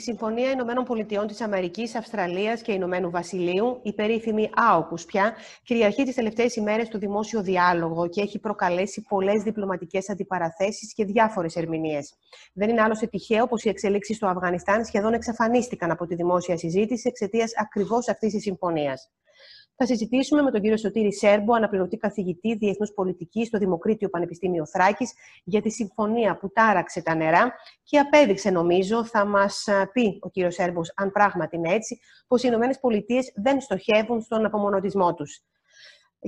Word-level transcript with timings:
Η 0.00 0.02
Συμφωνία 0.02 0.50
Ηνωμένων 0.50 0.84
Πολιτειών 0.84 1.26
της 1.26 1.40
Αμερικής, 1.40 1.94
Αυστραλίας 1.94 2.62
και 2.62 2.72
Ηνωμένου 2.72 3.10
Βασιλείου, 3.10 3.80
η 3.82 3.92
περίφημη 3.92 4.50
ΑΟΚΟΥΣ 4.54 5.04
πια, 5.04 5.34
κυριαρχεί 5.64 6.04
τις 6.04 6.14
τελευταίες 6.14 6.56
ημέρες 6.56 6.86
στο 6.86 6.98
δημόσιο 6.98 7.42
διάλογο 7.42 8.08
και 8.08 8.20
έχει 8.20 8.38
προκαλέσει 8.38 9.02
πολλές 9.08 9.42
διπλωματικές 9.42 10.10
αντιπαραθέσεις 10.10 10.94
και 10.94 11.04
διάφορες 11.04 11.56
ερμηνείες. 11.56 12.14
Δεν 12.52 12.68
είναι 12.68 12.80
άλλωστε 12.80 13.06
τυχαίο 13.06 13.46
πως 13.46 13.64
οι 13.64 13.68
εξελίξεις 13.68 14.16
στο 14.16 14.26
Αφγανιστάν 14.26 14.84
σχεδόν 14.84 15.12
εξαφανίστηκαν 15.12 15.90
από 15.90 16.06
τη 16.06 16.14
δημόσια 16.14 16.56
συζήτηση 16.56 17.08
εξαιτίας 17.08 17.52
ακριβώς 17.56 18.08
αυτής 18.08 18.32
της 18.32 18.42
συμφωνίας. 18.42 19.10
Θα 19.82 19.88
συζητήσουμε 19.88 20.42
με 20.42 20.50
τον 20.50 20.60
κύριο 20.60 20.76
Σωτήρη 20.76 21.14
Σέρμπο, 21.14 21.54
αναπληρωτή 21.54 21.96
καθηγητή 21.96 22.54
Διεθνούς 22.54 22.92
Πολιτικής 22.92 23.46
στο 23.46 23.58
Δημοκρίτιο 23.58 24.08
Πανεπιστήμιο 24.08 24.66
Θράκης, 24.66 25.12
για 25.44 25.62
τη 25.62 25.70
συμφωνία 25.70 26.36
που 26.36 26.52
τάραξε 26.52 27.02
τα 27.02 27.14
νερά 27.14 27.52
και 27.82 27.98
απέδειξε, 27.98 28.50
νομίζω, 28.50 29.04
θα 29.04 29.24
μας 29.24 29.68
πει 29.92 30.18
ο 30.20 30.30
κύριος 30.30 30.54
Σέρμπος, 30.54 30.92
αν 30.96 31.12
πράγματι 31.12 31.56
είναι 31.56 31.74
έτσι, 31.74 32.00
πως 32.26 32.42
οι 32.42 32.46
Ηνωμένες 32.48 32.80
Πολιτείες 32.80 33.32
δεν 33.34 33.60
στοχεύουν 33.60 34.20
στον 34.20 34.44
απομονωτισμό 34.44 35.14
τους. 35.14 35.40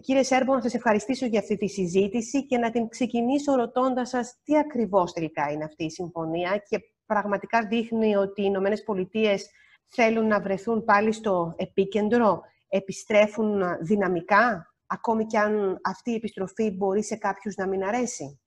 Κύριε 0.00 0.22
Σέρμπο, 0.22 0.54
να 0.54 0.60
σας 0.60 0.74
ευχαριστήσω 0.74 1.26
για 1.26 1.38
αυτή 1.38 1.56
τη 1.56 1.68
συζήτηση 1.68 2.46
και 2.46 2.58
να 2.58 2.70
την 2.70 2.88
ξεκινήσω 2.88 3.54
ρωτώντας 3.54 4.08
σας 4.08 4.38
τι 4.44 4.58
ακριβώς 4.58 5.12
τελικά 5.12 5.50
είναι 5.50 5.64
αυτή 5.64 5.84
η 5.84 5.90
συμφωνία 5.90 6.62
και 6.68 6.78
πραγματικά 7.06 7.66
δείχνει 7.66 8.16
ότι 8.16 8.42
οι 8.42 8.44
Ηνωμένες 8.48 8.82
Πολιτείες 8.82 9.50
θέλουν 9.88 10.26
να 10.26 10.40
βρεθούν 10.40 10.84
πάλι 10.84 11.12
στο 11.12 11.54
επίκεντρο 11.56 12.42
επιστρέφουν 12.74 13.62
δυναμικά, 13.80 14.74
ακόμη 14.86 15.26
και 15.26 15.38
αν 15.38 15.78
αυτή 15.82 16.10
η 16.10 16.14
επιστροφή 16.14 16.70
μπορεί 16.70 17.04
σε 17.04 17.16
κάποιους 17.16 17.54
να 17.54 17.66
μην 17.66 17.84
αρέσει; 17.84 18.40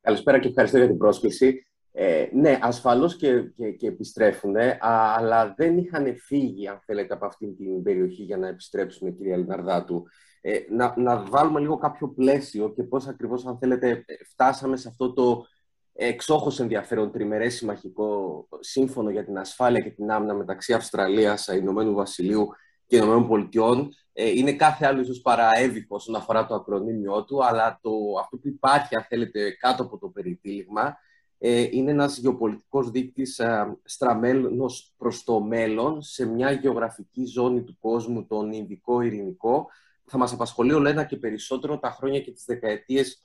Καλησπέρα 0.00 0.38
και 0.38 0.48
ευχαριστώ 0.48 0.78
για 0.78 0.86
την 0.86 0.98
πρόσκληση. 0.98 1.66
Ε, 1.92 2.26
ναι, 2.32 2.58
ασφαλώς 2.62 3.16
και, 3.16 3.42
και, 3.42 3.70
και 3.70 3.86
επιστρέφουν, 3.86 4.54
αλλά 4.80 5.54
δεν 5.56 5.78
είχαν 5.78 6.16
φύγει, 6.16 6.68
αν 6.68 6.80
θέλετε, 6.84 7.14
από 7.14 7.26
αυτή 7.26 7.54
την 7.54 7.82
περιοχή 7.82 8.22
για 8.22 8.36
να 8.36 8.48
επιστρέψουν, 8.48 9.14
κυρία 9.14 9.36
Λιναρδάτου. 9.36 10.06
Ε, 10.40 10.58
να, 10.70 10.94
να 10.96 11.22
βάλουμε 11.22 11.60
λίγο 11.60 11.76
κάποιο 11.76 12.08
πλαίσιο 12.08 12.72
και 12.72 12.82
πώς 12.82 13.06
ακριβώς, 13.06 13.46
αν 13.46 13.58
θέλετε, 13.58 14.04
φτάσαμε 14.30 14.76
σε 14.76 14.88
αυτό 14.88 15.12
το 15.12 15.46
εξόχως 15.92 16.60
ενδιαφέρον 16.60 17.12
τριμερές 17.12 17.54
συμμαχικό 17.54 18.48
σύμφωνο 18.60 19.10
για 19.10 19.24
την 19.24 19.38
ασφάλεια 19.38 19.80
και 19.80 19.90
την 19.90 20.10
άμυνα 20.10 20.34
μεταξύ 20.34 20.72
Αυστραλίας, 20.72 21.46
Ηνωμένου 21.46 21.94
Βασιλείου 21.94 22.48
και 22.92 22.98
ΗΠΑ. 22.98 23.88
Ε, 24.12 24.28
είναι 24.30 24.52
κάθε 24.52 24.86
άλλο 24.86 25.00
ίσως 25.00 25.20
παραέβικο 25.20 25.94
όσον 25.94 26.14
αφορά 26.14 26.46
το 26.46 26.54
ακρονίμιό 26.54 27.24
του, 27.24 27.44
αλλά 27.44 27.78
το, 27.82 27.90
αυτό 28.20 28.36
που 28.36 28.48
υπάρχει, 28.48 28.96
αν 28.96 29.04
θέλετε, 29.08 29.50
κάτω 29.50 29.82
από 29.82 29.98
το 29.98 30.08
περιτύλιγμα, 30.08 30.96
ε, 31.38 31.68
είναι 31.70 31.90
ένας 31.90 32.18
γεωπολιτικός 32.18 32.90
δείκτης 32.90 33.38
ε, 33.38 33.78
στραμμένος 33.84 34.94
προς 34.96 35.24
το 35.24 35.40
μέλλον 35.40 36.02
σε 36.02 36.26
μια 36.26 36.50
γεωγραφική 36.50 37.24
ζώνη 37.24 37.62
του 37.62 37.76
κόσμου, 37.80 38.26
τον 38.26 38.52
Ινδικό-Ειρηνικό, 38.52 39.66
θα 40.04 40.18
μας 40.18 40.32
απασχολεί 40.32 40.72
όλο 40.72 40.88
ένα 40.88 41.04
και 41.04 41.16
περισσότερο 41.16 41.78
τα 41.78 41.90
χρόνια 41.90 42.20
και 42.20 42.30
τις 42.30 42.44
δεκαετίες 42.44 43.22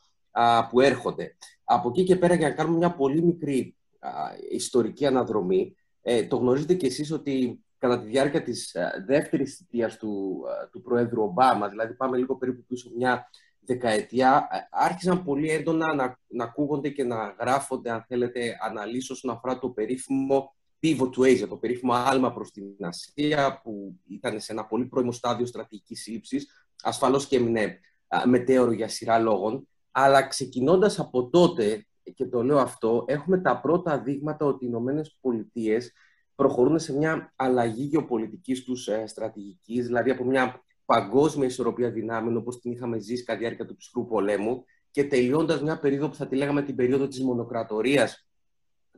που 0.70 0.82
έρχονται. 0.82 1.38
Από 1.64 1.90
εκεί 1.90 2.04
και 2.04 2.16
πέρα, 2.16 2.36
για 2.36 2.50
να 2.50 2.56
κάνουμε 2.56 2.78
μια 2.78 2.96
πολύ 2.96 3.22
μικρή 3.24 3.76
ιστορική 4.52 5.06
αναδρομή, 5.06 5.76
ε, 6.02 6.28
το 6.28 6.38
γνωρίζετε 6.38 6.74
κι 6.74 6.86
εσείς 6.86 7.12
ότι 7.12 7.64
κατά 7.78 8.00
τη 8.02 8.08
διάρκεια 8.08 8.44
της 8.44 8.74
ε, 8.74 9.04
δεύτερης 9.08 9.56
θητείας 9.56 9.98
του, 9.98 10.44
ε, 10.64 10.68
του 10.72 10.82
Προέδρου 10.82 11.24
Ομπάμα, 11.24 11.70
δηλαδή 11.70 11.94
πάμε 11.94 12.18
λίγο 12.18 12.36
περίπου 12.36 12.66
πίσω 12.68 12.92
μια 12.96 13.30
δεκαετία, 13.60 14.48
ε, 14.52 14.58
άρχισαν 14.72 15.24
πολύ 15.24 15.50
έντονα 15.50 15.94
να, 15.94 16.20
να 16.28 16.44
ακούγονται 16.44 16.90
και 16.90 17.04
να 17.04 17.36
γράφονται, 17.40 17.92
αν 17.92 18.06
θέλετε, 18.08 18.58
αναλύσεις 18.62 19.10
όσον 19.10 19.32
αφορά 19.32 19.60
το 19.60 19.70
περίφημο 19.70 20.56
pivot 20.82 21.10
to 21.18 21.22
Asia, 21.22 21.48
το 21.50 21.58
περίφημο 21.58 21.94
άλμα 21.94 22.34
προς 22.34 22.52
την 22.52 22.66
Ασία, 22.80 23.62
που 23.64 23.96
ήταν 24.08 24.40
σε 24.40 24.52
ένα 24.52 24.66
πολύ 24.66 24.86
πρώιμο 24.86 25.12
στάδιο 25.12 25.46
στρατηγικής 25.46 26.02
σύλληψης, 26.02 26.72
ασφαλώς 26.84 27.28
και 27.28 27.36
έμεινε 27.36 27.80
μετέωρο 28.26 28.72
για 28.72 28.88
σειρά 28.88 29.20
λόγων, 29.20 29.68
αλλά 29.92 30.28
ξεκινώντας 30.28 31.00
από 31.00 31.30
τότε, 31.30 31.86
και 32.16 32.26
το 32.26 32.44
λέω 32.44 32.58
αυτό, 32.58 33.06
έχουμε 33.08 33.42
τα 33.42 33.60
πρώτα 33.62 34.00
δείγματα 34.00 34.46
ότι 34.46 34.66
οι 34.66 34.68
Ηνωμένες 34.72 35.18
Πολιτείες 35.22 35.92
προχωρούν 36.38 36.80
σε 36.80 36.98
μια 36.98 37.34
αλλαγή 37.36 37.84
γεωπολιτικής 37.84 38.64
τους 38.64 38.88
ε, 38.88 39.08
στρατηγικής, 39.08 39.86
δηλαδή 39.86 40.10
από 40.10 40.24
μια 40.24 40.64
παγκόσμια 40.86 41.48
ισορροπία 41.48 41.92
δυνάμεων 41.92 42.38
όπως 42.38 42.60
την 42.60 42.72
είχαμε 42.72 43.00
ζήσει 43.00 43.24
κατά 43.24 43.38
τη 43.38 43.44
διάρκεια 43.44 43.66
του 43.66 43.76
ψυχρού 43.76 44.08
πολέμου 44.08 44.64
και 44.92 45.04
τελειώντας 45.04 45.62
μια 45.62 45.80
περίοδο 45.80 46.10
που 46.10 46.16
θα 46.16 46.28
τη 46.28 46.36
λέγαμε 46.36 46.62
την 46.62 46.76
περίοδο 46.76 47.08
της 47.08 47.22
μονοκρατορίας 47.22 48.28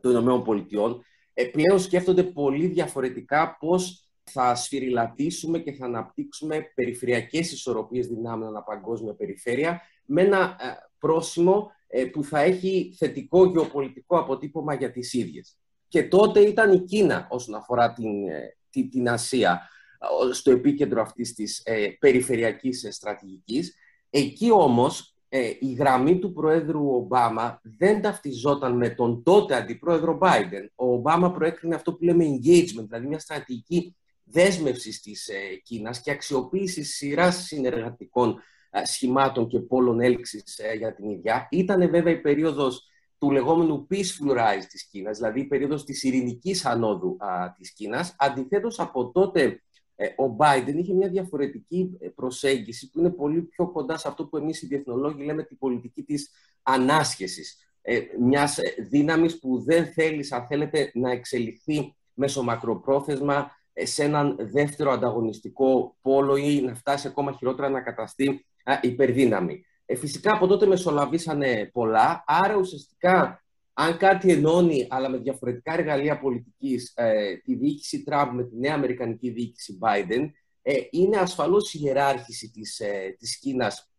των 0.02 0.28
ΗΠΑ, 0.28 1.00
ε, 1.34 1.44
πλέον 1.46 1.80
σκέφτονται 1.80 2.24
πολύ 2.24 2.68
διαφορετικά 2.68 3.58
πώς 3.60 4.10
θα 4.24 4.56
σφυριλατήσουμε 4.56 5.60
και 5.60 5.72
θα 5.72 5.86
αναπτύξουμε 5.86 6.72
περιφερειακές 6.76 7.52
ισορροπίες 7.52 8.08
δυνάμεων 8.08 8.50
ανά 8.50 8.64
παγκόσμια 8.64 9.14
περιφέρεια 9.14 9.82
με 10.06 10.22
ένα 10.22 10.58
ε, 10.60 10.66
πρόσημο 11.00 11.72
ε, 11.88 12.06
που 12.06 12.24
θα 12.24 12.40
έχει 12.40 12.94
θετικό 12.98 13.46
γεωπολιτικό 13.46 14.18
αποτύπωμα 14.18 14.74
για 14.74 14.92
τις 14.92 15.14
ίδιες 15.14 15.58
και 15.90 16.04
τότε 16.04 16.40
ήταν 16.40 16.72
η 16.72 16.80
Κίνα 16.80 17.28
όσον 17.30 17.56
αφορά 17.56 17.94
την, 17.94 18.28
ε, 18.28 18.58
την, 18.70 18.90
την 18.90 19.10
Ασία 19.10 19.70
στο 20.32 20.52
επίκεντρο 20.52 21.02
αυτής 21.02 21.34
της 21.34 21.62
ε, 21.66 21.88
περιφερειακής 22.00 22.84
ε, 22.84 22.92
στρατηγικής. 22.92 23.76
Εκεί 24.10 24.52
όμως 24.52 25.16
ε, 25.30 25.52
η 25.60 25.74
γραμμή 25.74 26.20
του 26.20 26.34
Προέδρου 26.34 26.96
Ομπάμα 26.96 27.62
δεν 27.64 28.02
ταυτιζόταν 28.02 28.78
με 28.78 28.90
τον 28.90 29.24
τότε 29.24 29.56
Αντιπρόεδρο 29.56 30.18
Biden. 30.22 30.66
Ο 30.76 30.94
Ομπάμα 30.94 31.32
προέκρινε 31.32 31.76
αυτό 31.76 31.94
που 31.94 32.04
λέμε 32.04 32.26
engagement, 32.26 32.86
δηλαδή 32.88 33.08
μια 33.08 33.20
στρατηγική 33.20 33.96
δέσμευση 34.24 35.02
της 35.02 35.28
ε, 35.28 35.56
Κίνας 35.64 36.02
και 36.02 36.12
αξιοποίηση 36.12 36.84
σειράς 36.84 37.36
συνεργατικών 37.36 38.40
σχημάτων 38.84 39.48
και 39.48 39.60
πόλων 39.60 40.00
έλξης 40.00 40.60
για 40.78 40.94
την 40.94 41.10
ίδια. 41.10 41.48
Ήταν 41.52 41.90
βέβαια 41.90 42.14
η 42.14 42.22
περίοδος 42.22 42.89
του 43.20 43.32
λεγόμενου 43.32 43.88
peaceful 43.92 44.32
rise 44.32 44.66
της 44.70 44.88
Κίνας, 44.88 45.18
δηλαδή 45.18 45.40
η 45.40 45.46
περίοδος 45.46 45.84
της 45.84 46.04
ειρηνικής 46.04 46.66
ανόδου 46.66 47.18
α, 47.20 47.54
της 47.58 47.74
Κίνας. 47.74 48.16
Αντιθέτως, 48.18 48.80
από 48.80 49.12
τότε 49.12 49.62
ε, 49.96 50.06
ο 50.06 50.36
Biden 50.40 50.74
είχε 50.76 50.94
μια 50.94 51.10
διαφορετική 51.10 51.98
ε, 52.00 52.08
προσέγγιση 52.08 52.90
που 52.90 53.00
είναι 53.00 53.10
πολύ 53.10 53.42
πιο 53.42 53.72
κοντά 53.72 53.98
σε 53.98 54.08
αυτό 54.08 54.26
που 54.26 54.38
εμείς 54.38 54.62
οι 54.62 54.68
διεθνολόγοι 54.68 55.24
λέμε 55.24 55.44
την 55.44 55.58
πολιτική 55.58 56.04
της 56.04 56.30
ανάσχεσης. 56.64 57.58
Ε, 57.82 58.00
μιας 58.20 58.58
ε, 58.58 58.74
δύναμης 58.90 59.40
που 59.40 59.64
δεν 59.64 59.86
θέλεις, 59.86 60.32
αν 60.32 60.46
θέλετε, 60.48 60.92
να 60.94 61.12
εξελιχθεί 61.12 61.96
μέσω 62.14 62.44
μακροπρόθεσμα 62.44 63.52
σε 63.74 64.04
έναν 64.04 64.36
δεύτερο 64.40 64.92
ανταγωνιστικό 64.92 65.98
πόλο 66.02 66.36
ή 66.36 66.62
να 66.62 66.76
φτάσει 66.76 67.08
ακόμα 67.08 67.32
χειρότερα 67.32 67.70
να 67.70 67.82
καταστεί 67.82 68.46
υπερδύναμη. 68.82 69.64
Ε, 69.92 69.96
φυσικά 69.96 70.34
από 70.34 70.48
τότε 70.48 70.66
μεσολαβήσανε 70.66 71.70
πολλά, 71.74 72.24
άρα 72.28 72.56
ουσιαστικά 72.56 73.44
αν 73.74 73.98
κάτι 73.98 74.32
ενώνει, 74.32 74.88
αλλά 74.90 75.10
με 75.10 75.18
διαφορετικά 75.18 75.74
εργαλεία 75.74 76.20
πολιτικής, 76.20 76.94
ε, 76.96 77.36
τη 77.36 77.56
διοίκηση 77.56 78.04
Τραμπ 78.04 78.34
με 78.34 78.44
τη 78.44 78.58
νέα 78.58 78.74
Αμερικανική 78.74 79.30
διοίκηση 79.30 79.78
Biden, 79.82 80.30
ε, 80.62 80.74
είναι 80.92 81.18
ασφαλώς 81.18 81.74
η 81.74 81.80
ιεράρχηση 81.84 82.50
της, 82.52 82.80
ε, 82.80 83.16
της 83.20 83.40
Κίνας 83.40 83.92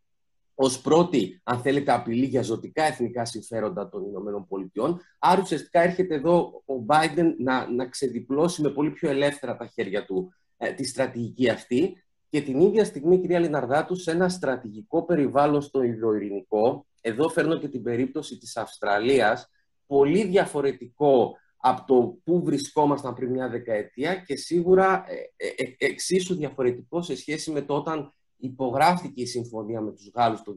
ως 0.54 0.80
πρώτη, 0.80 1.40
αν 1.44 1.60
θέλετε, 1.60 1.92
απειλή 1.92 2.26
για 2.26 2.42
ζωτικά 2.42 2.82
εθνικά 2.82 3.24
συμφέροντα 3.24 3.88
των 3.88 4.04
Ηνωμένων 4.04 4.46
Πολιτειών. 4.46 5.00
Άρα 5.18 5.40
ουσιαστικά 5.40 5.80
έρχεται 5.80 6.14
εδώ 6.14 6.62
ο 6.66 6.74
Biden 6.88 7.34
να, 7.38 7.70
να 7.70 7.88
ξεδιπλώσει 7.88 8.62
με 8.62 8.70
πολύ 8.70 8.90
πιο 8.90 9.10
ελεύθερα 9.10 9.56
τα 9.56 9.66
χέρια 9.66 10.04
του 10.04 10.34
ε, 10.56 10.72
τη 10.72 10.86
στρατηγική 10.86 11.48
αυτή 11.48 12.04
και 12.30 12.40
την 12.40 12.60
ίδια 12.60 12.84
στιγμή, 12.84 13.20
κυρία 13.20 13.38
Λιναρδάτου, 13.38 13.94
σε 13.94 14.10
ένα 14.10 14.28
στρατηγικό 14.28 15.04
περιβάλλον 15.04 15.62
στο 15.62 15.82
Ινδοειρηνικό, 15.82 16.86
εδώ 17.00 17.28
φέρνω 17.28 17.58
και 17.58 17.68
την 17.68 17.82
περίπτωση 17.82 18.38
της 18.38 18.56
Αυστραλίας, 18.56 19.48
πολύ 19.86 20.24
διαφορετικό 20.24 21.36
από 21.56 21.84
το 21.86 22.18
που 22.24 22.42
βρισκόμασταν 22.44 23.14
πριν 23.14 23.30
μια 23.30 23.48
δεκαετία 23.48 24.14
και 24.14 24.36
σίγουρα 24.36 25.04
ε, 25.08 25.46
ε, 25.46 25.64
ε, 25.78 25.86
εξίσου 25.90 26.34
διαφορετικό 26.34 27.02
σε 27.02 27.16
σχέση 27.16 27.50
με 27.50 27.62
το 27.62 27.74
όταν 27.74 28.12
υπογράφηκε 28.36 29.22
η 29.22 29.26
συμφωνία 29.26 29.80
με 29.80 29.92
τους 29.92 30.10
Γάλλους 30.14 30.42
το 30.42 30.56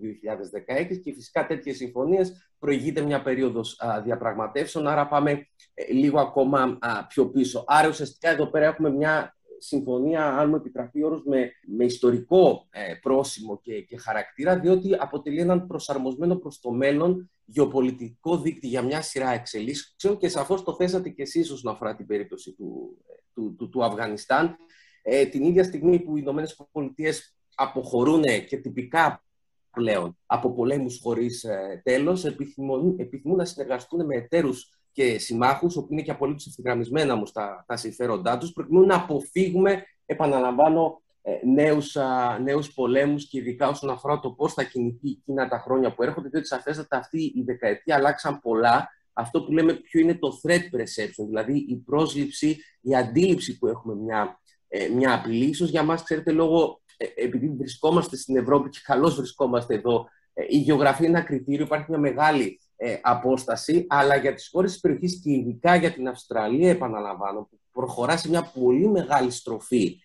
2016 0.92 1.00
και 1.04 1.14
φυσικά 1.14 1.46
τέτοιες 1.48 1.78
συμφωνίες 1.78 2.50
προηγείται 2.60 3.02
μια 3.02 3.22
περίοδος 3.22 3.80
διαπραγματεύσεων, 4.04 4.88
άρα 4.88 5.08
πάμε 5.08 5.48
λίγο 5.92 6.20
ακόμα 6.20 6.78
πιο 7.08 7.30
πίσω. 7.30 7.64
Άρα 7.68 7.88
ουσιαστικά 7.88 8.30
εδώ 8.30 8.48
πέρα 8.48 8.66
έχουμε 8.66 8.90
μια 8.90 9.36
συμφωνία, 9.64 10.38
αν 10.38 10.50
μου 10.50 10.56
επιτραπεί 10.56 11.04
όρος, 11.04 11.24
με, 11.26 11.52
με 11.68 11.86
ιστορικό 11.86 12.68
ε, 12.70 12.94
πρόσημο 13.02 13.60
και, 13.62 13.82
και 13.82 13.98
χαρακτήρα, 13.98 14.60
διότι 14.60 14.96
αποτελεί 15.00 15.40
έναν 15.40 15.68
προσαρμοσμένο 15.68 16.36
προς 16.36 16.60
το 16.60 16.72
μέλλον 16.72 17.32
γεωπολιτικό 17.46 18.38
δίκτυο 18.38 18.70
για 18.70 18.82
μια 18.82 19.02
σειρά 19.02 19.30
εξελίξεων 19.30 20.18
και 20.18 20.28
σαφώς 20.28 20.64
το 20.64 20.74
θέσατε 20.74 21.10
και 21.10 21.22
εσείς 21.22 21.52
όσον 21.52 21.74
αφορά 21.74 21.96
την 21.96 22.06
περίπτωση 22.06 22.52
του, 22.52 22.98
του, 23.34 23.56
του, 23.58 23.70
του 23.70 23.84
Αφγανιστάν. 23.84 24.58
Ε, 25.02 25.26
την 25.26 25.44
ίδια 25.44 25.64
στιγμή 25.64 26.00
που 26.00 26.18
οι 26.18 26.20
Ηνωμένες 26.24 26.68
Πολιτείες 26.72 27.36
αποχωρούν 27.56 28.24
και 28.48 28.58
τυπικά 28.58 29.24
πλέον 29.72 30.18
από 30.26 30.54
πολέμους 30.54 31.00
χωρίς 31.02 31.44
ε, 31.44 31.82
τέλος, 31.84 32.26
επιθυμούν, 32.26 32.96
επιθυμούν 33.00 33.38
να 33.38 33.46
συνεργαστούν 33.46 34.06
με 34.06 34.16
εταίρους 34.16 34.70
και 34.94 35.18
συμμάχους, 35.18 35.78
όπου 35.78 35.94
είναι 35.94 36.02
και 36.02 36.12
απολύτως 36.12 36.48
ευθυγραμμισμένα 36.48 37.14
όμως 37.14 37.32
τα, 37.32 37.64
τα 37.68 37.78
συμφέροντά 37.78 38.38
τους, 38.38 38.52
προκειμένου 38.52 38.86
να 38.86 38.96
αποφύγουμε, 38.96 39.84
επαναλαμβάνω, 40.06 41.02
ε, 41.22 41.32
νέους, 41.46 41.98
νέους 42.44 42.74
πολέμους 42.74 43.28
και 43.28 43.38
ειδικά 43.38 43.68
όσον 43.68 43.90
αφορά 43.90 44.20
το 44.20 44.32
πώς 44.32 44.54
θα 44.54 44.64
κινηθεί 44.64 45.10
η 45.10 45.22
Κίνα 45.26 45.48
τα 45.48 45.60
χρόνια 45.60 45.94
που 45.94 46.04
έρχονται, 46.04 46.30
διότι 46.30 46.48
σαφέστατα 46.48 46.98
αυτή 46.98 47.24
η 47.24 47.44
δεκαετία 47.46 47.96
αλλάξαν 47.96 48.40
πολλά. 48.40 48.90
Αυτό 49.14 49.44
που 49.44 49.52
λέμε 49.52 49.74
ποιο 49.74 50.00
είναι 50.00 50.16
το 50.16 50.40
threat 50.44 50.60
perception, 50.60 51.26
δηλαδή 51.28 51.66
η 51.70 51.76
πρόσληψη, 51.76 52.58
η 52.82 52.96
αντίληψη 52.96 53.58
που 53.58 53.68
έχουμε 53.68 53.96
μια, 53.96 54.40
ε, 54.68 54.88
μια 54.88 55.14
απειλή. 55.14 55.46
Ίσως 55.46 55.70
για 55.70 55.84
μας, 55.84 56.04
ξέρετε, 56.04 56.32
λόγω, 56.32 56.82
ε, 56.98 57.06
επειδή 57.16 57.50
βρισκόμαστε 57.50 58.18
στην 58.18 58.38
Ευρώπη 58.38 58.70
και 58.70 58.80
καλώς 58.84 59.16
βρισκόμαστε 59.16 59.74
εδώ, 59.74 60.08
η 60.48 60.58
γεωγραφία 60.58 61.08
είναι 61.08 61.18
ένα 61.18 61.28
κριτήριο, 61.28 61.66
υπάρχει 61.66 61.86
μια 61.90 62.00
μεγάλη 62.00 62.60
απόσταση, 63.02 63.86
αλλά 63.90 64.16
για 64.16 64.34
τις 64.34 64.50
χώρες 64.52 64.72
της 64.72 64.80
περιοχής 64.80 65.22
και 65.24 65.32
ειδικά 65.32 65.76
για 65.76 65.92
την 65.94 66.08
Αυστραλία, 66.08 66.70
επαναλαμβάνω, 66.70 67.48
που 67.50 67.60
προχωρά 67.72 68.18
σε 68.18 68.30
μια 68.30 68.52
πολύ 68.54 68.88
μεγάλη 68.88 69.32
στροφή 69.32 70.00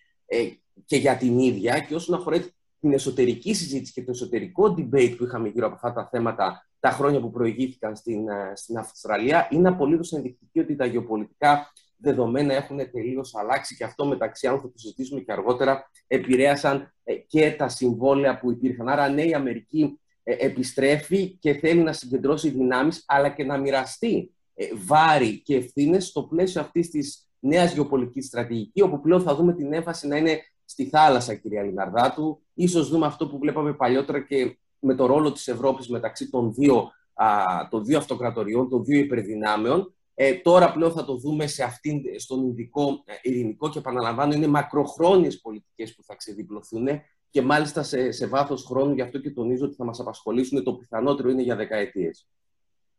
και 0.85 0.97
για 0.97 1.17
την 1.17 1.39
ίδια 1.39 1.79
και 1.79 1.95
όσον 1.95 2.15
αφορά 2.15 2.37
την 2.79 2.93
εσωτερική 2.93 3.53
συζήτηση 3.53 3.93
και 3.93 4.03
το 4.03 4.11
εσωτερικό 4.11 4.75
debate 4.77 5.15
που 5.17 5.23
είχαμε 5.23 5.47
γύρω 5.47 5.65
από 5.65 5.75
αυτά 5.75 5.93
τα 5.93 6.09
θέματα 6.11 6.69
τα 6.79 6.89
χρόνια 6.89 7.19
που 7.19 7.31
προηγήθηκαν 7.31 7.95
στην, 7.95 8.29
ε, 8.29 8.51
στην 8.55 8.77
Αυστραλία, 8.77 9.47
είναι 9.51 9.67
απολύτως 9.67 10.11
ενδεικτική 10.11 10.59
ότι 10.59 10.75
τα 10.75 10.85
γεωπολιτικά 10.85 11.71
δεδομένα 11.97 12.53
έχουν 12.53 12.77
τελείως 12.91 13.35
αλλάξει 13.35 13.75
και 13.75 13.83
αυτό 13.83 14.05
μεταξύ 14.05 14.47
άλλων 14.47 14.61
θα 14.61 14.67
το 14.67 14.77
συζητήσουμε 14.77 15.19
και 15.19 15.31
αργότερα 15.31 15.89
επηρέασαν 16.07 16.93
ε, 17.03 17.15
και 17.15 17.51
τα 17.51 17.69
συμβόλαια 17.69 18.39
που 18.39 18.51
υπήρχαν. 18.51 18.89
Άρα, 18.89 19.09
ναι, 19.09 19.23
η 19.23 19.33
Αμερική 19.33 19.99
ε, 20.08 20.08
επιστρέφει 20.37 21.37
και 21.39 21.53
θέλει 21.53 21.81
να 21.81 21.93
συγκεντρώσει 21.93 22.49
δυνάμεις 22.49 23.03
αλλά 23.07 23.29
και 23.29 23.43
να 23.43 23.57
μοιραστεί 23.57 24.31
βάρη 24.85 25.41
και 25.41 25.55
ευθύνες 25.55 26.05
στο 26.07 26.23
πλαίσιο 26.23 26.61
αυτής 26.61 26.89
της 26.89 27.29
νέας 27.39 27.73
γεωπολιτική 27.73 28.21
στρατηγικής, 28.21 28.83
όπου 28.83 29.01
πλέον 29.01 29.21
θα 29.21 29.35
δούμε 29.35 29.53
την 29.53 29.73
έμφαση 29.73 30.07
να 30.07 30.17
είναι 30.17 30.39
στη 30.65 30.85
θάλασσα, 30.85 31.35
κυρία 31.35 31.63
Λιναρδάτου. 31.63 32.41
Ίσως 32.53 32.89
δούμε 32.89 33.05
αυτό 33.05 33.27
που 33.27 33.37
βλέπαμε 33.37 33.73
παλιότερα 33.73 34.19
και 34.19 34.57
με 34.79 34.95
το 34.95 35.05
ρόλο 35.05 35.31
της 35.31 35.47
Ευρώπης 35.47 35.89
μεταξύ 35.89 36.29
των 36.29 36.53
δύο, 36.53 36.91
α, 37.13 37.27
των 37.69 37.85
δύο 37.85 37.97
αυτοκρατοριών, 37.97 38.69
των 38.69 38.83
δύο 38.83 38.99
υπερδυνάμεων. 38.99 39.93
Ε, 40.13 40.33
τώρα 40.33 40.73
πλέον 40.73 40.91
θα 40.91 41.05
το 41.05 41.15
δούμε 41.15 41.47
σε 41.47 41.63
αυτήν, 41.63 42.01
στον 42.17 42.43
Ινδικό 42.43 43.03
ε, 43.05 43.13
ειρηνικό 43.21 43.69
και 43.69 43.79
επαναλαμβάνω 43.79 44.33
είναι 44.33 44.47
μακροχρόνιες 44.47 45.41
πολιτικές 45.41 45.95
που 45.95 46.03
θα 46.03 46.15
ξεδιπλωθούν 46.15 46.87
και 47.29 47.41
μάλιστα 47.41 47.83
σε, 47.83 48.11
σε 48.11 48.27
βάθος 48.27 48.63
χρόνου, 48.63 48.93
γι' 48.93 49.01
αυτό 49.01 49.19
και 49.19 49.31
τονίζω 49.31 49.65
ότι 49.65 49.75
θα 49.75 49.85
μας 49.85 49.99
απασχολήσουν, 49.99 50.63
το 50.63 50.73
πιθανότερο 50.73 51.29
είναι 51.29 51.41
για 51.41 51.55
δεκαετίες. 51.55 52.27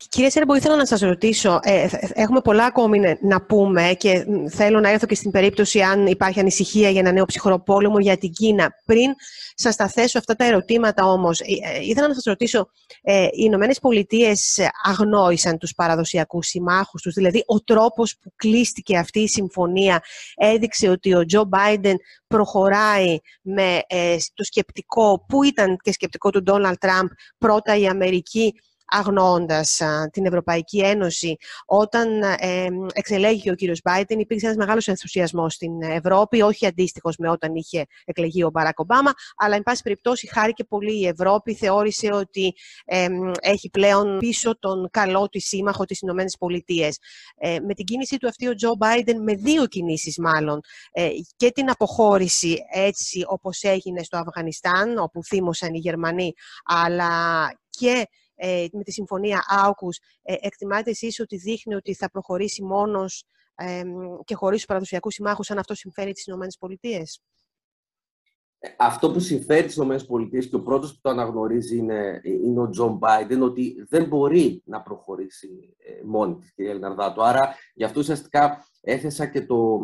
Κύριε 0.09 0.31
Σέρμπο, 0.31 0.55
ήθελα 0.55 0.77
να 0.77 0.87
σας 0.87 1.01
ρωτήσω, 1.01 1.59
ε, 1.63 1.89
έχουμε 2.15 2.41
πολλά 2.41 2.65
ακόμη 2.65 3.01
να 3.21 3.43
πούμε 3.43 3.95
και 3.99 4.27
θέλω 4.51 4.81
να 4.81 4.91
έρθω 4.91 5.07
και 5.07 5.15
στην 5.15 5.31
περίπτωση 5.31 5.81
αν 5.81 6.07
υπάρχει 6.07 6.41
ανησυχία 6.41 6.91
για 6.91 7.01
ένα 7.01 7.13
νέο 7.13 7.25
ψυχροπόλεμο 7.25 7.99
για 7.99 8.17
την 8.17 8.31
Κίνα. 8.33 8.75
Πριν 8.85 9.15
σας 9.55 9.77
τα 9.77 9.89
θέσω 9.89 10.19
αυτά 10.19 10.35
τα 10.35 10.45
ερωτήματα 10.45 11.05
όμως, 11.05 11.41
ε, 11.41 11.45
ε, 11.45 11.81
ήθελα 11.85 12.09
να 12.09 12.15
σας 12.15 12.23
ρωτήσω, 12.25 12.71
ε, 13.03 13.25
οι 13.25 13.29
Ηνωμένες 13.33 13.79
Πολιτείες 13.79 14.59
αγνόησαν 14.85 15.59
τους 15.59 15.75
παραδοσιακούς 15.75 16.47
συμμάχους 16.47 17.03
τους, 17.03 17.15
δηλαδή 17.15 17.43
ο 17.47 17.61
τρόπος 17.61 18.17
που 18.23 18.33
κλείστηκε 18.37 18.99
αυτή 18.99 19.21
η 19.21 19.29
συμφωνία 19.29 20.03
έδειξε 20.37 20.89
ότι 20.89 21.15
ο 21.15 21.25
Τζο 21.25 21.45
Μπάιντεν 21.45 21.97
προχωράει 22.27 23.19
με 23.43 23.81
το 24.35 24.45
σκεπτικό, 24.45 25.25
που 25.29 25.43
ήταν 25.43 25.77
και 25.83 25.93
σκεπτικό 25.93 26.31
του 26.31 26.43
Ντόναλτ 26.43 26.79
Τραμπ, 26.79 27.09
πρώτα 27.39 27.77
η 27.77 27.87
Αμερική 27.87 28.55
αγνοώντας 28.91 29.81
την 30.11 30.27
Ευρωπαϊκή 30.27 30.79
Ένωση. 30.79 31.37
Όταν 31.67 32.23
ε, 32.23 32.67
εξελέγει 32.93 33.51
ο 33.51 33.55
κύριος 33.55 33.81
Μπάιντεν 33.85 34.19
υπήρξε 34.19 34.47
ένας 34.47 34.59
μεγάλος 34.59 34.89
ενθουσιασμός 34.89 35.55
στην 35.55 35.83
Ευρώπη, 35.83 36.43
όχι 36.43 36.67
αντίστοιχος 36.67 37.17
με 37.17 37.31
όταν 37.31 37.55
είχε 37.55 37.87
εκλεγεί 38.05 38.45
ο 38.45 38.51
Μπαράκ 38.51 38.79
Ομπάμα, 38.79 39.13
αλλά 39.37 39.57
εν 39.57 39.63
πάση 39.63 39.83
περιπτώσει 39.83 40.29
χάρηκε 40.29 40.65
πολύ 40.65 41.01
η 41.01 41.07
Ευρώπη, 41.07 41.55
θεώρησε 41.55 42.13
ότι 42.13 42.55
έχει 43.41 43.71
πλέον 43.71 44.19
πίσω 44.19 44.59
τον 44.59 44.89
καλό 44.91 45.29
της 45.29 45.47
σύμμαχο 45.47 45.85
της 45.85 46.01
Ηνωμένες 46.01 46.37
Πολιτείες. 46.39 46.99
Ε, 47.37 47.59
με 47.61 47.75
την 47.75 47.85
κίνησή 47.85 48.17
του 48.17 48.29
αυτή 48.29 48.49
ο 48.49 48.55
Τζο 48.55 48.75
Μπάιντεν, 48.79 49.23
με 49.23 49.35
δύο 49.35 49.67
κινήσεις 49.67 50.19
μάλλον, 50.19 50.61
ε, 50.93 51.09
και 51.37 51.51
την 51.51 51.71
αποχώρηση 51.71 52.59
έτσι 52.73 53.25
όπως 53.27 53.63
έγινε 53.63 54.03
στο 54.03 54.19
Αφγανιστάν, 54.19 54.99
όπου 54.99 55.25
θύμωσαν 55.25 55.75
οι 55.75 55.79
Γερμανοί, 55.79 56.33
αλλά 56.65 57.09
και 57.71 58.07
ε, 58.43 58.67
με 58.73 58.83
τη 58.83 58.93
συμφωνία 58.93 59.43
AUKUS, 59.65 59.97
ε, 60.23 60.35
εκτιμάτε 60.41 60.91
εσείς 60.91 61.21
ότι 61.21 61.37
δείχνει 61.37 61.75
ότι 61.75 61.95
θα 61.95 62.11
προχωρήσει 62.11 62.63
μόνος 62.63 63.25
ε, 63.55 63.83
και 64.25 64.35
χωρίς 64.35 64.57
τους 64.57 64.67
παραδοσιακούς 64.67 65.15
συμμάχους, 65.15 65.51
αν 65.51 65.59
αυτό 65.59 65.75
συμφέρει 65.75 66.13
τις 66.13 66.27
ΗΠΑ. 66.27 66.47
Αυτό 68.77 69.13
που 69.13 69.21
συμφέρει 69.21 69.67
τις 69.67 69.77
ΗΠΑ 69.77 69.97
και 70.49 70.57
ο 70.57 70.63
πρώτος 70.63 70.93
που 70.93 70.99
το 71.03 71.11
αναγνωρίζει 71.11 71.77
είναι, 71.77 72.21
είναι 72.25 72.61
ο 72.61 72.69
Τζο 72.69 72.97
Μπάιντεν, 72.97 73.43
ότι 73.43 73.87
δεν 73.89 74.05
μπορεί 74.05 74.63
να 74.65 74.83
προχωρήσει 74.83 75.77
μόνη 76.05 76.37
της, 76.37 76.53
κυρία 76.53 76.75
Λιναρδάτου. 76.75 77.25
Άρα, 77.25 77.55
γι' 77.75 77.85
αυτό 77.85 78.01
ουσιαστικά 78.01 78.65
έθεσα 78.81 79.27
και 79.27 79.47
το, 79.47 79.81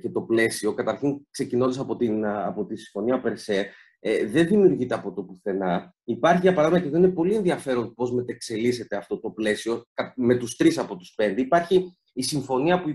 και 0.00 0.10
το 0.10 0.20
πλαίσιο. 0.20 0.74
Καταρχήν, 0.74 1.26
ξεκινώντας 1.30 1.78
από, 1.78 1.96
την, 1.96 2.26
από 2.26 2.64
τη 2.64 2.76
Συμφωνία 2.76 3.20
Περσέ, 3.20 3.70
ε, 4.00 4.26
δεν 4.26 4.46
δημιουργείται 4.46 4.94
από 4.94 5.12
το 5.12 5.22
πουθενά. 5.22 5.94
Υπάρχει, 6.04 6.40
για 6.40 6.54
παράδειγμα, 6.54 6.84
και 6.84 6.90
δεν 6.90 7.02
είναι 7.02 7.12
πολύ 7.12 7.34
ενδιαφέρον 7.34 7.94
πώς 7.94 8.12
μετεξελίσσεται 8.12 8.96
αυτό 8.96 9.20
το 9.20 9.30
πλαίσιο 9.30 9.84
με 10.16 10.36
τους 10.36 10.56
τρεις 10.56 10.78
από 10.78 10.96
τους 10.96 11.12
πέντε. 11.16 11.40
Υπάρχει 11.40 11.96
η 12.12 12.22
συμφωνία 12.22 12.82
που 12.82 12.88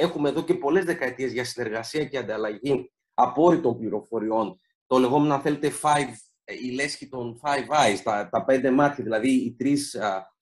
έχουμε 0.00 0.28
εδώ 0.28 0.44
και 0.44 0.54
πολλές 0.54 0.84
δεκαετίες 0.84 1.32
για 1.32 1.44
συνεργασία 1.44 2.04
και 2.04 2.18
ανταλλαγή 2.18 2.92
απόρριτων 3.14 3.78
πληροφοριών. 3.78 4.60
Το 4.86 4.98
λεγόμενο, 4.98 5.34
αν 5.34 5.40
θέλετε, 5.40 5.70
five, 5.82 6.12
ε, 6.44 6.54
η 6.54 6.70
λέσχη 6.70 7.08
των 7.08 7.40
Five 7.42 7.94
Eyes, 7.94 7.98
τα, 8.04 8.28
τα 8.28 8.44
πέντε 8.44 8.70
μάτια, 8.70 9.04
δηλαδή 9.04 9.30
οι 9.30 9.54
τρεις 9.58 9.96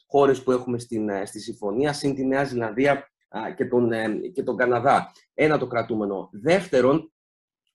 χώρες 0.07 0.43
που 0.43 0.53
έχουμε 0.53 0.79
στην, 0.79 1.09
ε, 1.09 1.25
στη 1.27 1.41
συμφωνία, 1.41 1.93
συν 1.93 2.15
τη 2.15 2.25
Νέα 2.25 2.45
Ζηλανδία 2.45 3.11
και 3.57 3.65
τον, 3.65 3.93
ε, 3.93 4.09
και 4.33 4.43
τον 4.43 4.57
Καναδά. 4.57 5.13
Ένα 5.35 5.59
το 5.59 5.67
κρατούμενο. 5.67 6.29
Δεύτερον, 6.33 7.13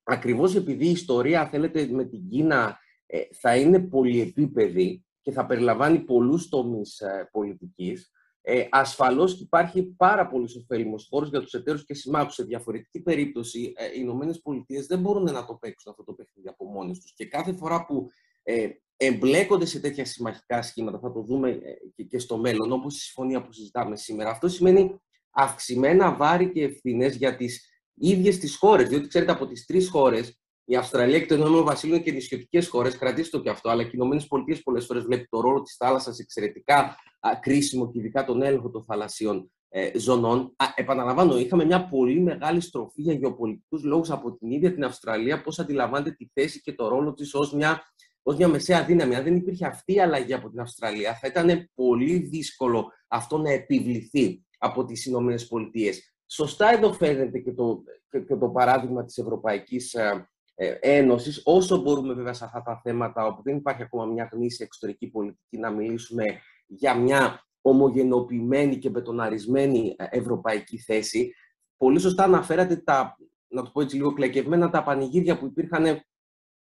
ακριβώς 0.03 0.55
επειδή 0.55 0.86
η 0.86 0.91
ιστορία, 0.91 1.48
θέλετε, 1.48 1.88
με 1.88 2.05
την 2.05 2.27
Κίνα 2.29 2.79
ε, 3.05 3.22
θα 3.31 3.57
είναι 3.57 3.79
πολυεπίπεδη 3.79 5.05
και 5.22 5.31
θα 5.31 5.45
περιλαμβάνει 5.45 6.00
πολλούς 6.00 6.50
τομείς 6.50 7.00
ε, 7.00 7.29
πολιτικής, 7.31 8.12
ε, 8.45 8.67
ασφαλώς 8.69 9.39
υπάρχει 9.39 9.83
πάρα 9.83 10.27
πολύ 10.27 10.50
ωφέλιμος 10.57 11.07
χώρος 11.10 11.29
για 11.29 11.41
τους 11.41 11.53
εταίρους 11.53 11.86
και 11.86 11.93
συμμάχους. 11.93 12.33
Σε 12.33 12.43
διαφορετική 12.43 13.01
περίπτωση, 13.01 13.74
ε, 13.75 13.86
οι 13.86 13.91
Ηνωμένες 13.95 14.41
Πολιτείες 14.41 14.86
δεν 14.86 15.00
μπορούν 15.00 15.24
να 15.24 15.45
το 15.45 15.53
παίξουν 15.55 15.91
αυτό 15.91 16.03
το 16.03 16.13
παιχνίδι 16.13 16.48
από 16.50 16.65
μόνες 16.65 17.00
τους. 17.00 17.13
Και 17.13 17.25
κάθε 17.25 17.53
φορά 17.53 17.86
που 17.86 18.10
ε, 18.43 18.69
εμπλέκονται 18.98 19.65
σε 19.65 19.79
τέτοια 19.79 20.05
συμμαχικά 20.05 20.62
σχήματα, 20.62 21.00
θα 21.00 21.12
το 21.12 21.22
δούμε 21.22 21.50
ε, 21.50 21.74
και, 21.95 22.03
και 22.03 22.19
στο 22.19 22.38
μέλλον, 22.38 22.72
όπως 22.72 22.95
η 22.95 23.00
συμφωνία 23.00 23.43
που 23.43 23.51
συζητάμε 23.51 23.95
σήμερα, 23.95 24.29
αυτό 24.29 24.48
σημαίνει 24.48 25.01
αυξημένα 25.31 26.15
βάρη 26.15 26.51
και 26.51 26.63
ευθύνες 26.63 27.15
για 27.15 27.36
τις 27.36 27.72
ίδιες 27.95 28.38
τις 28.38 28.55
χώρες. 28.55 28.89
Διότι 28.89 29.07
ξέρετε, 29.07 29.31
από 29.31 29.47
τις 29.47 29.65
τρεις 29.65 29.89
χώρες, 29.89 30.38
η 30.65 30.75
Αυστραλία 30.75 31.19
και 31.19 31.25
το 31.25 31.35
Ηνωμένο 31.35 31.63
Βασίλειο 31.63 31.95
είναι 31.95 32.03
και 32.03 32.12
νησιωτικέ 32.12 32.62
χώρες, 32.62 32.97
κρατήστε 32.97 33.38
το 33.38 33.43
και 33.43 33.50
αυτό, 33.50 33.69
αλλά 33.69 33.81
και 33.81 33.89
οι 33.89 33.93
Ηνωμένες 33.93 34.27
Πολιτείες 34.27 34.63
πολλές 34.63 34.85
φορές 34.85 35.03
βλέπει 35.03 35.27
το 35.29 35.41
ρόλο 35.41 35.62
της 35.62 35.75
θάλασσας 35.75 36.19
εξαιρετικά 36.19 36.79
α, 37.19 37.39
κρίσιμο 37.41 37.91
και 37.91 38.00
ειδικά 38.00 38.25
τον 38.25 38.41
έλεγχο 38.41 38.69
των 38.69 38.83
θαλασσίων 38.83 39.51
ε, 39.69 40.00
ζωνών. 40.00 40.53
Α, 40.55 40.65
επαναλαμβάνω, 40.75 41.38
είχαμε 41.38 41.65
μια 41.65 41.88
πολύ 41.88 42.19
μεγάλη 42.19 42.62
στροφή 42.62 43.01
για 43.01 43.13
γεωπολιτικούς 43.13 43.83
λόγους 43.83 44.12
από 44.12 44.38
την 44.38 44.51
ίδια 44.51 44.73
την 44.73 44.83
Αυστραλία, 44.83 45.41
πώς 45.41 45.59
αντιλαμβάνεται 45.59 46.12
τη 46.12 46.27
θέση 46.33 46.62
και 46.62 46.73
το 46.73 46.88
ρόλο 46.88 47.13
της 47.13 47.33
ως 47.33 47.53
μια, 47.53 47.93
ως 48.23 48.35
μια 48.35 48.47
μεσαία 48.47 48.83
δύναμη. 48.83 49.15
Αν 49.15 49.23
δεν 49.23 49.35
υπήρχε 49.35 49.65
αυτή 49.65 49.93
η 49.93 50.00
αλλαγή 50.00 50.33
από 50.33 50.50
την 50.50 50.59
Αυστραλία, 50.59 51.15
θα 51.15 51.27
ήταν 51.27 51.69
πολύ 51.73 52.17
δύσκολο 52.17 52.91
αυτό 53.07 53.38
να 53.38 53.51
επιβληθεί 53.51 54.43
από 54.57 54.85
τις 54.85 55.05
Ηνωμένες 55.05 55.47
Πολιτείες. 55.47 56.12
Σωστά 56.33 56.71
εδώ 56.71 56.93
φαίνεται 56.93 57.39
και 57.39 57.53
το, 57.53 57.83
και, 58.09 58.35
το 58.35 58.49
παράδειγμα 58.49 59.05
της 59.05 59.17
Ευρωπαϊκής 59.17 59.93
ε, 59.93 60.29
ε, 60.55 60.77
Ένωσης, 60.79 61.41
όσο 61.43 61.77
μπορούμε 61.77 62.13
βέβαια 62.13 62.33
σε 62.33 62.45
αυτά 62.45 62.61
τα 62.61 62.81
θέματα, 62.83 63.25
όπου 63.25 63.41
δεν 63.43 63.57
υπάρχει 63.57 63.81
ακόμα 63.81 64.05
μια 64.05 64.29
γνήσια 64.31 64.65
εξωτερική 64.65 65.07
πολιτική, 65.07 65.57
να 65.57 65.69
μιλήσουμε 65.69 66.23
για 66.67 66.95
μια 66.95 67.45
ομογενοποιημένη 67.61 68.77
και 68.77 68.89
μπετοναρισμένη 68.89 69.95
ε, 69.97 70.05
ευρωπαϊκή 70.09 70.77
θέση. 70.77 71.33
Πολύ 71.77 71.99
σωστά 71.99 72.23
αναφέρατε 72.23 72.75
τα, 72.75 73.17
να 73.47 73.63
το 73.63 73.69
πω 73.73 73.81
έτσι 73.81 73.95
λίγο 73.95 74.13
κλεκευμένα, 74.13 74.69
τα 74.69 74.83
πανηγύρια 74.83 75.39
που 75.39 75.45
υπήρχαν 75.45 76.01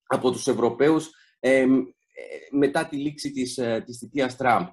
από 0.07 0.31
τους 0.31 0.47
Ευρωπαίους 0.47 1.11
μετά 2.51 2.89
τη 2.89 2.97
λήξη 2.97 3.31
της, 3.31 3.61
της 3.85 3.99
θητείας 3.99 4.37
Τραμπ. 4.37 4.67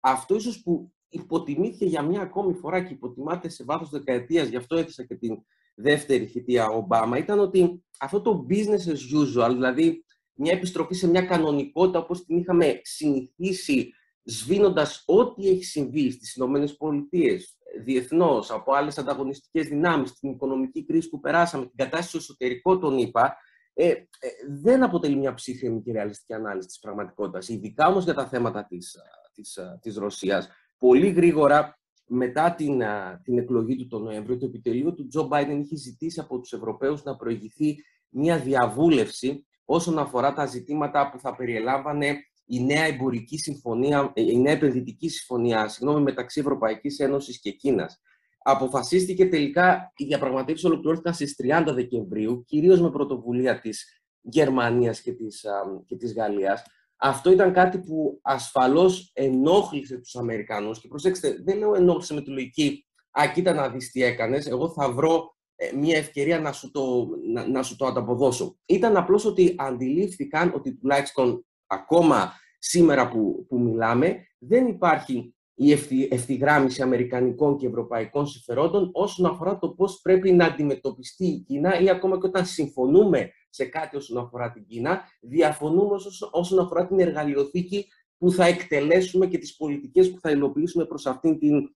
αυτό 0.00 0.34
ίσως 0.34 0.62
που 0.62 0.92
υποτιμήθηκε 1.22 1.84
για 1.84 2.02
μια 2.02 2.20
ακόμη 2.20 2.54
φορά 2.54 2.80
και 2.82 2.92
υποτιμάται 2.92 3.48
σε 3.48 3.64
βάθος 3.64 3.90
δεκαετίας, 3.90 4.48
γι' 4.48 4.56
αυτό 4.56 4.76
έθεσα 4.76 5.04
και 5.04 5.14
την 5.14 5.38
δεύτερη 5.74 6.26
θητεία 6.26 6.68
Ομπάμα, 6.68 7.18
ήταν 7.18 7.38
ότι 7.38 7.84
αυτό 7.98 8.20
το 8.20 8.46
business 8.50 8.88
as 8.88 9.42
usual, 9.44 9.50
δηλαδή 9.52 10.04
μια 10.34 10.52
επιστροφή 10.52 10.94
σε 10.94 11.08
μια 11.08 11.22
κανονικότητα 11.22 11.98
όπως 11.98 12.24
την 12.24 12.38
είχαμε 12.38 12.80
συνηθίσει 12.82 13.90
σβήνοντας 14.22 15.02
ό,τι 15.06 15.48
έχει 15.48 15.64
συμβεί 15.64 16.10
στις 16.10 16.34
Ηνωμένες 16.34 16.76
Πολιτείες, 16.76 17.56
διεθνώς, 17.84 18.50
από 18.50 18.72
άλλες 18.72 18.98
ανταγωνιστικές 18.98 19.66
δυνάμεις, 19.68 20.12
την 20.12 20.30
οικονομική 20.30 20.84
κρίση 20.84 21.08
που 21.08 21.20
περάσαμε, 21.20 21.64
την 21.64 21.76
κατάσταση 21.76 22.08
στο 22.08 22.18
εσωτερικό 22.18 22.78
των 22.78 22.98
ΗΠΑ, 22.98 23.36
ε, 23.74 23.88
ε, 23.88 24.04
δεν 24.48 24.82
αποτελεί 24.82 25.16
μια 25.16 25.34
ψύχρεμη 25.34 25.82
και 25.82 25.92
ρεαλιστική 25.92 26.32
ανάλυση 26.32 26.66
της 26.66 26.78
πραγματικότητας. 26.78 27.48
Ειδικά 27.48 27.86
όμως 27.86 28.04
για 28.04 28.14
τα 28.14 28.26
θέματα 28.26 28.66
της, 28.66 28.96
της, 29.32 29.58
της 29.80 29.96
Ρωσίας. 29.96 30.48
Πολύ 30.78 31.08
γρήγορα 31.08 31.78
μετά 32.06 32.54
την, 32.54 32.82
την 33.22 33.38
εκλογή 33.38 33.76
του 33.76 33.86
τον 33.86 34.02
Νοέμβριο, 34.02 34.38
το 34.38 34.46
επιτελείο 34.46 34.94
του 34.94 35.06
Τζο 35.06 35.26
Μπάιντεν 35.26 35.60
είχε 35.60 35.76
ζητήσει 35.76 36.20
από 36.20 36.40
τους 36.40 36.52
Ευρωπαίους 36.52 37.02
να 37.02 37.16
προηγηθεί 37.16 37.76
μια 38.08 38.38
διαβούλευση 38.38 39.46
όσον 39.64 39.98
αφορά 39.98 40.32
τα 40.32 40.46
ζητήματα 40.46 41.10
που 41.10 41.18
θα 41.18 41.36
περιελάμβανε 41.36 42.16
η 42.46 42.64
νέα 42.64 42.84
εμπορική 42.84 43.38
συμφωνία, 43.38 44.12
ε, 44.14 44.22
η 44.22 44.38
νέα 44.38 44.52
επενδυτική 44.52 45.08
συμφωνία 45.08 45.68
συγγνώμη, 45.68 46.02
μεταξύ 46.02 46.40
Ευρωπαϊκής 46.40 46.98
Ένωσης 46.98 47.40
και 47.40 47.50
Κίνας. 47.50 48.00
Αποφασίστηκε 48.42 49.26
τελικά, 49.26 49.92
οι 49.96 50.04
διαπραγματεύσει 50.04 50.66
ολοκληρώθηκαν 50.66 51.14
στις 51.14 51.34
30 51.34 51.72
Δεκεμβρίου, 51.74 52.44
κυρίως 52.46 52.80
με 52.80 52.90
πρωτοβουλία 52.90 53.60
της 53.60 54.02
Γερμανίας 54.20 55.00
και 55.00 55.12
της, 55.12 55.44
και 55.86 55.96
της 55.96 56.14
Γαλλίας. 56.14 56.62
Αυτό 56.96 57.30
ήταν 57.30 57.52
κάτι 57.52 57.78
που 57.78 58.18
ασφαλώς 58.22 59.10
ενόχλησε 59.12 59.96
τους 59.96 60.16
Αμερικανούς 60.16 60.80
και 60.80 60.88
προσέξτε, 60.88 61.36
δεν 61.44 61.58
λέω 61.58 61.74
ενόχλησε 61.74 62.14
με 62.14 62.22
τη 62.22 62.30
λογική 62.30 62.86
«Α, 63.10 63.30
κοίτα 63.34 63.52
να 63.52 63.68
δεις 63.68 63.90
τι 63.90 64.02
έκανες, 64.02 64.46
εγώ 64.46 64.68
θα 64.68 64.92
βρω 64.92 65.36
ε, 65.56 65.76
μια 65.76 65.96
ευκαιρία 65.96 66.40
να 66.40 66.52
σου, 66.52 66.70
το, 66.70 67.08
να, 67.32 67.48
να 67.48 67.62
σου 67.62 67.76
το 67.76 67.86
ανταποδώσω». 67.86 68.58
Ήταν 68.66 68.96
απλώς 68.96 69.24
ότι 69.24 69.54
αντιλήφθηκαν 69.58 70.52
ότι 70.54 70.74
τουλάχιστον 70.74 71.46
ακόμα 71.66 72.32
σήμερα 72.58 73.08
που, 73.08 73.46
που 73.48 73.60
μιλάμε 73.60 74.26
δεν 74.38 74.66
υπάρχει 74.66 75.34
η 75.54 75.72
ευθυγράμμιση 76.10 76.82
αμερικανικών 76.82 77.56
και 77.56 77.66
ευρωπαϊκών 77.66 78.26
συμφερόντων 78.26 78.90
όσον 78.92 79.26
αφορά 79.26 79.58
το 79.58 79.68
πώς 79.68 80.00
πρέπει 80.02 80.32
να 80.32 80.44
αντιμετωπιστεί 80.44 81.26
η 81.26 81.38
Κίνα 81.38 81.80
ή 81.80 81.90
ακόμα 81.90 82.18
και 82.18 82.26
όταν 82.26 82.46
συμφωνούμε 82.46 83.30
σε 83.56 83.64
κάτι 83.64 83.96
όσον 83.96 84.18
αφορά 84.18 84.52
την 84.52 84.64
Κίνα, 84.66 85.02
διαφωνούμε 85.20 85.96
όσον 86.30 86.58
αφορά 86.58 86.86
την 86.86 87.00
εργαλειοθήκη 87.00 87.86
που 88.18 88.30
θα 88.30 88.46
εκτελέσουμε 88.46 89.26
και 89.26 89.38
τις 89.38 89.56
πολιτικές 89.56 90.10
που 90.10 90.20
θα 90.20 90.30
υλοποιήσουμε 90.30 90.84
προς 90.84 91.06
αυτήν 91.06 91.38
την, 91.38 91.74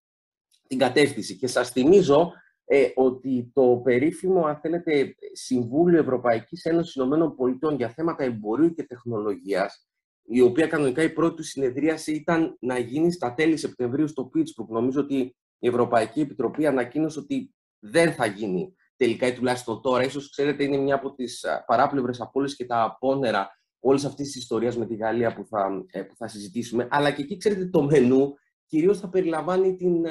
την 0.67 0.79
κατεύθυνση. 0.79 1.37
Και 1.37 1.47
σας 1.47 1.71
θυμίζω 1.71 2.33
ε, 2.65 2.89
ότι 2.95 3.51
το 3.55 3.81
περίφημο, 3.85 4.47
αν 4.47 4.57
θέλετε, 4.57 5.15
Συμβούλιο 5.33 5.99
Ευρωπαϊκής 5.99 6.65
Ένωσης 6.65 6.95
Ηνωμένων 6.95 7.35
Πολιτών 7.35 7.77
για 7.77 7.89
θέματα 7.89 8.25
εμπορίου 8.25 8.75
και 8.75 8.85
τεχνολογίας, 8.85 9.89
η 10.23 10.41
οποία 10.41 10.67
κανονικά 10.67 11.03
η 11.03 11.11
πρώτη 11.11 11.37
του 11.37 11.43
συνεδρίαση 11.43 12.13
ήταν 12.13 12.57
να 12.61 12.79
γίνει 12.79 13.13
στα 13.13 13.35
τέλη 13.35 13.57
Σεπτεμβρίου 13.57 14.09
στο 14.09 14.25
Πίτσπουργκ. 14.25 14.71
Νομίζω 14.71 15.01
ότι 15.01 15.37
η 15.59 15.69
Ευρωπαϊκή 15.69 16.21
Επιτροπή 16.21 16.67
ανακοίνωσε 16.67 17.19
ότι 17.19 17.55
δεν 17.79 18.13
θα 18.13 18.27
γίνει 18.27 18.75
τελικά 19.01 19.27
ή 19.27 19.33
τουλάχιστον 19.33 19.83
τώρα. 19.83 20.05
Ίσως, 20.05 20.31
ξέρετε, 20.31 20.65
είναι 20.65 20.77
μια 20.77 20.95
από 20.95 21.15
τις 21.15 21.45
παράπλευρες 21.67 22.21
απόλυσεις 22.21 22.57
και 22.57 22.67
τα 22.67 22.83
απόνερα 22.83 23.51
όλες 23.81 24.05
αυτής 24.05 24.27
της 24.27 24.37
ιστορίας 24.37 24.77
με 24.77 24.87
τη 24.87 24.95
Γαλλία 24.95 25.35
που 25.35 25.47
θα, 25.47 25.85
ε, 25.91 26.03
που 26.03 26.17
θα 26.17 26.29
συζητήσουμε. 26.29 26.89
Αλλά 26.91 27.11
και 27.11 27.23
εκεί, 27.23 27.37
ξέρετε, 27.37 27.67
το 27.67 27.83
μενού 27.83 28.35
κυρίως 28.67 28.99
θα 29.01 29.09
περιλαμβάνει 29.09 29.77
την, 29.77 30.05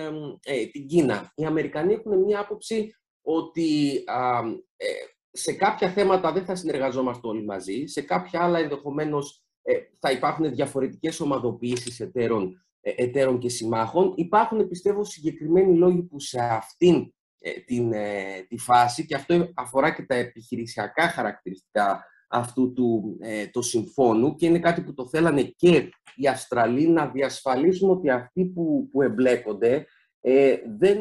ε, 0.43 0.65
την 0.71 0.87
Κίνα. 0.87 1.31
Οι 1.35 1.45
Αμερικανοί 1.45 1.93
έχουν 1.93 2.17
μια 2.23 2.39
άποψη 2.39 2.93
ότι 3.21 3.95
ε, 4.75 4.85
σε 5.31 5.53
κάποια 5.53 5.89
θέματα 5.89 6.31
δεν 6.31 6.45
θα 6.45 6.55
συνεργαζόμαστε 6.55 7.27
όλοι 7.27 7.45
μαζί, 7.45 7.85
σε 7.85 8.01
κάποια 8.01 8.41
άλλα 8.43 8.59
ενδεχομένως 8.59 9.43
ε, 9.61 9.73
θα 9.99 10.11
υπάρχουν 10.11 10.51
διαφορετικές 10.51 11.19
ομαδοποιήσεις 11.19 11.99
εταίρων, 11.99 12.65
ε, 12.81 12.91
εταίρων 12.95 13.39
και 13.39 13.49
συμμάχων. 13.49 14.13
Υπάρχουν, 14.15 14.67
πιστεύω, 14.67 15.03
συγκεκριμένοι 15.03 15.77
λόγοι 15.77 16.01
που 16.01 16.19
σε 16.19 16.39
αυτήν 16.39 16.95
ε, 16.95 17.07
την, 17.65 17.93
τη 18.47 18.57
φάση, 18.57 19.05
και 19.05 19.15
αυτό 19.15 19.51
αφορά 19.55 19.93
και 19.93 20.03
τα 20.03 20.15
επιχειρησιακά 20.15 21.07
χαρακτηριστικά 21.07 22.05
αυτού 22.27 22.73
του 22.73 23.17
το 23.51 23.61
συμφώνου 23.61 24.35
και 24.35 24.45
είναι 24.45 24.59
κάτι 24.59 24.81
που 24.81 24.93
το 24.93 25.07
θέλανε 25.07 25.43
και 25.43 25.89
οι 26.15 26.27
Αυστραλοί 26.27 26.87
να 26.87 27.07
διασφαλίσουν 27.07 27.89
ότι 27.89 28.09
αυτοί 28.09 28.45
που, 28.45 28.89
που 28.91 29.01
εμπλέκονται 29.01 29.85
δεν, 30.77 30.99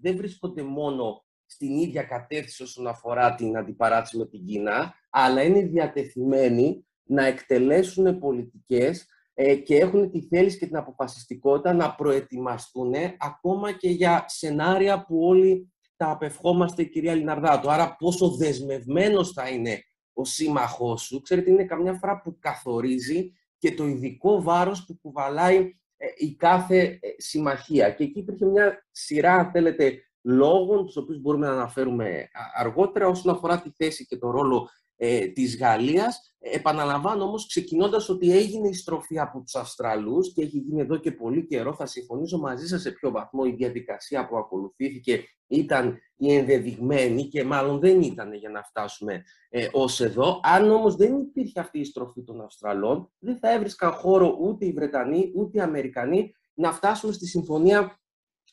δεν 0.00 0.16
βρίσκονται 0.16 0.62
μόνο 0.62 1.24
στην 1.50 1.76
ίδια 1.76 2.02
κατεύθυνση 2.02 2.62
όσον 2.62 2.86
αφορά 2.86 3.34
την 3.34 3.56
αντιπαράτηση 3.56 4.16
με 4.16 4.26
την 4.26 4.44
Κίνα, 4.44 4.94
αλλά 5.10 5.42
είναι 5.42 5.60
διατεθειμένοι 5.60 6.86
να 7.02 7.24
εκτελέσουν 7.24 8.18
πολιτικές 8.18 9.06
ε, 9.34 9.54
και 9.54 9.76
έχουν 9.76 10.10
τη 10.10 10.26
θέληση 10.26 10.58
και 10.58 10.66
την 10.66 10.76
αποφασιστικότητα 10.76 11.72
να 11.72 11.94
προετοιμαστούν 11.94 12.94
ακόμα 13.18 13.72
και 13.72 13.88
για 13.88 14.24
σενάρια 14.28 15.04
που 15.04 15.24
όλοι 15.24 15.72
τα 15.98 16.10
απευχόμαστε, 16.10 16.84
κυρία 16.84 17.14
Λιναρδάτου. 17.14 17.70
Άρα 17.70 17.96
πόσο 17.96 18.28
δεσμευμένος 18.30 19.32
θα 19.32 19.48
είναι 19.48 19.82
ο 20.12 20.24
σύμμαχός 20.24 21.02
σου, 21.02 21.20
ξέρετε, 21.20 21.50
είναι 21.50 21.64
καμιά 21.64 21.94
φορά 21.94 22.20
που 22.20 22.38
καθορίζει 22.38 23.32
και 23.58 23.74
το 23.74 23.86
ειδικό 23.86 24.42
βάρος 24.42 24.84
που 24.84 24.98
κουβαλάει 25.02 25.56
ε, 25.96 26.06
η 26.16 26.34
κάθε 26.34 26.80
ε, 26.80 26.98
συμμαχία. 27.16 27.90
Και 27.90 28.04
εκεί 28.04 28.18
υπήρχε 28.18 28.46
μια 28.46 28.86
σειρά, 28.90 29.34
αν 29.34 29.50
θέλετε, 29.50 30.02
λόγων, 30.22 30.86
τους 30.86 30.96
οποίους 30.96 31.20
μπορούμε 31.20 31.46
να 31.46 31.52
αναφέρουμε 31.52 32.28
αργότερα, 32.54 33.08
όσον 33.08 33.34
αφορά 33.34 33.60
τη 33.60 33.70
θέση 33.70 34.06
και 34.06 34.16
το 34.16 34.30
ρόλο 34.30 34.68
ε, 35.00 35.26
της 35.26 35.58
Γαλλίας. 35.58 36.34
Επαναλαμβάνω 36.38 37.24
όμως 37.24 37.46
ξεκινώντας 37.46 38.08
ότι 38.08 38.32
έγινε 38.32 38.68
η 38.68 38.72
στροφή 38.72 39.18
από 39.18 39.40
τους 39.40 39.54
Αυστραλούς 39.54 40.32
και 40.32 40.42
έχει 40.42 40.58
γίνει 40.58 40.80
εδώ 40.80 40.96
και 40.96 41.12
πολύ 41.12 41.46
καιρό, 41.46 41.74
θα 41.74 41.86
συμφωνήσω 41.86 42.38
μαζί 42.38 42.66
σας 42.66 42.80
σε 42.80 42.90
ποιο 42.90 43.10
βαθμό 43.10 43.42
η 43.46 43.50
διαδικασία 43.50 44.28
που 44.28 44.36
ακολουθήθηκε 44.36 45.24
ήταν 45.46 45.98
η 46.16 46.34
ενδεδειγμένη 46.34 47.28
και 47.28 47.44
μάλλον 47.44 47.78
δεν 47.78 48.02
ήταν 48.02 48.32
για 48.32 48.50
να 48.50 48.62
φτάσουμε 48.62 49.22
ε, 49.48 49.68
ως 49.72 50.00
εδώ. 50.00 50.40
Αν 50.42 50.70
όμως 50.70 50.96
δεν 50.96 51.18
υπήρχε 51.20 51.60
αυτή 51.60 51.78
η 51.78 51.84
στροφή 51.84 52.22
των 52.22 52.40
Αυστραλών, 52.40 53.12
δεν 53.18 53.38
θα 53.38 53.52
έβρισκαν 53.52 53.92
χώρο 53.92 54.36
ούτε 54.40 54.66
οι 54.66 54.72
Βρετανοί 54.72 55.32
ούτε 55.34 55.58
οι 55.58 55.60
Αμερικανοί 55.60 56.34
να 56.54 56.72
φτάσουμε 56.72 57.12
στη 57.12 57.26
συμφωνία 57.26 58.00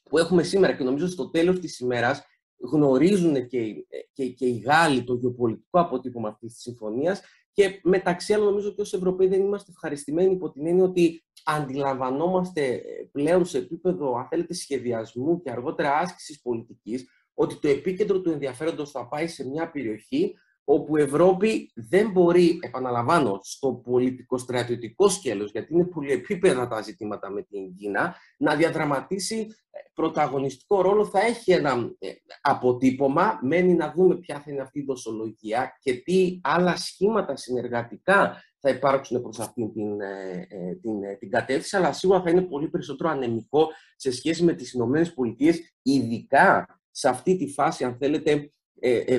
που 0.03 0.17
έχουμε 0.17 0.43
σήμερα 0.43 0.73
και 0.73 0.83
νομίζω 0.83 1.07
στο 1.07 1.29
τέλος 1.29 1.59
της 1.59 1.79
ημέρας 1.79 2.23
γνωρίζουν 2.57 3.47
και, 3.47 3.85
και, 4.13 4.29
και 4.29 4.45
οι 4.45 4.57
Γάλλοι 4.57 5.03
το 5.03 5.13
γεωπολιτικό 5.13 5.79
αποτύπωμα 5.79 6.29
αυτής 6.29 6.53
της 6.53 6.61
συμφωνίας 6.61 7.21
και 7.55 7.79
μεταξύ 7.83 8.33
άλλων 8.33 8.45
νομίζω 8.45 8.69
ότι 8.69 8.81
ως 8.81 8.93
Ευρωπαίοι 8.93 9.27
δεν 9.27 9.41
είμαστε 9.41 9.71
ευχαριστημένοι 9.71 10.33
υπό 10.33 10.51
την 10.51 10.67
έννοια 10.67 10.83
ότι 10.83 11.23
αντιλαμβανόμαστε 11.43 12.81
πλέον 13.11 13.45
σε 13.45 13.57
επίπεδο, 13.57 14.15
αν 14.17 14.27
θέλετε, 14.27 14.53
σχεδιασμού 14.53 15.41
και 15.41 15.51
αργότερα 15.51 15.97
άσκησης 15.97 16.41
πολιτικής, 16.41 17.07
ότι 17.33 17.59
το 17.59 17.67
επίκεντρο 17.67 18.21
του 18.21 18.29
ενδιαφέροντος 18.29 18.91
θα 18.91 19.07
πάει 19.07 19.27
σε 19.27 19.47
μια 19.47 19.71
περιοχή 19.71 20.35
όπου 20.65 20.97
η 20.97 21.01
Ευρώπη 21.01 21.71
δεν 21.75 22.11
μπορεί, 22.11 22.59
επαναλαμβάνω, 22.61 23.39
στο 23.43 23.73
πολιτικό-στρατιωτικό 23.73 25.09
σκέλος, 25.09 25.51
γιατί 25.51 25.73
είναι 25.73 25.85
πολυεπίπεδα 25.85 26.67
τα 26.67 26.81
ζητήματα 26.81 27.29
με 27.29 27.41
την 27.41 27.75
Κίνα, 27.75 28.15
να 28.37 28.55
διαδραματίσει 28.55 29.35
ε, 29.69 29.79
πρωταγωνιστικό 29.93 30.81
ρόλο. 30.81 31.05
Θα 31.05 31.19
έχει 31.19 31.51
ένα 31.51 31.91
ε, 31.99 32.09
αποτύπωμα, 32.41 33.39
μένει 33.41 33.73
να 33.73 33.93
δούμε 33.95 34.15
ποια 34.15 34.39
θα 34.39 34.51
είναι 34.51 34.61
αυτή 34.61 34.79
η 34.79 34.85
δοσολογία 34.87 35.77
και 35.81 35.93
τι 35.93 36.39
άλλα 36.43 36.75
σχήματα 36.75 37.35
συνεργατικά 37.35 38.43
θα 38.59 38.69
υπάρξουν 38.69 39.21
προς 39.21 39.39
αυτήν 39.39 39.73
την, 39.73 40.01
ε, 40.01 40.47
την, 40.81 41.17
την 41.19 41.29
κατεύθυνση, 41.29 41.77
αλλά 41.77 41.93
σίγουρα 41.93 42.21
θα 42.21 42.29
είναι 42.29 42.41
πολύ 42.41 42.69
περισσότερο 42.69 43.09
ανεμικό 43.09 43.67
σε 43.95 44.11
σχέση 44.11 44.43
με 44.43 44.53
τις 44.53 44.73
Ηνωμένες 44.73 45.13
Πολιτείες, 45.13 45.75
ειδικά 45.81 46.67
σε 46.97 47.09
αυτή 47.09 47.37
τη 47.37 47.47
φάση, 47.47 47.83
αν 47.83 47.95
θέλετε, 47.99 48.31
ε, 48.31 48.33
ε, 48.33 48.49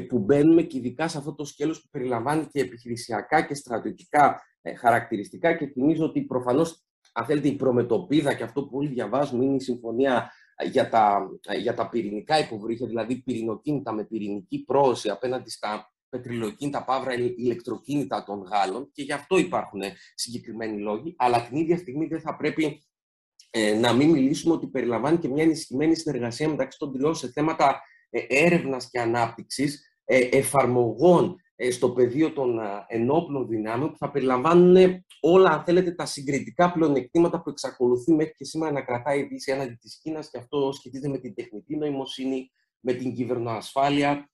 που 0.08 0.18
μπαίνουμε 0.18 0.62
και 0.62 0.76
ειδικά 0.76 1.08
σε 1.08 1.18
αυτό 1.18 1.34
το 1.34 1.44
σκέλος 1.44 1.82
που 1.82 1.88
περιλαμβάνει 1.90 2.46
και 2.46 2.60
επιχειρησιακά 2.60 3.42
και 3.42 3.54
στρατιωτικά 3.54 4.40
ε, 4.66 4.75
χαρακτηριστικά 4.75 5.54
και 5.54 5.66
θυμίζω 5.66 6.04
ότι 6.04 6.22
προφανώς 6.22 6.84
αν 7.12 7.25
θέλετε 7.25 7.48
η 7.48 7.56
προμετωπίδα 7.56 8.34
και 8.34 8.42
αυτό 8.42 8.64
που 8.64 8.76
όλοι 8.76 8.88
διαβάζουμε 8.88 9.44
είναι 9.44 9.54
η 9.54 9.60
συμφωνία 9.60 10.30
για 10.70 10.88
τα, 10.88 11.28
για 11.58 11.75
τα 11.75 11.88
πυρηνικά 11.88 12.38
υποβρύχια, 12.38 12.86
δηλαδή 12.86 13.16
πυρηνοκίνητα 13.16 13.92
με 13.92 14.04
πυρηνική 14.04 14.64
πρόωση 14.64 15.08
απέναντι 15.08 15.50
στα 15.50 15.92
πετριλοκίνητα, 16.08 16.84
παύρα 16.84 17.14
ηλεκτροκίνητα 17.14 18.25
των 18.25 18.42
Γάλλων 18.42 18.90
και 18.92 19.02
γι' 19.02 19.12
αυτό 19.12 19.38
υπάρχουν 19.38 19.80
συγκεκριμένοι 20.14 20.80
λόγοι, 20.80 21.14
αλλά 21.18 21.46
την 21.48 21.56
ίδια 21.56 21.76
στιγμή 21.76 22.06
δεν 22.06 22.20
θα 22.20 22.36
πρέπει 22.36 22.84
να 23.80 23.92
μην 23.92 24.10
μιλήσουμε 24.10 24.54
ότι 24.54 24.66
περιλαμβάνει 24.66 25.18
και 25.18 25.28
μια 25.28 25.42
ενισχυμένη 25.42 25.94
συνεργασία 25.94 26.48
μεταξύ 26.48 26.78
των 26.78 26.92
τριών 26.92 27.14
σε 27.14 27.30
θέματα 27.30 27.70
ε, 27.70 27.80
έρευνας 28.10 28.90
και 28.90 29.00
ανάπτυξης 29.00 29.98
ε, 30.04 30.18
εφαρμογών 30.18 31.36
ε, 31.56 31.70
στο 31.70 31.90
πεδίο 31.90 32.32
των 32.32 32.60
ενόπλων 32.86 33.48
δυνάμεων 33.48 33.90
που 33.90 33.96
θα 33.96 34.10
περιλαμβάνουν 34.10 35.04
όλα, 35.20 35.50
αν 35.50 35.64
θέλετε, 35.64 35.92
τα 35.92 36.06
συγκριτικά 36.06 36.72
πλεονεκτήματα 36.72 37.42
που 37.42 37.50
εξακολουθεί 37.50 38.12
μέχρι 38.12 38.34
και 38.36 38.44
σήμερα 38.44 38.72
να 38.72 38.82
κρατάει 38.82 39.18
η 39.18 39.22
Δύση 39.22 39.52
έναντι 39.52 39.75
της 39.75 39.98
Κίνας 40.02 40.30
και 40.30 40.38
αυτό 40.38 40.72
σχετίζεται 40.72 41.08
με 41.08 41.18
την 41.18 41.34
τεχνητή 41.34 41.76
νοημοσύνη, 41.76 42.50
με 42.80 42.92
την 42.92 43.14
κυβερνοασφάλεια, 43.14 44.30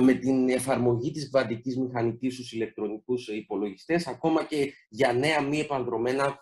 με 0.00 0.12
την 0.12 0.48
εφαρμογή 0.48 1.10
της 1.10 1.28
κβαντικής 1.28 1.78
μηχανικής 1.78 2.34
στους 2.34 2.52
ηλεκτρονικούς 2.52 3.28
υπολογιστές, 3.28 4.06
ακόμα 4.06 4.44
και 4.44 4.72
για 4.88 5.12
νέα 5.12 5.42
μη 5.42 5.58
επανδρομένα 5.58 6.38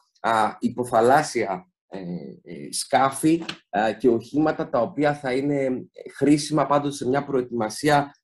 υποθαλάσσια 0.59 1.72
σκάφη 2.71 3.43
και 3.99 4.09
οχήματα 4.09 4.69
τα 4.69 4.81
οποία 4.81 5.15
θα 5.15 5.33
είναι 5.33 5.89
χρήσιμα 6.17 6.67
πάντοτε 6.67 6.95
σε 6.95 7.09
μια 7.09 7.25
προετοιμασία 7.25 8.15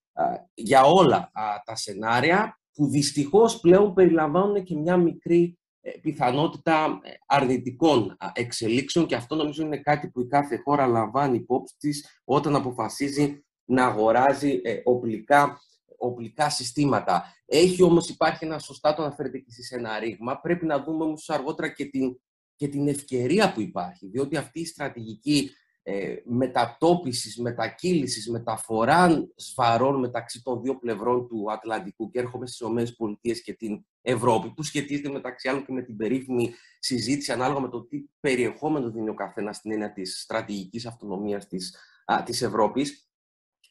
για 0.55 0.83
όλα 0.83 1.31
τα 1.65 1.77
σενάρια 1.77 2.59
που 2.73 2.87
δυστυχώς 2.87 3.61
πλέον 3.61 3.95
περιλαμβάνουν 3.95 4.63
και 4.65 4.77
μια 4.77 4.97
μικρή 4.97 5.59
ε, 5.81 5.91
πιθανότητα 6.03 7.01
ε, 7.03 7.11
αρνητικών 7.27 8.17
εξελίξεων 8.33 9.07
και 9.07 9.15
αυτό 9.15 9.35
νομίζω 9.35 9.63
είναι 9.63 9.77
κάτι 9.77 10.09
που 10.09 10.21
η 10.21 10.27
κάθε 10.27 10.57
χώρα 10.65 10.87
λαμβάνει 10.87 11.37
υπόψη 11.37 11.75
της 11.79 12.21
όταν 12.25 12.55
αποφασίζει 12.55 13.45
να 13.65 13.87
αγοράζει 13.87 14.61
ε, 14.65 14.81
οπλικά, 14.85 15.61
οπλικά 15.99 16.51
συστήματα. 16.51 17.25
Έχει 17.45 17.83
όμως 17.83 18.09
υπάρχει 18.09 18.45
ένα 18.45 18.59
σωστά 18.59 18.95
το 18.95 19.03
αναφέρεται 19.03 19.39
και 19.39 19.47
εσείς 19.49 19.71
ένα 19.71 19.99
ρήγμα. 19.99 20.41
Πρέπει 20.41 20.67
να 20.67 20.83
δούμε 20.83 21.05
όμως 21.05 21.31
αργότερα 21.31 21.69
και 21.69 21.85
την, 21.85 22.21
και 22.59 22.69
την 22.69 22.89
ευκαιρία 22.89 23.53
που 23.53 23.61
υπάρχει, 23.61 24.07
διότι 24.07 24.37
αυτή 24.37 24.61
η 24.61 24.67
στρατηγική 24.67 25.51
ε, 25.83 26.17
μετατόπισης, 26.25 27.37
μετακύλησης, 27.37 28.31
μεταφορά 28.31 29.29
σβαρών 29.37 29.99
μεταξύ 29.99 30.43
των 30.43 30.63
δύο 30.63 30.79
πλευρών 30.79 31.29
του 31.29 31.53
Ατλαντικού 31.53 32.11
και 32.11 32.19
έρχομαι 32.19 32.47
στις 32.47 32.61
ΗΠΑ 32.61 33.33
και 33.45 33.53
την 33.53 33.87
Ευρώπη, 34.03 34.51
που 34.51 34.63
σχετίζεται 34.63 35.11
μεταξύ 35.11 35.49
άλλων 35.49 35.65
και 35.65 35.73
με 35.73 35.83
την 35.83 35.97
περίφημη 35.97 36.55
συζήτηση 36.79 37.33
ανάλογα 37.33 37.61
με 37.61 37.69
το 37.69 37.85
τι 37.85 38.05
περιεχόμενο 38.21 38.91
δίνει 38.91 39.09
ο 39.09 39.15
καθένας 39.15 39.57
στην 39.57 39.73
έννοια 39.73 39.93
της 39.93 40.21
στρατηγικής 40.23 40.87
αυτονομίας 40.87 41.47
της, 41.47 41.77
α, 42.05 42.23
της 42.23 42.43
Ευρώπης, 42.43 43.09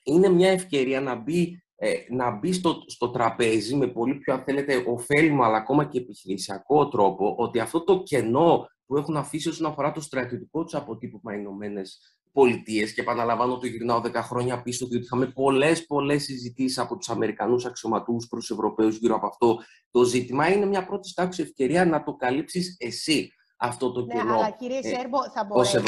είναι 0.03 0.29
μια 0.29 0.49
ευκαιρία 0.49 1.01
να 1.01 1.15
μπει, 1.15 1.41
ε, 1.41 1.66
να 2.09 2.31
μπει 2.31 2.53
στο, 2.53 2.83
στο 2.85 3.09
τραπέζι 3.09 3.75
με 3.75 3.87
πολύ 3.87 4.15
πιο, 4.15 4.33
αν 4.33 4.43
θέλετε, 4.43 4.83
ωφέλιμο 4.87 5.43
αλλά 5.43 5.57
ακόμα 5.57 5.85
και 5.85 5.97
επιχειρησιακό 5.97 6.87
τρόπο, 6.87 7.35
ότι 7.37 7.59
αυτό 7.59 7.83
το 7.83 8.03
κενό 8.03 8.67
που 8.85 8.97
έχουν 8.97 9.17
αφήσει 9.17 9.49
όσον 9.49 9.65
αφορά 9.65 9.91
το 9.91 10.01
στρατιωτικό 10.01 10.63
τους 10.63 10.73
αποτύπωμα 10.73 11.33
οι 11.33 11.37
Ηνωμένες 11.39 12.17
Πολιτείες. 12.31 12.93
Και 12.93 13.01
επαναλαμβάνω 13.01 13.57
το 13.57 13.67
γυρνάω 13.67 14.01
10 14.03 14.13
χρόνια 14.13 14.61
πίσω, 14.61 14.87
διότι 14.87 15.05
είχαμε 15.05 15.25
πολλές 15.25 15.85
πολλές 15.85 16.23
συζητήσεις 16.23 16.77
από 16.77 16.97
τους 16.97 17.09
Αμερικανούς 17.09 17.65
αξιωματούχους 17.65 18.27
προς 18.27 18.45
τους 18.45 18.57
Ευρωπαίους 18.57 18.97
γύρω 18.97 19.15
από 19.15 19.27
αυτό 19.27 19.57
το 19.91 20.03
ζήτημα. 20.03 20.51
Είναι 20.51 20.65
μια 20.65 20.85
πρώτη 20.85 21.13
τάξη 21.13 21.41
ευκαιρία 21.41 21.85
να 21.85 22.03
το 22.03 22.13
καλύψεις 22.13 22.75
εσύ 22.79 23.31
αυτό 23.57 23.91
το 23.91 24.05
ναι, 24.05 24.13
κενό. 24.13 24.33
Αλλά 24.33 24.49
κύριε 24.49 24.77
ε, 24.77 24.87
Σέρμπο, 24.87 25.29
θα 25.29 25.43
μπορέσει, 25.45 25.79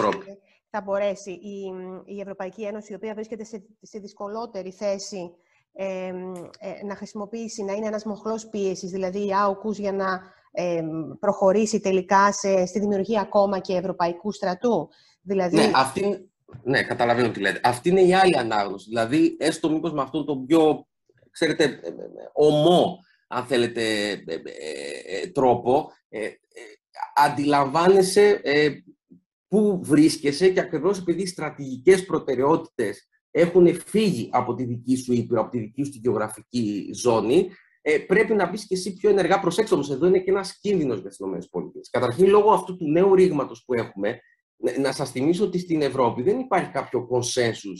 θα 0.69 0.81
μπορέσει 0.81 1.31
η, 1.31 1.73
η 2.05 2.19
Ευρωπαϊκή 2.19 2.63
Ένωση, 2.63 2.91
η 2.91 2.95
οποία 2.95 3.13
βρίσκεται 3.13 3.43
σε, 3.43 3.63
σε 3.81 3.99
δυσκολότερη 3.99 4.71
θέση 4.71 5.31
ε, 5.73 6.07
ε, 6.59 6.85
να 6.85 6.95
χρησιμοποιήσει, 6.95 7.63
να 7.63 7.73
είναι 7.73 7.87
ένας 7.87 8.05
μοχλός 8.05 8.47
πίεσης, 8.49 8.91
δηλαδή 8.91 9.27
οι 9.27 9.33
άοκους 9.33 9.77
για 9.77 9.91
να 9.91 10.37
προχωρήσει 11.19 11.79
τελικά 11.79 12.31
σε, 12.31 12.65
στη 12.65 12.79
δημιουργία 12.79 13.21
ακόμα 13.21 13.59
και 13.59 13.75
ευρωπαϊκού 13.75 14.31
στρατού. 14.31 14.89
Δηλαδή... 15.21 15.55
Ναι, 15.55 15.71
αυτή, 15.75 16.29
ναι, 16.63 16.83
καταλαβαίνω 16.83 17.29
τι 17.29 17.39
λέτε. 17.39 17.59
Αυτή 17.63 17.89
είναι 17.89 18.01
η 18.01 18.13
άλλη 18.13 18.37
ανάγνωση. 18.37 18.85
Δηλαδή, 18.87 19.35
έστω 19.39 19.71
μήπως 19.71 19.93
με 19.93 20.01
αυτόν 20.01 20.25
τον 20.25 20.45
πιο, 20.45 20.87
ξέρετε, 21.31 21.63
ε, 21.63 21.67
ε, 21.67 21.93
ομό, 22.33 22.97
αν 23.27 23.45
θέλετε, 23.45 24.11
ε, 24.11 25.27
τρόπο, 25.33 25.91
αντιλαμβάνεσαι 27.15 28.41
πού 29.47 29.79
βρίσκεσαι 29.83 30.49
και 30.49 30.59
ακριβώς 30.59 30.99
επειδή 30.99 31.21
οι 31.21 31.27
στρατηγικές 31.27 32.05
προτεραιότητες 32.05 33.07
έχουν 33.39 33.81
φύγει 33.85 34.29
από 34.31 34.53
τη 34.53 34.63
δική 34.63 34.95
σου 34.95 35.13
ήπειρο, 35.13 35.41
από 35.41 35.51
τη 35.51 35.59
δική 35.59 35.83
σου 35.83 35.91
γεωγραφική 35.93 36.89
ζώνη, 36.93 37.49
ε, 37.81 37.97
πρέπει 37.97 38.33
να 38.33 38.49
μπει 38.49 38.57
και 38.57 38.75
εσύ 38.75 38.93
πιο 38.93 39.09
ενεργά. 39.09 39.39
Προσέξτε 39.39 39.75
όμως, 39.75 39.89
εδώ 39.89 40.07
είναι 40.07 40.19
και 40.19 40.31
ένας 40.31 40.59
κίνδυνος 40.59 40.99
για 40.99 41.09
τις 41.09 41.19
ΗΠΑ. 41.19 41.71
Καταρχήν, 41.91 42.27
λόγω 42.27 42.51
αυτού 42.51 42.77
του 42.77 42.91
νέου 42.91 43.15
ρήγματος 43.15 43.63
που 43.65 43.73
έχουμε, 43.73 44.19
να 44.79 44.91
σας 44.91 45.11
θυμίσω 45.11 45.45
ότι 45.45 45.59
στην 45.59 45.81
Ευρώπη 45.81 46.21
δεν 46.21 46.39
υπάρχει 46.39 46.71
κάποιο 46.71 47.07
κονσένσου 47.07 47.71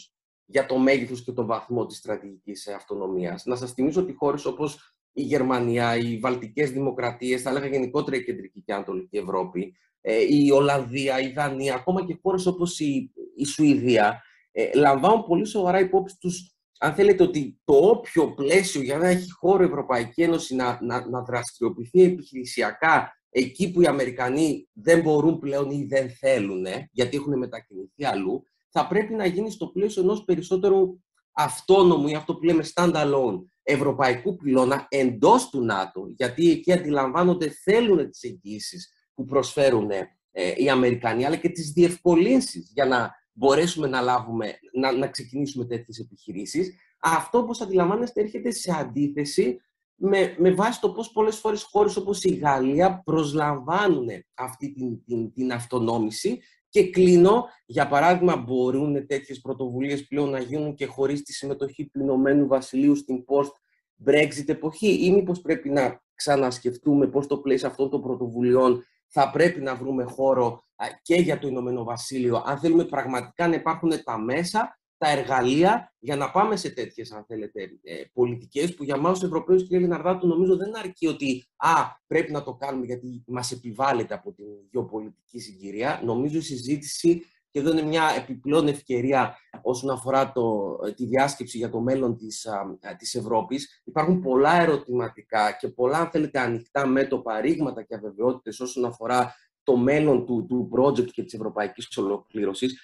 για 0.46 0.66
το 0.66 0.78
μέγεθος 0.78 1.24
και 1.24 1.32
το 1.32 1.46
βαθμό 1.46 1.86
της 1.86 1.98
στρατηγικής 1.98 2.68
αυτονομίας. 2.68 3.46
Να 3.46 3.56
σας 3.56 3.74
θυμίσω 3.74 4.02
ότι 4.02 4.14
χώρες 4.14 4.46
όπως 4.46 4.96
η 5.14 5.22
Γερμανία, 5.22 5.96
οι 5.96 6.18
Βαλτικές 6.18 6.72
Δημοκρατίες, 6.72 7.42
θα 7.42 7.50
έλεγα 7.50 7.68
γενικότερα 7.68 8.18
η 8.18 8.24
Κεντρική 8.24 8.62
και 8.62 8.74
Ανατολική 8.74 9.18
Ευρώπη, 9.18 9.76
ε, 10.02 10.24
η 10.30 10.52
Ολλανδία, 10.52 11.20
η 11.20 11.32
Δανία, 11.32 11.76
ακόμα 11.76 12.06
και 12.06 12.18
χώρες 12.22 12.46
όπως 12.46 12.80
η, 12.80 13.12
η 13.36 13.46
Σουηδία, 13.46 14.22
ε, 14.52 14.70
λαμβάνουν 14.74 15.26
πολύ 15.26 15.46
σοβαρά 15.46 15.80
υπόψη 15.80 16.18
τους 16.20 16.54
αν 16.82 16.94
θέλετε 16.94 17.24
ότι 17.24 17.60
το 17.64 17.74
όποιο 17.74 18.34
πλαίσιο 18.34 18.82
για 18.82 18.98
να 18.98 19.08
έχει 19.08 19.32
χώρο 19.32 19.64
η 19.64 19.66
Ευρωπαϊκή 19.66 20.22
Ένωση 20.22 20.56
να, 20.56 20.80
να, 20.82 21.10
να 21.10 21.22
δραστηριοποιηθεί 21.22 22.04
επιχειρησιακά 22.04 23.14
εκεί 23.30 23.72
που 23.72 23.82
οι 23.82 23.86
Αμερικανοί 23.86 24.70
δεν 24.74 25.02
μπορούν 25.02 25.40
πλέον 25.40 25.70
ή 25.70 25.86
δεν 25.90 26.10
θέλουν, 26.10 26.66
γιατί 26.92 27.18
έχουν 27.18 27.38
μετακινηθεί 27.38 28.06
αλλού, 28.06 28.44
θα 28.70 28.88
πρέπει 28.88 29.14
να 29.14 29.26
γίνει 29.26 29.52
στο 29.52 29.68
πλαίσιο 29.68 30.02
ενός 30.02 30.24
περισσότερου 30.24 31.00
αυτόνομου 31.32 32.08
ή 32.08 32.16
αυτό 32.16 32.36
που 32.36 32.44
λέμε 32.44 32.66
stand-alone 32.74 33.44
ευρωπαϊκού 33.64 34.36
πυλώνα 34.36 34.88
εντός 34.90 35.50
του 35.50 35.64
ΝΑΤΟ, 35.64 36.06
γιατί 36.18 36.52
εκεί 36.52 36.72
αντιλαμβάνονται, 36.72 37.50
θέλουν 37.50 38.10
τις 38.10 38.24
εγγύσεις 38.24 38.90
που 39.14 39.26
προσφέρουν 39.26 39.90
ε, 40.32 40.54
οι 40.56 40.70
Αμερικανοί, 40.70 41.26
αλλά 41.26 41.36
και 41.36 41.50
τις 41.50 41.72
διευκολύνσεις 41.72 42.72
για 42.74 42.86
να 42.86 43.12
μπορέσουμε 43.40 43.88
να, 43.88 44.02
λάβουμε, 44.02 44.60
να, 44.74 44.92
να 44.92 45.08
ξεκινήσουμε 45.08 45.66
τέτοιες 45.66 46.00
επιχειρήσεις. 46.00 46.76
Αυτό, 47.00 47.38
όπως 47.38 47.62
αντιλαμβάνεστε, 47.62 48.22
έρχεται 48.22 48.52
σε 48.52 48.72
αντίθεση 48.80 49.62
με, 49.96 50.36
με 50.38 50.52
βάση 50.52 50.82
το 50.82 50.92
πώς 50.92 51.12
πολλές 51.12 51.36
φορές 51.38 51.64
χώρες 51.64 51.96
όπως 51.96 52.24
η 52.24 52.36
Γαλλία 52.36 53.02
προσλαμβάνουν 53.06 54.08
αυτή 54.34 54.74
την, 54.74 55.04
την, 55.04 55.34
την 55.34 55.52
αυτονόμηση 55.52 56.40
και 56.70 56.90
κλείνω, 56.90 57.46
για 57.66 57.88
παράδειγμα, 57.88 58.36
μπορούν 58.36 59.08
τέτοιες 59.08 59.42
πρωτοβουλίες 59.42 60.08
πλέον 60.08 60.30
να 60.30 60.40
γίνουν 60.40 60.74
και 60.74 60.86
χωρίς 60.86 61.24
τη 61.24 61.34
συμμετοχή 61.34 61.90
του 61.90 62.00
Ηνωμένου 62.00 62.48
Βασιλείου 62.48 62.96
στην 62.96 63.26
post-Brexit 63.28 64.48
εποχή; 64.48 65.06
Ή 65.06 65.12
μήπως 65.12 65.42
πρέπει 65.42 65.70
να 65.70 66.02
ξανασκεφτούμε 66.14 67.08
πώς 67.08 67.28
το 67.28 67.38
πλαίσιο 67.38 67.68
αυτών 67.68 67.90
των 67.90 68.02
πρωτοβουλειών 68.02 68.84
θα 69.08 69.32
πρέπει 69.32 69.62
να 69.62 69.76
βρούμε 69.76 70.04
χώρο 70.04 70.64
και 71.02 71.16
για 71.16 71.40
το 71.40 71.48
Ηνωμένο 71.48 71.84
Βασίλειο, 71.84 72.44
αν 72.46 72.58
θέλουμε 72.58 72.86
πραγματικά 72.86 73.48
να 73.48 73.56
υπάρχουν 73.56 74.04
τα 74.04 74.18
μέσα, 74.18 74.80
τα 74.98 75.10
εργαλεία 75.10 75.94
για 76.00 76.16
να 76.16 76.32
πάμε 76.32 76.56
σε 76.56 76.70
τέτοιες, 76.70 77.12
αν 77.12 77.26
θέλετε, 77.28 77.62
ε, 77.84 78.04
πολιτικές 78.14 78.76
που 78.76 78.84
για 78.84 78.96
εμά, 78.96 79.14
του 79.14 79.26
Ευρωπαίους, 79.26 79.64
κύριε 79.64 79.80
Λιναρδάτου, 79.80 80.28
νομίζω 80.28 80.58
δεν 80.58 80.78
αρκεί 80.78 81.08
ότι 81.08 81.48
α, 81.56 81.72
πρέπει 82.08 82.32
να 82.32 82.44
το 82.44 82.54
κάνουμε 82.54 82.86
γιατί 82.86 83.24
μας 83.28 83.52
επιβάλλεται 83.52 84.14
από 84.14 84.34
την 84.34 84.46
γεωπολιτική 84.72 85.40
συγκυρία. 85.40 86.02
Νομίζω 86.04 86.38
η 86.38 86.42
συζήτηση 86.42 87.24
και 87.52 87.60
εδώ 87.60 87.72
είναι 87.72 87.82
μια 87.82 88.14
επιπλέον 88.18 88.68
ευκαιρία 88.68 89.38
όσον 89.62 89.90
αφορά 89.90 90.32
το, 90.32 90.76
τη 90.96 91.06
διάσκεψη 91.06 91.58
για 91.58 91.70
το 91.70 91.80
μέλλον 91.80 92.18
της, 92.18 92.46
α, 92.46 92.96
της 92.96 93.16
Ευρώπης. 93.16 93.82
Υπάρχουν 93.84 94.22
πολλά 94.22 94.62
ερωτηματικά 94.62 95.52
και 95.52 95.68
πολλά, 95.68 95.98
αν 95.98 96.10
θέλετε, 96.10 96.40
ανοιχτά 96.40 96.88
μέτωπα, 96.88 97.34
παρήγματα 97.34 97.84
και 97.84 97.96
αβεβαιότητες 97.96 98.60
όσον 98.60 98.86
αφορά 98.86 99.36
το 99.70 99.78
μέλλον 99.78 100.26
του, 100.26 100.46
του 100.50 100.70
project 100.76 101.12
και 101.12 101.24
της 101.24 101.34
ευρωπαϊκής 101.34 101.98
ολοκλήρωσης. 101.98 102.80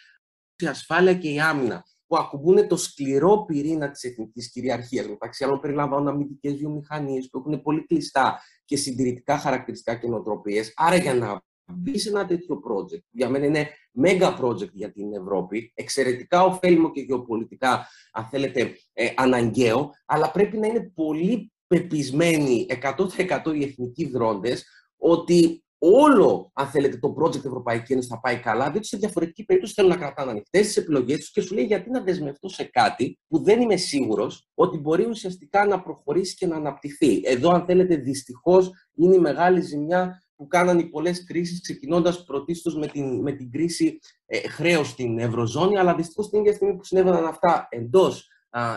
Η 0.55 0.65
ασφάλεια 0.65 1.13
και 1.13 1.29
η 1.29 1.39
άμυνα 1.39 1.83
που 2.07 2.17
ακουμπούν 2.17 2.67
το 2.67 2.77
σκληρό 2.77 3.45
πυρήνα 3.45 3.91
της 3.91 4.03
εθνικής 4.03 4.51
κυριαρχίας. 4.51 5.07
Μεταξύ 5.07 5.43
άλλων 5.43 5.59
περιλαμβάνουν 5.59 6.07
αμυντικές 6.07 6.55
βιομηχανίες 6.55 7.29
που 7.29 7.37
έχουν 7.37 7.61
πολύ 7.61 7.85
κλειστά 7.85 8.39
και 8.65 8.77
συντηρητικά 8.77 9.37
χαρακτηριστικά 9.37 9.95
και 9.95 10.07
νοοτροπίες. 10.07 10.73
Άρα 10.75 10.95
για 10.95 11.13
να 11.13 11.41
μπει 11.65 11.99
σε 11.99 12.09
ένα 12.09 12.25
τέτοιο 12.25 12.61
project, 12.69 13.03
για 13.11 13.29
μένα 13.29 13.45
είναι 13.45 13.69
mega 14.03 14.39
project 14.41 14.71
για 14.71 14.91
την 14.91 15.13
Ευρώπη, 15.13 15.71
εξαιρετικά 15.75 16.43
ωφέλιμο 16.43 16.91
και 16.91 17.01
γεωπολιτικά, 17.01 17.87
αν 18.11 18.25
θέλετε, 18.25 18.77
ε, 18.93 19.07
αναγκαίο, 19.15 19.91
αλλά 20.05 20.31
πρέπει 20.31 20.57
να 20.57 20.67
είναι 20.67 20.91
πολύ 20.95 21.51
πεπισμένοι 21.67 22.65
100% 22.69 23.53
οι 23.53 23.63
εθνικοί 23.63 24.05
δρόντες 24.09 24.65
ότι 24.97 25.64
όλο, 25.93 26.51
αν 26.53 26.67
θέλετε, 26.67 26.97
το 26.97 27.15
project 27.19 27.45
Ευρωπαϊκή 27.45 27.93
Ένωση 27.93 28.07
θα 28.07 28.19
πάει 28.19 28.39
καλά, 28.39 28.71
διότι 28.71 28.87
σε 28.87 28.97
διαφορετική 28.97 29.45
περίπτωση 29.45 29.73
θέλουν 29.73 29.89
να 29.89 29.97
κρατάνε 29.97 30.31
ανοιχτές 30.31 30.65
τις 30.65 30.77
επιλογές 30.77 31.17
τους 31.17 31.31
και 31.31 31.41
σου 31.41 31.53
λέει 31.53 31.65
γιατί 31.65 31.89
να 31.89 32.01
δεσμευτώ 32.01 32.49
σε 32.49 32.63
κάτι 32.63 33.19
που 33.27 33.43
δεν 33.43 33.61
είμαι 33.61 33.75
σίγουρος 33.75 34.47
ότι 34.53 34.77
μπορεί 34.77 35.05
ουσιαστικά 35.05 35.65
να 35.65 35.81
προχωρήσει 35.81 36.35
και 36.35 36.47
να 36.47 36.55
αναπτυχθεί. 36.55 37.21
Εδώ, 37.23 37.49
αν 37.49 37.65
θέλετε, 37.65 37.95
δυστυχώς 37.95 38.71
είναι 38.95 39.15
η 39.15 39.19
μεγάλη 39.19 39.61
ζημιά 39.61 40.23
που 40.35 40.47
κάνανε 40.47 40.81
οι 40.81 40.85
πολλές 40.89 41.23
κρίσεις, 41.23 41.61
ξεκινώντας 41.61 42.23
πρωτίστως 42.23 42.75
με 42.75 42.87
την, 42.87 43.21
με 43.21 43.31
την 43.31 43.51
κρίση 43.51 43.99
ε, 44.25 44.47
χρέου 44.47 44.83
στην 44.83 45.19
Ευρωζώνη, 45.19 45.77
αλλά 45.77 45.95
δυστυχώς 45.95 46.29
την 46.29 46.39
ίδια 46.39 46.53
στιγμή 46.53 46.75
που 46.75 46.83
συνέβαιναν 46.83 47.25
αυτά 47.25 47.67
εντός 47.69 48.27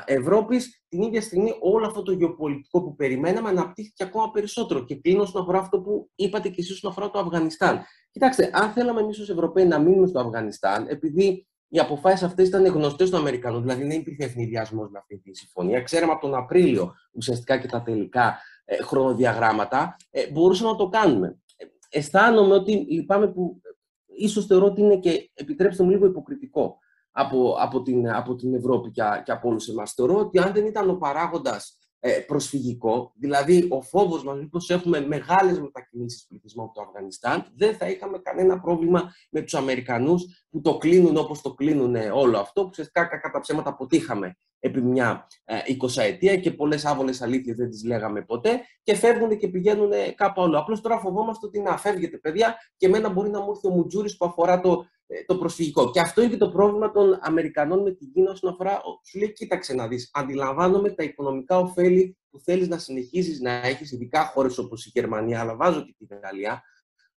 Ευρώπης, 0.04 0.82
την 0.88 1.02
ίδια 1.02 1.20
στιγμή 1.20 1.54
όλο 1.60 1.86
αυτό 1.86 2.02
το 2.02 2.12
γεωπολιτικό 2.12 2.82
που 2.82 2.94
περιμέναμε 2.94 3.48
αναπτύχθηκε 3.48 4.04
ακόμα 4.04 4.30
περισσότερο. 4.30 4.84
Και 4.84 4.96
κλείνω 4.96 5.22
όσον 5.22 5.42
αφορά 5.42 5.58
αυτό 5.58 5.80
που 5.80 6.10
είπατε 6.14 6.48
και 6.48 6.60
εσείς 6.60 6.72
όσον 6.72 6.90
αφορά 6.90 7.10
το 7.10 7.18
Αφγανιστάν. 7.18 7.82
Κοιτάξτε, 8.10 8.50
αν 8.52 8.70
θέλαμε 8.70 9.00
εμείς 9.00 9.18
ως 9.18 9.30
Ευρωπαίοι 9.30 9.64
να 9.64 9.78
μείνουμε 9.78 10.06
στο 10.06 10.20
Αφγανιστάν, 10.20 10.86
επειδή 10.88 11.46
οι 11.68 11.78
αποφάσεις 11.78 12.22
αυτές 12.22 12.48
ήταν 12.48 12.66
γνωστές 12.66 13.10
των 13.10 13.20
Αμερικανών, 13.20 13.60
δηλαδή 13.62 13.82
δεν 13.82 13.98
υπήρχε 13.98 14.24
ευνηδιασμός 14.24 14.90
με 14.90 14.98
αυτή 14.98 15.18
τη 15.18 15.36
συμφωνία. 15.36 15.80
Ξέραμε 15.82 16.12
από 16.12 16.20
τον 16.20 16.34
Απρίλιο 16.34 16.94
ουσιαστικά 17.12 17.58
και 17.58 17.66
τα 17.66 17.82
τελικά 17.82 18.38
ε, 18.64 18.82
χρονοδιαγράμματα, 18.82 19.96
ε, 20.10 20.30
μπορούσαμε 20.30 20.70
να 20.70 20.76
το 20.76 20.88
κάνουμε. 20.88 21.38
Ε, 21.56 21.64
αισθάνομαι 21.88 22.54
ότι 22.54 22.72
λυπάμαι 22.72 23.28
που 23.28 23.60
ίσως 24.06 24.46
θεωρώ 24.46 24.66
ότι 24.66 24.80
είναι 24.80 24.96
και, 24.96 25.30
επιτρέψτε 25.34 25.82
μου 25.82 25.90
λίγο 25.90 26.06
υποκριτικό 26.06 26.78
από, 27.18 27.56
από, 27.58 27.82
την, 27.82 28.10
από 28.10 28.34
την 28.34 28.54
Ευρώπη 28.54 28.90
και, 28.90 29.02
και 29.24 29.32
από 29.32 29.48
όλους 29.48 29.68
εμάς. 29.68 29.92
Θεωρώ 29.92 30.18
ότι 30.18 30.38
αν 30.38 30.52
δεν 30.52 30.66
ήταν 30.66 30.90
ο 30.90 30.94
παράγοντας 30.94 31.78
ε, 32.00 32.10
προσφυγικό, 32.10 33.12
δηλαδή 33.16 33.66
ο 33.70 33.82
φόβος 33.82 34.24
μας 34.24 34.38
μήπως 34.38 34.70
έχουμε 34.70 35.00
μεγάλες 35.00 35.60
μετακινήσεις 35.60 36.26
πληθυσμού 36.26 36.62
από 36.62 36.74
το 36.74 36.80
Αφγανιστάν, 36.80 37.46
δεν 37.56 37.76
θα 37.76 37.88
είχαμε 37.88 38.18
κανένα 38.18 38.60
πρόβλημα 38.60 39.12
με 39.30 39.40
τους 39.40 39.54
Αμερικανούς 39.54 40.46
που 40.50 40.60
το 40.60 40.78
κλείνουν 40.78 41.16
όπως 41.16 41.40
το 41.40 41.54
κλείνουν 41.54 41.96
όλο 42.12 42.38
αυτό, 42.38 42.62
που 42.62 42.68
ουσιαστικά 42.70 43.04
κατά 43.04 43.40
ψέματα 43.40 43.70
αποτύχαμε 43.70 44.36
επί 44.60 44.80
μια 44.82 45.26
ε, 45.44 45.58
εικοσαετία 45.66 46.36
και 46.36 46.50
πολλές 46.50 46.84
άβολες 46.84 47.22
αλήθειες 47.22 47.56
δεν 47.56 47.70
τις 47.70 47.84
λέγαμε 47.84 48.22
ποτέ 48.22 48.60
και 48.82 48.94
φεύγουν 48.94 49.36
και 49.38 49.48
πηγαίνουν 49.48 49.90
κάπου 50.14 50.42
άλλο. 50.42 50.58
Απλώς 50.58 50.80
τώρα 50.80 50.98
φοβόμαστε 50.98 51.46
ότι 51.46 51.60
να 51.60 51.78
φεύγετε 51.78 52.18
παιδιά 52.18 52.56
και 52.76 52.86
εμένα 52.86 53.08
μπορεί 53.08 53.30
να 53.30 53.40
μου 53.40 53.50
έρθει 53.50 53.66
ο 53.66 53.70
Μουτζούρης 53.70 54.16
που 54.16 54.24
αφορά 54.24 54.60
το, 54.60 54.70
ε, 54.70 54.97
το 55.26 55.36
προσφυγικό. 55.36 55.90
Και 55.90 56.00
αυτό 56.00 56.20
είναι 56.22 56.30
και 56.30 56.36
το 56.36 56.50
πρόβλημα 56.50 56.90
των 56.90 57.18
Αμερικανών 57.20 57.82
με 57.82 57.90
την 57.90 58.12
Κίνα 58.12 58.30
όσον 58.30 58.50
αφορά. 58.50 58.80
Σου 59.04 59.18
λέει, 59.18 59.32
κοίταξε 59.32 59.74
να 59.74 59.88
δεις. 59.88 60.10
Αντιλαμβάνομαι 60.12 60.90
τα 60.90 61.02
οικονομικά 61.02 61.58
ωφέλη 61.58 62.16
που 62.30 62.40
θέλεις 62.40 62.68
να 62.68 62.78
συνεχίσει 62.78 63.42
να 63.42 63.50
έχεις, 63.50 63.92
ειδικά 63.92 64.24
χώρες 64.24 64.58
όπως 64.58 64.86
η 64.86 64.90
Γερμανία, 64.94 65.40
αλλά 65.40 65.56
βάζω 65.56 65.84
και 65.84 65.94
την 65.98 66.18
Γαλλία, 66.22 66.62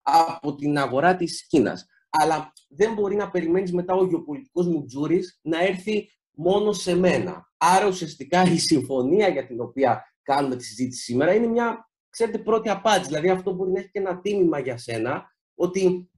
από 0.02 0.56
την 0.56 0.78
αγορά 0.78 1.16
της 1.16 1.48
Κίνας. 1.48 1.86
Αλλά 2.10 2.54
δεν 2.70 2.94
μπορεί 2.94 3.16
να 3.16 3.30
περιμένεις 3.30 3.74
μετά 3.74 3.94
ο 3.94 4.06
γεωπολιτικός 4.06 4.68
μου 4.68 4.86
τζούρι 4.86 5.24
να 5.42 5.64
έρθει 5.64 6.10
μόνο 6.32 6.74
σε 6.74 6.96
μένα. 6.96 7.52
Άρα 7.58 7.88
ουσιαστικά 7.88 8.44
η 8.44 8.58
συμφωνία 8.58 9.28
για 9.28 9.48
την 9.48 9.62
οποία 9.62 10.14
κάνουμε 10.22 10.56
τη 10.56 10.64
συζήτηση 10.64 11.02
σήμερα 11.02 11.34
είναι 11.34 11.48
μια, 11.48 11.90
ξέρετε, 12.10 12.38
πρώτη 12.38 12.70
απάντηση. 12.70 13.08
Δηλαδή 13.08 13.30
αυτό 13.30 13.54
μπορεί 13.54 13.72
να 13.72 13.80
έχει 13.80 13.90
και 13.90 14.00
ένα 14.00 14.22
τίμημα 14.22 14.60
για 14.60 14.78
σένα, 14.78 15.36
ότι 15.56 16.10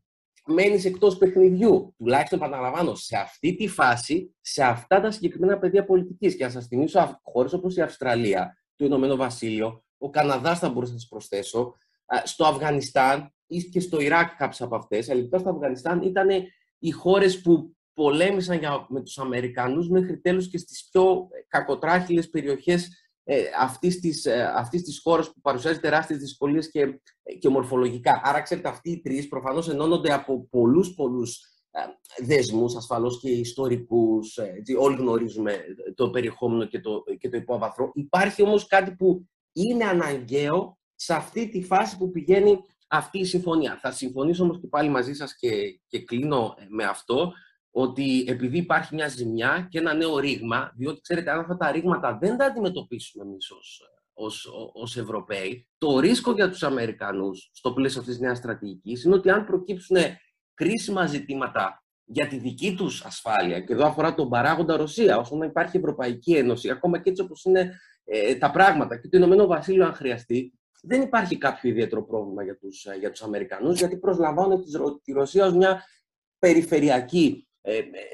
μένεις 0.45 0.85
εκτός 0.85 1.17
παιχνιδιού. 1.17 1.93
Τουλάχιστον, 1.97 2.39
επαναλαμβάνω, 2.39 2.95
σε 2.95 3.17
αυτή 3.17 3.55
τη 3.55 3.67
φάση, 3.67 4.35
σε 4.41 4.63
αυτά 4.63 5.01
τα 5.01 5.11
συγκεκριμένα 5.11 5.57
πεδία 5.57 5.85
πολιτικής. 5.85 6.35
Και 6.35 6.43
να 6.43 6.49
σας 6.49 6.67
θυμίσω 6.67 7.19
χώρες 7.23 7.53
όπως 7.53 7.75
η 7.75 7.81
Αυστραλία, 7.81 8.57
το 8.75 8.85
Ηνωμένο 8.85 9.15
Βασίλειο, 9.15 9.83
ο 9.97 10.09
Καναδάς 10.09 10.59
θα 10.59 10.69
μπορούσα 10.69 10.93
να 10.93 10.99
σας 10.99 11.07
προσθέσω, 11.07 11.75
στο 12.23 12.45
Αφγανιστάν 12.45 13.33
ή 13.47 13.63
και 13.63 13.79
στο 13.79 13.99
Ιράκ 13.99 14.35
κάποιες 14.35 14.61
από 14.61 14.75
αυτές, 14.75 15.09
αλλά 15.09 15.39
στο 15.39 15.49
Αφγανιστάν 15.49 16.01
ήταν 16.01 16.27
οι 16.79 16.91
χώρες 16.91 17.41
που 17.41 17.75
πολέμησαν 17.93 18.57
για, 18.57 18.85
με 18.89 19.01
τους 19.01 19.17
Αμερικανούς 19.17 19.89
μέχρι 19.89 20.19
τέλους 20.19 20.49
και 20.49 20.57
στις 20.57 20.89
πιο 20.91 21.27
κακοτράχυλες 21.47 22.29
περιοχές 22.29 22.89
ε, 23.33 23.43
αυτής, 23.59 23.99
της, 23.99 24.25
ε, 24.25 24.51
αυτής 24.55 24.83
της 24.83 24.99
χώρας 25.03 25.27
που 25.27 25.41
παρουσιάζει 25.41 25.79
τεράστιες 25.79 26.19
δυσκολίες 26.19 26.71
και, 26.71 27.01
και 27.39 27.49
μορφολογικά. 27.49 28.21
Άρα, 28.23 28.41
ξέρετε, 28.41 28.69
αυτοί 28.69 28.91
οι 28.91 29.01
τρεις 29.01 29.27
προφανώς 29.27 29.69
ενώνονται 29.69 30.13
από 30.13 30.47
πολλούς 30.49 30.93
πολλούς 30.93 31.39
ε, 31.71 31.79
δεσμούς, 32.25 32.75
ασφαλώς 32.75 33.19
και 33.19 33.29
ιστορικούς, 33.29 34.37
ε, 34.37 34.53
όλοι 34.79 34.95
γνωρίζουμε 34.95 35.65
το 35.95 36.09
περιεχόμενο 36.09 36.65
και 36.65 36.79
το, 36.79 37.03
και 37.19 37.29
το 37.29 37.37
υπόβαθρο. 37.37 37.91
Υπάρχει 37.93 38.41
όμως 38.41 38.67
κάτι 38.67 38.95
που 38.95 39.29
είναι 39.53 39.83
αναγκαίο 39.83 40.77
σε 40.95 41.13
αυτή 41.13 41.49
τη 41.49 41.63
φάση 41.63 41.97
που 41.97 42.11
πηγαίνει 42.11 42.59
αυτή 42.87 43.19
η 43.19 43.25
συμφωνία. 43.25 43.79
Θα 43.81 43.91
συμφωνήσω 43.91 44.43
όμως 44.43 44.59
και 44.59 44.67
πάλι 44.67 44.89
μαζί 44.89 45.13
σας 45.13 45.35
και, 45.35 45.79
και 45.87 46.03
κλείνω 46.03 46.55
με 46.69 46.83
αυτό, 46.83 47.33
ότι 47.71 48.25
επειδή 48.27 48.57
υπάρχει 48.57 48.95
μια 48.95 49.07
ζημιά 49.07 49.67
και 49.69 49.79
ένα 49.79 49.93
νέο 49.93 50.19
ρήγμα, 50.19 50.71
διότι 50.75 51.01
ξέρετε, 51.01 51.31
αν 51.31 51.39
αυτά 51.39 51.57
τα 51.57 51.71
ρήγματα 51.71 52.17
δεν 52.21 52.37
τα 52.37 52.45
αντιμετωπίσουμε 52.45 53.23
εμείς 53.23 53.51
ως, 53.51 53.81
ως, 54.73 54.97
Ευρωπαίοι, 54.97 55.67
το 55.77 55.99
ρίσκο 55.99 56.31
για 56.31 56.49
τους 56.49 56.63
Αμερικανούς 56.63 57.49
στο 57.53 57.73
πλαίσιο 57.73 57.99
αυτής 57.99 58.15
της 58.15 58.23
νέας 58.25 58.37
στρατηγικής 58.37 59.03
είναι 59.03 59.15
ότι 59.15 59.29
αν 59.29 59.45
προκύψουν 59.45 59.97
κρίσιμα 60.53 61.05
ζητήματα 61.05 61.83
για 62.03 62.27
τη 62.27 62.37
δική 62.37 62.75
τους 62.75 63.05
ασφάλεια, 63.05 63.59
και 63.59 63.73
εδώ 63.73 63.85
αφορά 63.85 64.15
τον 64.15 64.29
παράγοντα 64.29 64.77
Ρωσία, 64.77 65.17
όσο 65.17 65.35
να 65.35 65.45
υπάρχει 65.45 65.77
Ευρωπαϊκή 65.77 66.35
Ένωση, 66.35 66.69
ακόμα 66.69 66.99
και 66.99 67.09
έτσι 67.09 67.21
όπως 67.21 67.43
είναι 67.43 67.79
ε, 68.03 68.35
τα 68.35 68.51
πράγματα 68.51 68.97
και 68.97 69.07
το 69.07 69.17
Ηνωμένο 69.17 69.45
Βασίλειο 69.45 69.85
αν 69.85 69.93
χρειαστεί, 69.93 70.53
δεν 70.81 71.01
υπάρχει 71.01 71.37
κάποιο 71.37 71.69
ιδιαίτερο 71.69 72.05
πρόβλημα 72.05 72.43
για 72.43 72.57
τους, 72.57 72.87
για 72.99 73.11
τους 73.11 73.21
Αμερικανούς, 73.21 73.77
γιατί 73.77 73.97
προσλαμβάνουν 73.97 74.63
τη 75.03 75.13
Ρωσία 75.13 75.45
ως 75.45 75.53
μια 75.53 75.83
περιφερειακή 76.39 77.47
ε, 77.47 77.50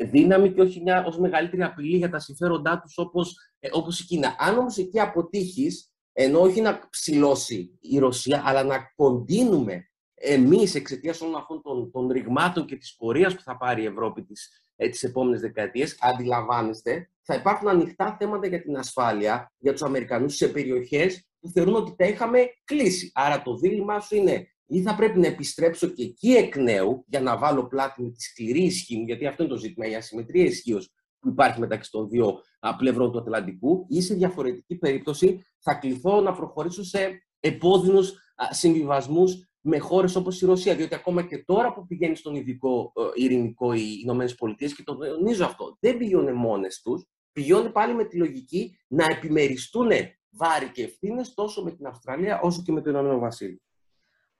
δύναμη 0.09 0.53
και 0.53 0.61
όχι 0.61 0.81
μια 0.81 1.05
ως 1.05 1.17
μεγαλύτερη 1.19 1.63
απειλή 1.63 1.97
για 1.97 2.09
τα 2.09 2.19
συμφέροντά 2.19 2.79
τους 2.79 2.97
όπως, 2.97 3.35
ε, 3.59 3.69
όπως 3.71 3.99
η 3.99 4.05
Κίνα. 4.05 4.35
Αν 4.39 4.57
όμως 4.57 4.77
εκεί 4.77 4.99
αποτύχεις, 4.99 5.91
ενώ 6.13 6.39
όχι 6.39 6.61
να 6.61 6.79
ψηλώσει 6.89 7.77
η 7.79 7.97
Ρωσία, 7.97 8.41
αλλά 8.45 8.63
να 8.63 8.91
κοντίνουμε 8.95 9.89
εμείς 10.13 10.75
εξαιτίας 10.75 11.21
όλων 11.21 11.35
αυτών 11.35 11.61
των, 11.61 11.91
των 11.91 12.07
ρηγμάτων 12.07 12.65
και 12.65 12.75
της 12.75 12.95
πορείας 12.95 13.35
που 13.35 13.41
θα 13.41 13.57
πάρει 13.57 13.81
η 13.81 13.85
Ευρώπη 13.85 14.23
τις, 14.23 14.63
ε, 14.75 14.89
τις 14.89 15.03
επόμενες 15.03 15.41
δεκαετίες, 15.41 15.97
αντιλαμβάνεστε, 15.99 17.11
θα 17.21 17.35
υπάρχουν 17.35 17.67
ανοιχτά 17.67 18.15
θέματα 18.19 18.47
για 18.47 18.61
την 18.61 18.77
ασφάλεια 18.77 19.53
για 19.57 19.71
τους 19.71 19.81
Αμερικανούς 19.81 20.35
σε 20.35 20.47
περιοχές 20.47 21.27
που 21.39 21.49
θεωρούν 21.49 21.75
ότι 21.75 21.95
τα 21.95 22.05
είχαμε 22.05 22.39
κλείσει. 22.63 23.11
Άρα 23.13 23.41
το 23.41 23.57
δίλημά 23.57 23.99
σου 23.99 24.15
είναι 24.15 24.47
ή 24.67 24.81
θα 24.81 24.95
πρέπει 24.95 25.19
να 25.19 25.27
επιστρέψω 25.27 25.87
και 25.87 26.03
εκεί 26.03 26.29
εκ 26.29 26.55
νέου 26.55 27.03
για 27.07 27.21
να 27.21 27.37
βάλω 27.37 27.67
πλάτη 27.67 28.01
με 28.01 28.09
τη 28.09 28.21
σκληρή 28.21 28.63
ισχύ 28.63 28.97
μου, 28.97 29.05
γιατί 29.05 29.25
αυτό 29.25 29.43
είναι 29.43 29.51
το 29.51 29.57
ζήτημα, 29.57 29.87
η 29.87 29.95
ασυμμετρία 29.95 30.43
ισχύως 30.43 30.91
που 31.19 31.29
υπάρχει 31.29 31.59
μεταξύ 31.59 31.91
των 31.91 32.09
δύο 32.09 32.39
πλευρών 32.77 33.11
του 33.11 33.19
Ατλαντικού, 33.19 33.85
ή 33.89 34.01
σε 34.01 34.13
διαφορετική 34.13 34.75
περίπτωση 34.75 35.45
θα 35.59 35.73
κληθώ 35.73 36.21
να 36.21 36.33
προχωρήσω 36.33 36.83
σε 36.83 37.21
επώδυνους 37.39 38.13
συμβιβασμούς 38.49 39.49
με 39.61 39.77
χώρες 39.77 40.15
όπως 40.15 40.41
η 40.41 40.45
Ρωσία. 40.45 40.75
Διότι 40.75 40.95
ακόμα 40.95 41.21
και 41.21 41.37
τώρα 41.37 41.73
που 41.73 41.85
πηγαίνει 41.85 42.15
στον 42.15 42.35
ειδικό 42.35 42.93
ε, 42.95 43.23
ειρηνικό 43.23 43.73
οι 43.73 43.99
Ηνωμένες 44.03 44.35
Πολιτείες, 44.35 44.75
και 44.75 44.83
το 44.83 44.97
τονίζω 44.97 45.45
αυτό, 45.45 45.77
δεν 45.79 45.97
πηγαίνουν 45.97 46.35
μόνες 46.35 46.81
τους, 46.81 47.05
πηγαίνουν 47.31 47.71
πάλι 47.71 47.93
με 47.93 48.05
τη 48.05 48.17
λογική 48.17 48.77
να 48.87 49.05
επιμεριστούν 49.05 49.89
βάρη 50.29 50.71
και 50.71 50.83
ευθύνες 50.83 51.33
τόσο 51.33 51.63
με 51.63 51.71
την 51.71 51.85
Αυστραλία 51.85 52.39
όσο 52.41 52.61
και 52.61 52.71
με 52.71 52.81
το 52.81 52.89
Ηνωμένο 52.89 53.19
Βασίλειο 53.19 53.59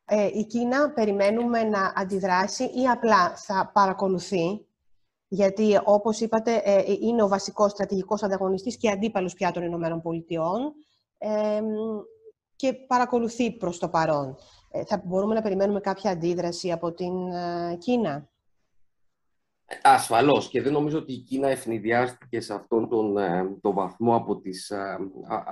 ε, 0.09 0.29
η 0.33 0.45
Κίνα 0.45 0.89
περιμένουμε 0.89 1.63
να 1.63 1.93
αντιδράσει 1.95 2.63
ή 2.63 2.87
απλά 2.87 3.35
θα 3.35 3.71
παρακολουθεί, 3.73 4.65
γιατί 5.27 5.79
όπως 5.83 6.19
είπατε 6.19 6.61
ε, 6.63 6.83
είναι 6.99 7.23
ο 7.23 7.27
βασικός 7.27 7.71
στρατηγικός 7.71 8.23
ανταγωνιστής 8.23 8.77
και 8.77 8.89
αντίπαλος 8.89 9.33
πια 9.33 9.51
των 9.51 9.63
Ηνωμένων 9.63 10.01
Πολιτειών 10.01 10.73
ε, 11.17 11.61
και 12.55 12.73
παρακολουθεί 12.73 13.51
προς 13.51 13.79
το 13.79 13.89
παρόν. 13.89 14.37
Ε, 14.71 14.85
θα 14.85 15.01
μπορούμε 15.05 15.33
να 15.33 15.41
περιμένουμε 15.41 15.79
κάποια 15.79 16.11
αντίδραση 16.11 16.71
από 16.71 16.93
την 16.93 17.27
ε, 17.27 17.75
Κίνα; 17.79 18.29
Ασφαλώς 19.81 20.49
και 20.49 20.61
δεν 20.61 20.73
νομίζω 20.73 20.97
ότι 20.97 21.13
η 21.13 21.17
Κίνα 21.17 21.47
ευνηδιάστηκε 21.47 22.39
σε 22.41 22.53
αυτόν 22.53 22.89
τον, 22.89 23.15
τον 23.61 23.73
βαθμό 23.73 24.15
από 24.15 24.39
τις, 24.39 24.71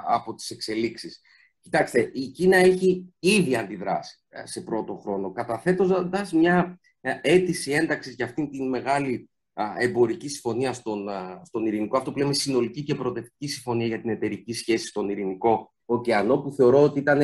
από 0.08 0.34
τις 0.34 0.50
εξελίξεις. 0.50 1.22
Κοιτάξτε, 1.66 2.10
η 2.14 2.28
Κίνα 2.28 2.58
έχει 2.58 3.14
ήδη 3.20 3.56
αντιδράσει 3.56 4.20
ε, 4.30 4.46
σε 4.46 4.62
πρώτο 4.62 4.96
χρόνο, 4.96 5.32
καταθέτοντας 5.32 6.34
μια 6.34 6.80
ε, 7.02 7.20
αίτηση 7.22 7.72
ένταξης 7.72 8.16
για 8.16 8.26
αυτήν 8.26 8.50
την 8.50 8.70
μεγάλη 8.70 9.30
εμπορική 9.78 10.30
συμφωνία 10.30 10.74
στον, 10.74 11.08
στον 11.44 11.66
Ειρηνικό, 11.66 11.98
αυτό 11.98 12.12
που 12.12 12.18
λέμε 12.18 12.34
συνολική 12.34 12.84
και 12.84 12.96
προοδευτική 12.96 13.48
συμφωνία 13.48 13.86
για 13.88 14.02
την 14.02 14.10
εταιρική 14.10 14.54
σχέση 14.54 14.88
στον 14.88 15.10
Ειρηνικό 15.10 15.74
ωκεανό, 15.86 16.38
που 16.38 16.52
θεωρώ 16.52 16.82
ότι 16.82 17.00
ήταν 17.00 17.22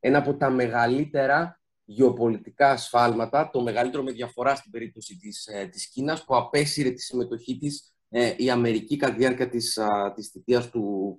ένα 0.00 0.18
από 0.18 0.36
τα 0.36 0.50
μεγαλύτερα 0.50 1.60
γεωπολιτικά 1.84 2.70
ασφάλματα, 2.70 3.50
το 3.50 3.62
μεγαλύτερο 3.62 4.02
με 4.02 4.12
διαφορά 4.12 4.54
στην 4.54 4.70
περίπτωση 4.70 5.16
της, 5.16 5.46
ε, 5.46 5.66
της 5.66 5.88
Κίνας, 5.88 6.24
που 6.24 6.36
απέσυρε 6.36 6.90
τη 6.90 7.00
συμμετοχή 7.00 7.58
της 7.58 7.94
η 8.36 8.50
Αμερική 8.50 8.96
κατά 8.96 9.12
τη 9.12 9.18
διάρκεια 9.18 9.48
της, 9.48 9.78
της 10.14 10.28
θητείας 10.28 10.70
του, 10.70 11.16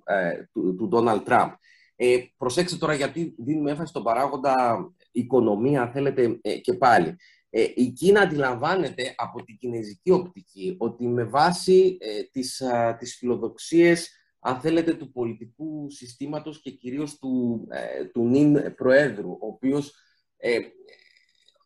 του, 0.52 0.86
Ντόναλτ 0.88 1.24
Τραμπ. 1.24 1.50
Ε, 1.96 2.18
προσέξτε 2.36 2.76
τώρα 2.76 2.94
γιατί 2.94 3.34
δίνουμε 3.38 3.70
έμφαση 3.70 3.88
στον 3.88 4.02
παράγοντα 4.02 4.86
οικονομία, 5.12 5.90
θέλετε, 5.90 6.38
ε, 6.42 6.58
και 6.58 6.74
πάλι. 6.74 7.16
Ε, 7.54 7.66
η 7.74 7.90
Κίνα 7.90 8.20
αντιλαμβάνεται 8.20 9.14
από 9.16 9.44
την 9.44 9.58
κινέζικη 9.58 10.10
οπτική 10.10 10.76
ότι 10.78 11.06
με 11.06 11.24
βάση 11.24 11.96
ε, 12.00 12.22
τις, 12.22 12.60
α, 12.60 12.96
τις 12.96 13.16
φιλοδοξίες, 13.16 14.10
αν 14.40 14.60
θέλετε, 14.60 14.94
του 14.94 15.12
πολιτικού 15.12 15.90
συστήματος 15.90 16.62
και 16.62 16.70
κυρίως 16.70 17.18
του, 17.18 17.66
ε, 17.70 18.04
του 18.04 18.28
νυν 18.28 18.74
Προέδρου, 18.74 19.30
ο 19.30 19.46
οποίος 19.46 19.94
ε, 20.36 20.58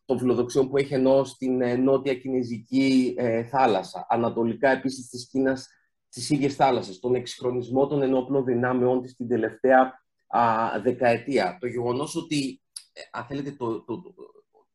των 0.05 0.19
φιλοδοξιών 0.19 0.69
που 0.69 0.77
έχει 0.77 0.93
ενώ 0.93 1.23
στην 1.23 1.81
νότια 1.83 2.15
κινέζικη 2.15 3.15
θάλασσα, 3.49 4.05
ανατολικά 4.09 4.69
επίσης 4.69 5.09
της 5.09 5.27
Κίνας 5.27 5.67
στις 6.07 6.29
ίδιες 6.29 6.55
θάλασσες, 6.55 6.99
τον 6.99 7.15
εξυγχρονισμό 7.15 7.87
των 7.87 8.01
ενόπλων 8.01 8.45
δυνάμεών 8.45 9.01
της 9.01 9.15
την 9.15 9.27
τελευταία 9.27 10.06
α, 10.27 10.41
δεκαετία. 10.81 11.57
Το 11.59 11.67
γεγονός 11.67 12.15
ότι, 12.15 12.61
ε, 12.93 13.01
αν 13.11 13.25
θέλετε, 13.25 13.51
το, 13.51 13.83
το, 13.83 14.01
το, 14.01 14.13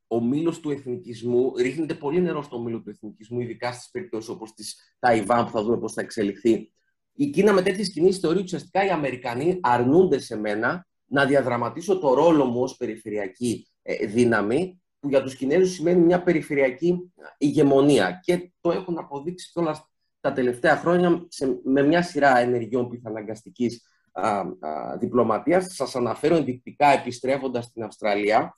ο 0.07 0.21
μήλος 0.21 0.61
του 0.61 0.71
εθνικισμού 0.71 1.57
ρίχνεται 1.57 1.95
πολύ 1.95 2.21
νερό 2.21 2.43
στο 2.43 2.61
μήλο 2.61 2.83
του 2.83 2.91
εθνικισμού, 2.91 3.41
ειδικά 3.41 3.73
στις 3.73 3.91
περιπτώσεις 3.91 4.29
όπως 4.29 4.55
της 4.55 4.97
Ταϊβάν, 4.99 5.45
που 5.45 5.51
θα 5.51 5.63
δούμε 5.63 5.79
πώς 5.79 5.93
θα 5.93 6.01
εξελιχθεί. 6.01 6.73
Η 7.13 7.31
Κίνα 7.31 7.53
με 7.53 7.63
τέτοιες 7.63 7.93
κινήσεις 7.93 8.21
θεωρεί 8.21 8.37
ότι 8.37 8.45
ουσιαστικά 8.45 8.85
οι 8.85 8.91
Αμερικανοί 8.91 9.59
αρνούνται 9.63 10.19
σε 10.19 10.37
μένα 10.37 10.87
να 11.05 11.27
διαδραματίσω 11.27 11.99
το 11.99 12.15
ρόλο 12.15 12.45
μου 12.45 12.63
ως 12.63 12.77
περιφερειακή 12.77 13.69
ε, 13.83 14.07
δύναμη 14.07 14.83
που 14.99 15.09
για 15.09 15.23
τους 15.23 15.37
Κινέζους 15.37 15.75
σημαίνει 15.75 16.01
μια 16.01 16.23
περιφερειακή 16.23 17.13
ηγεμονία. 17.39 18.21
Και 18.23 18.53
το 18.61 18.71
έχουν 18.71 18.99
αποδείξει 18.99 19.51
όλα 19.55 19.89
τα 20.21 20.33
τελευταία 20.33 20.77
χρόνια 20.77 21.27
με 21.65 21.83
μια 21.83 22.03
σειρά 22.03 22.39
ενεργειών 22.39 22.89
πιθαναγκαστικής 22.89 23.83
διπλωματίας. 24.99 25.75
Σας 25.75 25.97
αναφέρω 25.97 26.37
ενδεικτικά 26.37 26.87
επιστρέφοντας 26.87 27.65
στην 27.65 27.83
Αυστραλία 27.83 28.53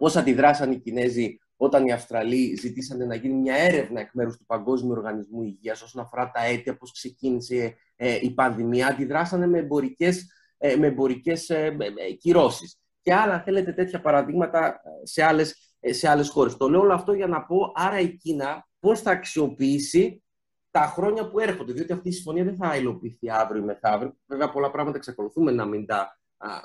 πώς 0.00 0.16
αντιδράσαν 0.16 0.72
οι 0.72 0.78
Κινέζοι 0.78 1.38
όταν 1.56 1.86
οι 1.86 1.92
Αυστραλοί 1.92 2.56
ζητήσανε 2.60 3.04
να 3.04 3.14
γίνει 3.14 3.34
μια 3.34 3.54
έρευνα 3.54 4.00
εκ 4.00 4.10
μέρους 4.12 4.36
του 4.36 4.44
Παγκόσμιου 4.46 4.92
Οργανισμού 4.92 5.42
Υγείας 5.42 5.82
όσον 5.82 6.02
αφορά 6.02 6.30
τα 6.30 6.44
αίτια, 6.44 6.76
πώς 6.76 6.92
ξεκίνησε 6.92 7.76
ε, 7.96 8.18
η 8.20 8.30
πανδημία, 8.30 8.86
αντιδράσανε 8.86 9.46
με 9.46 9.58
εμπορικές, 9.58 10.26
ε, 10.58 10.76
με 10.76 10.86
εμπορικές 10.86 11.50
ε, 11.50 11.76
κυρώσεις. 12.18 12.78
Και 13.02 13.14
άλλα, 13.14 13.42
θέλετε, 13.42 13.72
τέτοια 13.72 14.00
παραδείγματα 14.00 14.80
σε 15.02 15.22
άλλες, 15.22 15.74
σε 15.80 16.08
άλλες 16.08 16.28
χώρες. 16.28 16.56
Το 16.56 16.68
λέω 16.68 16.80
όλο 16.80 16.94
αυτό 16.94 17.12
για 17.12 17.26
να 17.26 17.44
πω, 17.44 17.72
άρα 17.74 18.00
η 18.00 18.16
Κίνα 18.16 18.68
πώς 18.80 19.00
θα 19.00 19.10
αξιοποιήσει 19.10 20.22
τα 20.70 20.80
χρόνια 20.80 21.30
που 21.30 21.38
έρχονται, 21.38 21.72
διότι 21.72 21.92
αυτή 21.92 22.08
η 22.08 22.12
συμφωνία 22.12 22.44
δεν 22.44 22.56
θα 22.56 22.76
υλοποιηθεί 22.76 23.30
αύριο 23.30 23.62
ή 23.62 23.64
μεθαύριο. 23.64 24.16
Βέβαια, 24.26 24.50
πολλά 24.50 24.70
πράγματα 24.70 24.96
εξακολουθούμε 24.96 25.50
να 25.50 25.64
μην 25.64 25.86
τα, 25.86 26.18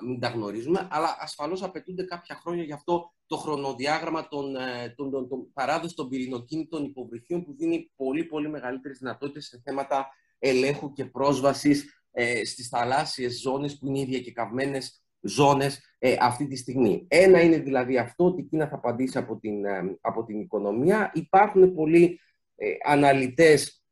μην 0.05 0.19
τα 0.19 0.27
γνωρίζουμε, 0.27 0.87
αλλά 0.91 1.17
ασφαλώς 1.19 1.63
απαιτούνται 1.63 2.03
κάποια 2.03 2.35
χρόνια 2.35 2.63
γι' 2.63 2.73
αυτό 2.73 3.13
το 3.27 3.37
χρονοδιάγραμμα 3.37 4.27
των, 4.27 4.55
ε, 4.55 4.93
των, 4.95 5.11
των, 5.11 5.29
των 5.29 5.53
παράδοση 5.53 5.95
των 5.95 6.09
πυρηνοκίνητων 6.09 6.83
υποβρυχίων 6.83 7.45
που 7.45 7.55
δίνει 7.55 7.91
πολύ 7.95 8.23
πολύ 8.23 8.49
μεγαλύτερες 8.49 8.97
δυνατότητες 8.97 9.45
σε 9.45 9.61
θέματα 9.63 10.07
ελέγχου 10.39 10.91
και 10.93 11.05
πρόσβασης 11.05 12.03
ε, 12.11 12.45
στις 12.45 12.67
θαλάσσιες 12.67 13.39
ζώνες 13.39 13.77
που 13.77 13.87
είναι 13.87 13.99
οι 13.99 14.05
διακεκαυμένες 14.05 15.05
ζώνες 15.25 15.95
ε, 15.99 16.15
αυτή 16.19 16.47
τη 16.47 16.55
στιγμή. 16.55 17.05
Ένα 17.07 17.41
είναι 17.41 17.57
δηλαδή 17.57 17.97
αυτό 17.97 18.25
ότι 18.25 18.41
η 18.41 18.43
Κίνα 18.43 18.67
θα 18.67 18.75
απαντήσει 18.75 19.17
από 19.17 19.37
την, 19.37 19.65
ε, 19.65 19.97
από 20.01 20.23
την 20.23 20.39
οικονομία. 20.39 21.11
Υπάρχουν 21.13 21.73
πολλοί 21.73 22.19
ε, 22.55 22.67
αναλυτές 22.83 23.84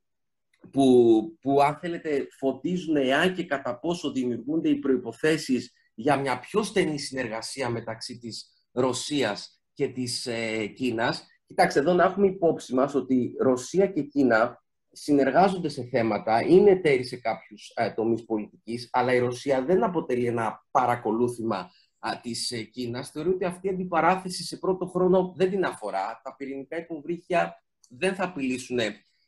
που, 0.71 1.38
που 1.41 1.62
αν 1.62 1.78
θέλετε 1.82 2.28
φωτίζουν 2.39 2.95
εάν 2.95 3.34
και 3.34 3.45
κατά 3.45 3.80
πόσο 3.80 4.12
δημιουργούνται 4.12 4.69
οι 4.69 4.76
προϋποθέσεις 4.76 5.73
για 5.93 6.17
μια 6.17 6.39
πιο 6.39 6.63
στενή 6.63 6.99
συνεργασία 6.99 7.69
μεταξύ 7.69 8.17
της 8.17 8.52
Ρωσίας 8.71 9.62
και 9.73 9.88
της 9.88 10.26
ε, 10.26 10.65
Κίνας. 10.65 11.28
Κοιτάξτε, 11.45 11.80
εδώ 11.80 11.93
να 11.93 12.04
έχουμε 12.04 12.28
υπόψη 12.28 12.73
μας 12.73 12.95
ότι 12.95 13.36
Ρωσία 13.39 13.88
και 13.88 14.02
Κίνα 14.02 14.63
συνεργάζονται 14.91 15.69
σε 15.69 15.84
θέματα, 15.84 16.41
είναι 16.41 16.71
εταίροι 16.71 17.04
σε 17.04 17.17
κάποιους 17.17 17.71
ε, 17.76 17.89
τομείς 17.89 18.26
πολιτικής, 18.26 18.89
αλλά 18.91 19.13
η 19.13 19.19
Ρωσία 19.19 19.65
δεν 19.65 19.84
αποτελεί 19.84 20.26
ένα 20.26 20.65
παρακολούθημα 20.71 21.71
α, 21.99 22.19
της 22.21 22.52
ε, 22.52 22.62
Κίνας. 22.62 23.10
Θεωρεί 23.10 23.30
ότι 23.30 23.45
αυτή 23.45 23.67
η 23.67 23.69
αντιπαράθεση 23.69 24.43
σε 24.43 24.58
πρώτο 24.58 24.86
χρόνο 24.86 25.34
δεν 25.36 25.49
την 25.49 25.65
αφορά. 25.65 26.21
Τα 26.23 26.36
πυρηνικά 26.36 26.78
υποβρύχια 26.78 27.63
δεν 27.89 28.15
θα 28.15 28.23
απειλήσουν 28.23 28.80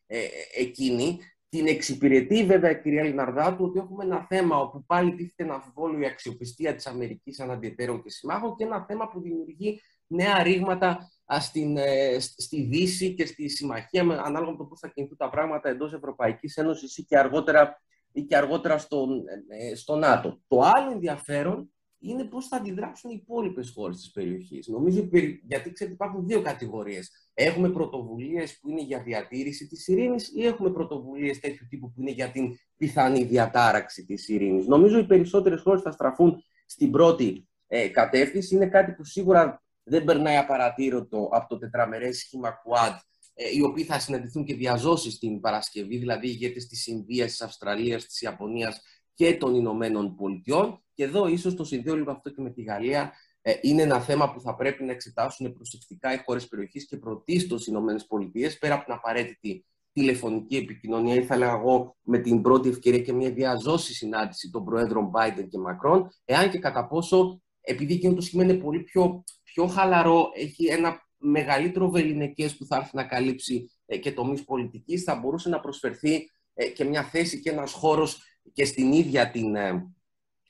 ε, 0.08 0.20
ε, 0.20 0.30
εκείνη. 0.56 1.20
Την 1.50 1.68
εξυπηρετεί 1.68 2.46
βέβαια 2.46 2.70
η 2.70 2.82
κυρία 2.82 3.04
Λιναρδάτου 3.04 3.65
ότι 3.65 3.80
έχουμε 3.80 4.04
ένα 4.04 4.26
θέμα 4.30 4.60
όπου 4.60 4.86
πάλι 4.86 5.15
τίθεται 5.15 5.44
να 5.44 5.54
αμφιβόλου 5.54 6.00
η 6.00 6.06
αξιοπιστία 6.06 6.76
της 6.76 6.88
Αμερικής 6.88 7.39
αναντιετέρων 7.39 8.04
και 8.04 8.10
συμμάχων 8.10 8.56
και 8.56 8.63
ένα 8.63 8.86
θέμα 8.88 9.10
που 9.10 9.22
δημιουργεί 9.22 9.82
νέα 10.08 10.44
ρήγματα 10.44 11.12
στην, 11.39 11.78
ε, 11.78 12.20
στη 12.20 12.62
Δύση 12.62 13.13
και 13.13 13.26
στη 13.26 13.50
συμμαχία 13.50 14.02
ανάλογα 14.02 14.52
με 14.52 14.58
το 14.58 14.63
πώς 14.63 14.80
θα 14.80 14.88
κινηθούν 14.88 15.18
τα 15.18 15.30
πράγματα 15.30 15.70
εντός 15.70 15.94
Ευρωπαϊκής 15.94 16.58
Ένωσης 16.58 16.98
ή 16.98 17.04
και 17.04 17.18
αργότερα, 17.18 17.82
ή 18.12 18.22
και 18.22 18.38
αργότερα 18.38 18.78
στο, 18.78 19.08
ε, 19.48 19.76
στο 19.76 19.96
ΝΑΤΟ. 19.96 20.41
Το 20.48 20.60
άλλο 20.60 20.91
ενδιαφέρον 20.91 21.75
είναι 22.00 22.24
πώς 22.24 22.48
θα 22.48 22.58
αντιδράσουν 22.58 23.12
οι 23.12 23.20
υπόλοιπες 23.22 23.72
χώρες 23.76 23.98
της 23.98 24.12
περιοχής. 24.12 24.68
Νομίζω 24.68 25.08
γιατί 25.48 25.72
ξέρετε, 25.72 25.96
υπάρχουν 25.96 26.28
δύο 26.28 26.42
κατηγορίες. 26.42 27.30
Έχουμε 27.34 27.70
πρωτοβουλίες 27.70 28.60
που 28.60 28.70
είναι 28.70 28.82
για 28.82 29.04
διατήρηση 29.04 29.68
της 29.68 29.88
ειρήνης 29.88 30.32
ή 30.36 30.46
έχουμε 30.46 30.72
πρωτοβουλίες 30.72 31.40
τέτοιου 31.40 31.68
τύπου 31.70 31.92
που 31.92 32.02
είναι 32.02 32.12
για 32.12 32.32
την 32.32 32.58
πιθανή 32.78 33.24
διατάραξη 33.24 34.06
της 34.06 34.28
ειρήνης. 34.28 34.68
Νομίζω 34.68 34.98
οι 34.98 35.06
περισσότερες 35.06 35.62
χώρες 35.62 35.82
θα 35.82 35.92
στραφούν 35.92 36.44
στην 36.66 36.92
πρώτη 36.92 37.48
ε, 37.68 37.88
κατεύθυνση. 37.88 38.56
Είναι 38.56 38.68
κάτι 38.68 38.92
που 38.92 39.04
σίγουρα 39.04 39.64
δεν 39.84 40.04
περνάει 40.04 40.38
απαρατήρωτο 40.38 41.30
από 41.32 41.48
το 41.48 41.58
τετραμερές 41.58 42.18
σχήμα 42.18 42.50
Quad, 42.50 42.98
ε, 43.34 43.56
οι 43.56 43.62
οποίοι 43.62 43.84
θα 43.84 44.00
συναντηθούν 44.00 44.46
και 44.46 44.56
διαζώσεις 44.56 45.18
την 45.20 45.40
Παρασκευή, 45.40 45.98
δηλαδή 45.98 46.28
οι 46.28 46.32
ηγέτες 46.34 46.68
της 46.68 46.88
Ινδίας, 46.88 47.30
της 47.30 47.42
Αυστραλίας, 47.42 48.06
της 48.06 48.22
Ιαπωνίας 48.22 48.82
και 49.15 49.36
των 49.36 49.56
Ηνωμένων 49.56 50.15
Πολιτειών. 50.15 50.84
Και 50.93 51.04
εδώ 51.04 51.28
ίσως 51.28 51.56
το 51.56 51.63
συνδέω 51.63 51.95
λίγο 51.95 52.12
αυτό 52.12 52.30
και 52.30 52.41
με 52.41 52.49
τη 52.49 52.62
Γαλλία. 52.62 53.13
Ε, 53.41 53.54
είναι 53.62 53.82
ένα 53.82 53.99
θέμα 53.99 54.32
που 54.32 54.41
θα 54.41 54.56
πρέπει 54.56 54.84
να 54.84 54.91
εξετάσουν 54.91 55.54
προσεκτικά 55.54 56.13
οι 56.13 56.17
χώρες 56.25 56.47
περιοχής 56.47 56.88
και 56.88 56.97
πρωτίστως 56.97 57.62
οι 57.62 57.65
Ηνωμένες 57.69 58.06
Πολιτείες, 58.06 58.58
πέρα 58.58 58.73
από 58.73 58.84
την 58.84 58.93
απαραίτητη 58.93 59.65
τηλεφωνική 59.91 60.56
επικοινωνία, 60.56 61.15
ή 61.15 61.23
θα 61.23 61.34
έλεγα 61.34 61.51
εγώ 61.51 61.95
με 62.01 62.17
την 62.17 62.41
πρώτη 62.41 62.69
ευκαιρία 62.69 62.99
και 62.99 63.13
μια 63.13 63.32
διαζώση 63.32 63.93
συνάντηση 63.93 64.49
των 64.49 64.65
Προέδρων 64.65 65.12
Biden 65.13 65.47
και 65.49 65.58
Μακρόν, 65.58 66.10
εάν 66.25 66.49
και 66.49 66.60
κατά 66.60 66.88
πόσο, 66.88 67.41
επειδή 67.62 67.93
εκείνο 67.93 68.13
το 68.13 68.21
σχήμα 68.21 68.43
είναι 68.43 68.54
πολύ 68.54 68.80
πιο, 68.80 69.23
πιο 69.43 69.67
χαλαρό, 69.67 70.30
έχει 70.34 70.65
ένα 70.65 71.06
μεγαλύτερο 71.17 71.89
βεληνικές 71.89 72.58
που 72.58 72.65
θα 72.65 72.75
έρθει 72.75 72.95
να 72.95 73.04
καλύψει 73.04 73.71
ε, 73.86 73.97
και 73.97 74.12
τομείς 74.12 74.43
πολιτικής, 74.43 75.04
θα 75.04 75.15
μπορούσε 75.15 75.49
να 75.49 75.60
προσφερθεί 75.60 76.32
ε, 76.54 76.67
και 76.67 76.84
μια 76.84 77.04
θέση 77.04 77.39
και 77.39 77.49
ένας 77.49 77.71
χώρος 77.71 78.35
και 78.54 78.66
στην 78.66 78.92
ίδια 78.92 79.32
την, 79.32 79.56
ε, 79.56 79.94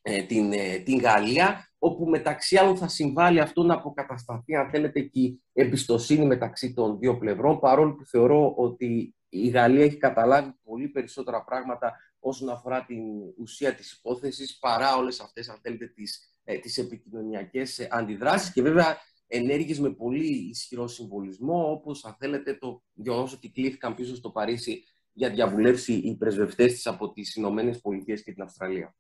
ε, 0.02 0.24
την, 0.24 0.54
ε, 0.54 0.78
την 0.78 1.00
Γαλλία, 1.00 1.70
όπου 1.78 2.06
μεταξύ 2.06 2.58
άλλων 2.58 2.78
θα 2.78 2.88
συμβάλλει 2.88 3.40
αυτό 3.40 3.64
να 3.64 3.74
αποκατασταθεί, 3.74 4.56
αν 4.56 4.70
θέλετε, 4.70 5.02
και 5.02 5.20
η 5.20 5.42
εμπιστοσύνη 5.54 6.26
μεταξύ 6.26 6.74
των 6.74 7.00
δύο 7.00 7.18
πλευρών, 7.18 7.60
παρόλο 7.60 7.94
που 7.94 8.06
θεωρώ 8.06 8.54
ότι 8.58 9.16
η 9.30 9.48
Γαλλία 9.48 9.84
έχει 9.84 9.98
καταλάβει 9.98 10.54
πολύ 10.64 10.88
περισσότερα 10.88 11.44
πράγματα 11.44 11.94
όσον 12.20 12.50
αφορά 12.50 12.86
την 12.86 13.02
ουσία 13.38 13.76
της 13.76 13.92
υπόθεσης, 13.92 14.58
παρά 14.60 14.96
όλες 14.96 15.20
αυτές, 15.20 15.50
αν 15.50 15.60
θέλετε, 15.62 15.88
τις, 15.88 16.36
τις 16.62 16.78
επικοινωνιακές 16.78 17.88
αντιδράσεις. 17.90 18.54
Και 18.54 18.62
βέβαια 18.62 18.98
ενέργειες 19.28 19.80
με 19.80 19.90
πολύ 19.90 20.50
ισχυρό 20.50 20.88
συμβολισμό, 20.88 21.72
όπως 21.72 22.06
αν 22.06 22.16
θέλετε 22.20 22.54
το 22.54 22.84
γεγονός 22.94 23.34
ότι 23.34 23.50
κλήθηκαν 23.50 23.96
πίσω 23.96 24.16
στο 24.16 24.30
Παρίσι 24.30 24.84
για 25.15 25.30
διαβουλεύσει 25.30 25.93
οι 25.93 26.15
πρεσβευτές 26.15 26.73
της 26.73 26.88
από 26.88 27.12
τις 27.12 27.36
Ηνωμένες 27.36 27.82
Πολιτείες 27.82 28.23
και 28.23 28.34
την 28.34 28.43
Αυστραλία. 28.43 28.95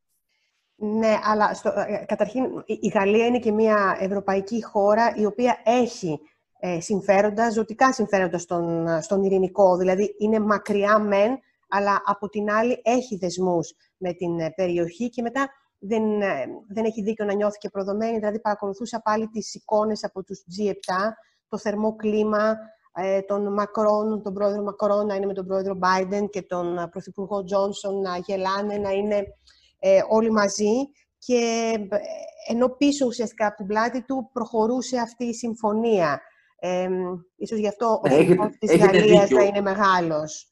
Ναι, 0.75 1.19
αλλά 1.23 1.53
στο, 1.53 1.69
ε, 1.69 2.05
καταρχήν 2.07 2.43
η 2.65 2.87
Γαλλία 2.87 3.25
είναι 3.25 3.39
και 3.39 3.51
μια 3.51 3.97
ευρωπαϊκή 3.99 4.63
χώρα 4.63 5.13
η 5.15 5.25
οποία 5.25 5.61
έχει 5.63 6.19
ε, 6.59 6.79
συμφέροντα, 6.79 7.49
ζωτικά 7.49 7.93
συμφέροντα 7.93 8.37
στον, 8.37 8.87
στον 9.01 9.23
ειρηνικό. 9.23 9.77
Δηλαδή 9.77 10.15
είναι 10.19 10.39
μακριά 10.39 10.99
μεν, 10.99 11.39
αλλά 11.67 12.01
από 12.05 12.29
την 12.29 12.49
άλλη 12.49 12.81
έχει 12.83 13.17
δεσμούς 13.17 13.73
με 13.97 14.13
την 14.13 14.39
ε, 14.39 14.49
περιοχή 14.55 15.09
και 15.09 15.21
μετά 15.21 15.49
δεν, 15.79 16.21
ε, 16.21 16.45
δεν 16.67 16.85
έχει 16.85 17.01
δίκιο 17.01 17.25
να 17.25 17.33
νιώθει 17.33 17.57
και 17.57 17.69
προδομένη. 17.69 18.17
Δηλαδή 18.19 18.39
παρακολουθούσα 18.39 18.99
πάλι 18.99 19.27
τις 19.27 19.53
εικόνες 19.53 20.03
από 20.03 20.23
τους 20.23 20.43
G7, 20.57 20.93
το 21.47 21.57
θερμό 21.57 21.95
κλίμα, 21.95 22.49
ε, 22.49 22.55
τον 23.27 23.53
Μακρόν, 23.53 24.21
τον 24.23 24.33
πρόεδρο 24.33 24.63
Μακρόν 24.63 25.05
να 25.05 25.15
είναι 25.15 25.25
με 25.25 25.33
τον 25.33 25.45
πρόεδρο 25.45 25.77
Biden 25.81 26.29
και 26.29 26.41
τον 26.41 26.77
ε, 26.77 26.87
πρωθυπουργό 26.87 27.43
Τζόνσον 27.43 28.01
να 28.01 28.17
γελάνε, 28.17 28.77
να 28.77 28.89
είναι 28.89 29.25
ε, 29.79 30.01
όλοι 30.09 30.31
μαζί 30.31 30.73
και 31.17 31.73
ενώ 32.47 32.69
πίσω 32.69 33.05
ουσιαστικά 33.05 33.47
από 33.47 33.55
την 33.55 33.65
πλάτη 33.65 34.03
του 34.05 34.29
προχωρούσε 34.33 34.97
αυτή 34.97 35.25
η 35.25 35.33
συμφωνία. 35.33 36.21
Ε, 36.59 36.87
ίσως 37.35 37.59
γι' 37.59 37.67
αυτό 37.67 38.01
ο 38.03 38.13
έχετε, 38.13 38.49
της 38.59 38.75
Γαλλίας 38.75 39.29
θα 39.29 39.43
είναι 39.43 39.61
μεγάλος. 39.61 40.49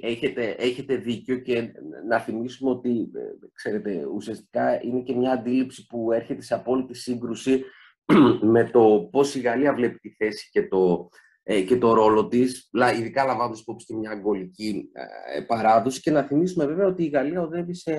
Έχετε, 0.00 0.50
έχετε 0.58 0.96
δίκιο 0.96 1.38
και 1.38 1.72
να 2.08 2.20
θυμίσουμε 2.20 2.70
ότι, 2.70 3.10
ξέρετε, 3.52 4.06
ουσιαστικά 4.14 4.82
είναι 4.82 5.00
και 5.00 5.14
μια 5.14 5.32
αντίληψη 5.32 5.86
που 5.86 6.12
έρχεται 6.12 6.42
σε 6.42 6.54
απόλυτη 6.54 6.94
σύγκρουση 6.94 7.64
με 8.54 8.64
το 8.64 9.08
πώς 9.12 9.34
η 9.34 9.40
Γαλλία 9.40 9.74
βλέπει 9.74 9.98
τη 9.98 10.10
θέση 10.10 10.48
και 10.50 10.68
το, 10.68 11.08
ε, 11.10 11.27
και 11.54 11.78
το 11.78 11.92
ρόλο 11.92 12.28
της, 12.28 12.70
ειδικά 12.98 13.24
λαμβάνοντας 13.24 13.60
υπόψη 13.60 13.86
και 13.86 13.94
μια 13.94 14.10
αγκολική 14.10 14.90
ε, 15.34 15.40
παράδοση. 15.40 16.00
Και 16.00 16.10
να 16.10 16.22
θυμίσουμε 16.22 16.66
βέβαια 16.66 16.86
ότι 16.86 17.04
η 17.04 17.08
Γαλλία 17.08 17.42
οδεύει 17.42 17.74
σε, 17.74 17.92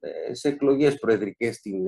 ε, 0.00 0.34
σε 0.34 0.48
εκλογές 0.48 0.98
προεδρικές 0.98 1.60
την, 1.60 1.86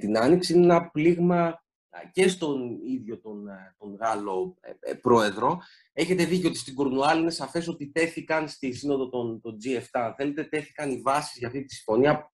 την 0.00 0.18
Άνοιξη. 0.18 0.54
Είναι 0.54 0.64
ένα 0.64 0.90
πλήγμα 0.90 1.64
και 2.12 2.28
στον 2.28 2.78
ίδιο 2.86 3.20
τον, 3.20 3.46
τον 3.78 3.96
Γάλλο 4.00 4.58
πρόεδρο. 5.00 5.58
Έχετε 5.92 6.24
δίκιο 6.24 6.48
ότι 6.48 6.58
στην 6.58 6.74
Κουρνουάλ 6.74 7.20
είναι 7.20 7.30
σαφές 7.30 7.68
ότι 7.68 7.90
τέθηκαν 7.90 8.48
στη 8.48 8.72
σύνοδο 8.72 9.08
των, 9.08 9.40
των 9.40 9.56
G7. 9.64 9.86
Αν 9.90 10.14
θέλετε, 10.16 10.44
τέθηκαν 10.44 10.90
οι 10.90 11.00
βάσεις 11.00 11.38
για 11.38 11.46
αυτή 11.46 11.64
τη 11.64 11.74
συμφωνία. 11.74 12.30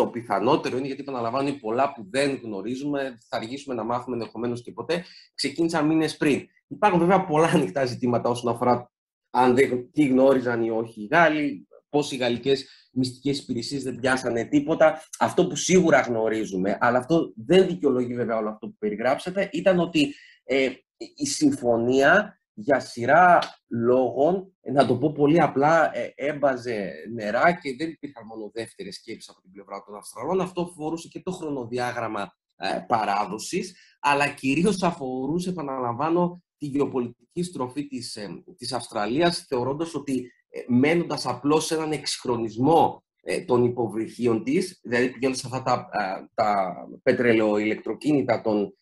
Το 0.00 0.06
πιθανότερο 0.06 0.76
είναι, 0.76 0.86
γιατί 0.86 1.00
επαναλαμβάνω 1.02 1.52
πολλά 1.52 1.92
που 1.92 2.06
δεν 2.10 2.40
γνωρίζουμε, 2.42 3.18
θα 3.28 3.36
αργήσουμε 3.36 3.74
να 3.74 3.84
μάθουμε 3.84 4.16
ενδεχομένως 4.16 4.62
και 4.62 4.72
ποτέ, 4.72 5.04
ξεκίνησαν 5.34 5.86
μήνες 5.86 6.16
πριν. 6.16 6.46
Υπάρχουν 6.68 7.00
βέβαια 7.00 7.24
πολλά 7.24 7.46
ανοιχτά 7.46 7.84
ζητήματα 7.84 8.30
όσον 8.30 8.52
αφορά 8.52 8.92
αν 9.30 9.54
δεν, 9.54 9.90
τι 9.92 10.06
γνώριζαν 10.06 10.62
ή 10.62 10.70
όχι 10.70 11.02
οι 11.02 11.08
Γάλλοι, 11.10 11.68
πώς 11.88 12.12
οι 12.12 12.16
γαλλικές 12.16 12.66
μυστικές 12.92 13.38
υπηρεσίες 13.38 13.82
δεν 13.82 13.94
πιάσανε 13.94 14.44
τίποτα. 14.44 15.02
Αυτό 15.18 15.46
που 15.46 15.56
σίγουρα 15.56 16.00
γνωρίζουμε, 16.00 16.78
αλλά 16.80 16.98
αυτό 16.98 17.32
δεν 17.46 17.66
δικαιολογεί 17.66 18.14
βέβαια 18.14 18.36
όλο 18.36 18.48
αυτό 18.48 18.66
που 18.66 18.76
περιγράψατε, 18.78 19.48
ήταν 19.52 19.78
ότι 19.78 20.14
Ε, 20.52 20.70
η 21.14 21.26
συμφωνία 21.26 22.39
για 22.54 22.80
σειρά 22.80 23.38
λόγων, 23.68 24.56
να 24.72 24.86
το 24.86 24.98
πω 24.98 25.12
πολύ 25.12 25.40
απλά, 25.40 25.96
ε, 25.96 26.12
έμπαζε 26.14 26.92
νερά 27.12 27.52
και 27.52 27.76
δεν 27.78 27.88
υπήρχαν 27.88 28.26
μόνο 28.26 28.50
δεύτερες 28.54 28.94
σκέψεις 28.94 29.28
από 29.28 29.40
την 29.40 29.50
πλευρά 29.50 29.82
των 29.86 29.94
Αυστραλών. 29.94 30.40
Αυτό 30.40 30.62
αφορούσε 30.62 31.08
και 31.08 31.22
το 31.22 31.32
χρονοδιάγραμμα 31.32 32.34
ε, 32.56 32.78
παράδοσης, 32.88 33.76
αλλά 34.00 34.28
κυρίως 34.28 34.82
αφορούσε, 34.82 35.50
επαναλαμβάνω, 35.50 36.42
τη 36.58 36.66
γεωπολιτική 36.66 37.42
στροφή 37.42 37.86
της, 37.86 38.16
ε, 38.16 38.42
της 38.56 38.72
Αυστραλίας, 38.72 39.44
θεωρώντας 39.48 39.94
ότι 39.94 40.32
ε, 40.48 40.60
μένοντας 40.68 41.26
απλώς 41.26 41.64
σε 41.66 41.74
έναν 41.74 41.92
εξυγχρονισμό 41.92 43.04
ε, 43.22 43.40
των 43.40 43.64
υποβρυχίων 43.64 44.44
της, 44.44 44.80
δηλαδή 44.82 45.10
πηγαίνοντας 45.10 45.40
σε 45.40 45.48
αυτά 45.52 45.62
τα, 45.62 45.88
τα 46.34 46.74
πετρελαιοηλεκτροκίνητα 47.02 48.40
των, 48.40 48.74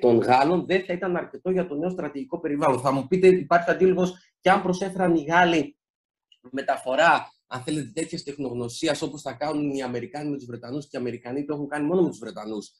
των 0.00 0.18
Γάλλων, 0.18 0.66
δεν 0.66 0.84
θα 0.84 0.92
ήταν 0.92 1.16
αρκετό 1.16 1.50
για 1.50 1.66
το 1.66 1.74
νέο 1.74 1.90
στρατηγικό 1.90 2.40
περιβάλλον. 2.40 2.80
Θα 2.80 2.92
μου 2.92 3.06
πείτε, 3.06 3.26
υπάρχει 3.26 3.70
αντίλογος 3.70 4.14
και 4.40 4.50
αν 4.50 4.62
προσέφεραν 4.62 5.14
οι 5.14 5.22
Γάλλοι 5.22 5.76
μεταφορά 6.50 7.30
αν 7.46 7.60
θέλετε, 7.60 7.90
τέτοια 8.00 8.22
τεχνογνωσίας 8.24 9.02
όπως 9.02 9.22
θα 9.22 9.32
κάνουν 9.32 9.70
οι 9.70 9.82
Αμερικάνοι 9.82 10.30
με 10.30 10.36
τους 10.36 10.46
Βρετανούς 10.46 10.88
και 10.88 10.96
οι 10.96 11.00
Αμερικανοί 11.00 11.44
το 11.44 11.54
έχουν 11.54 11.68
κάνει 11.68 11.86
μόνο 11.86 12.02
με 12.02 12.08
τους 12.08 12.18
Βρετανούς 12.18 12.72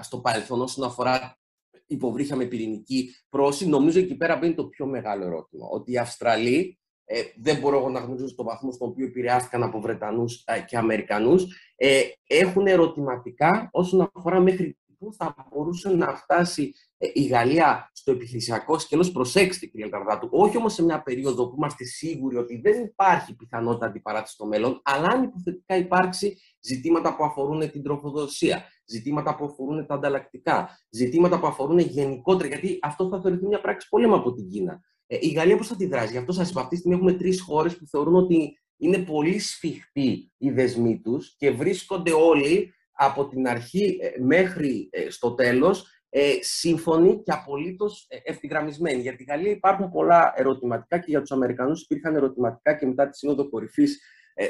στο 0.00 0.20
παρελθόν 0.20 0.60
όσον 0.60 0.84
αφορά 0.84 1.38
υποβρύχια 1.86 2.36
με 2.36 2.44
πυρηνική 2.44 3.14
πρόση, 3.28 3.68
νομίζω 3.68 3.98
εκεί 3.98 4.16
πέρα 4.16 4.36
μπαίνει 4.36 4.54
το 4.54 4.64
πιο 4.64 4.86
μεγάλο 4.86 5.24
ερώτημα. 5.24 5.66
Ότι 5.70 5.92
οι 5.92 5.98
Αυστραλοί, 5.98 6.78
ε, 7.04 7.22
δεν 7.36 7.58
μπορώ 7.58 7.78
εγώ 7.78 7.88
να 7.88 8.00
γνωρίζω 8.00 8.28
στον 8.28 8.46
βαθμό 8.46 8.72
στον 8.72 8.88
οποίο 8.88 9.06
επηρεάστηκαν 9.06 9.62
από 9.62 9.80
Βρετανούς 9.80 10.42
ε, 10.46 10.60
και 10.60 10.76
Αμερικανούς, 10.76 11.44
ε, 11.76 12.00
έχουν 12.26 12.66
ερωτηματικά 12.66 13.68
όσον 13.72 14.10
αφορά 14.14 14.40
μέχρι 14.40 14.78
πού 15.06 15.14
θα 15.14 15.34
μπορούσε 15.50 15.90
να 15.90 16.14
φτάσει 16.14 16.72
ε, 16.98 17.08
η 17.12 17.22
Γαλλία 17.22 17.90
στο 17.92 18.12
επιχειρησιακό 18.12 18.78
σκέλος. 18.78 19.12
Προσέξτε, 19.12 19.66
κύριε 19.66 19.88
Καρδάτου, 19.88 20.28
όχι 20.30 20.56
όμως 20.56 20.72
σε 20.72 20.84
μια 20.84 21.02
περίοδο 21.02 21.48
που 21.48 21.54
είμαστε 21.56 21.84
σίγουροι 21.84 22.36
ότι 22.36 22.60
δεν 22.60 22.84
υπάρχει 22.84 23.36
πιθανότητα 23.36 23.86
αντιπαράτηση 23.86 24.34
στο 24.34 24.46
μέλλον, 24.46 24.80
αλλά 24.84 25.06
αν 25.06 25.22
υποθετικά 25.22 25.76
υπάρξει 25.76 26.38
ζητήματα 26.60 27.16
που 27.16 27.24
αφορούν 27.24 27.70
την 27.70 27.82
τροφοδοσία, 27.82 28.64
ζητήματα 28.84 29.36
που 29.36 29.44
αφορούν 29.44 29.86
τα 29.86 29.94
ανταλλακτικά, 29.94 30.78
ζητήματα 30.90 31.40
που 31.40 31.46
αφορούν 31.46 31.78
γενικότερα, 31.78 32.48
γιατί 32.48 32.78
αυτό 32.82 33.08
θα 33.08 33.20
θεωρηθεί 33.20 33.46
μια 33.46 33.60
πράξη 33.60 33.88
πολέμου 33.88 34.14
από 34.14 34.32
την 34.32 34.48
Κίνα. 34.48 34.80
Ε, 35.06 35.16
η 35.20 35.28
Γαλλία 35.28 35.56
πώς 35.56 35.66
θα 35.66 35.74
αντιδράσει, 35.74 36.12
γι' 36.12 36.18
αυτό 36.18 36.32
σας 36.32 36.50
είπα, 36.50 36.60
αυτή 36.60 36.74
τη 36.74 36.80
στιγμή 36.80 36.96
έχουμε 36.96 37.12
τρεις 37.12 37.40
χώρες 37.40 37.78
που 37.78 37.86
θεωρούν 37.86 38.14
ότι 38.14 38.58
είναι 38.76 38.98
πολύ 38.98 39.38
σφιχτοί 39.38 40.32
οι 40.38 40.50
δεσμοί 40.50 41.00
τους 41.00 41.34
και 41.36 41.50
βρίσκονται 41.50 42.12
όλοι 42.12 42.74
από 42.96 43.28
την 43.28 43.48
αρχή 43.48 43.98
ε, 44.00 44.22
μέχρι 44.22 44.88
ε, 44.92 45.10
στο 45.10 45.34
τέλος 45.34 45.86
ε, 46.08 46.32
σύμφωνοι 46.40 47.22
και 47.22 47.32
απολύτως 47.32 48.06
ευθυγραμμισμένοι. 48.24 49.00
Για 49.00 49.16
τη 49.16 49.24
Γαλλία 49.24 49.50
υπάρχουν 49.50 49.90
πολλά 49.90 50.32
ερωτηματικά 50.36 50.98
και 50.98 51.04
για 51.08 51.20
τους 51.20 51.30
Αμερικανούς 51.30 51.82
υπήρχαν 51.82 52.14
ερωτηματικά 52.14 52.74
και 52.74 52.86
μετά 52.86 53.08
τη 53.08 53.16
Σύνοδο 53.16 53.48
Κορυφής 53.48 54.00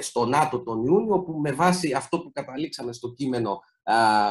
στο 0.01 0.27
ΝΑΤΟ 0.27 0.63
τον 0.63 0.85
Ιούνιο, 0.85 1.15
όπου 1.15 1.33
με 1.33 1.53
βάση 1.53 1.93
αυτό 1.93 2.21
που 2.21 2.33
καταλήξαμε 2.33 2.93
στο 2.93 3.13
κείμενο 3.13 3.61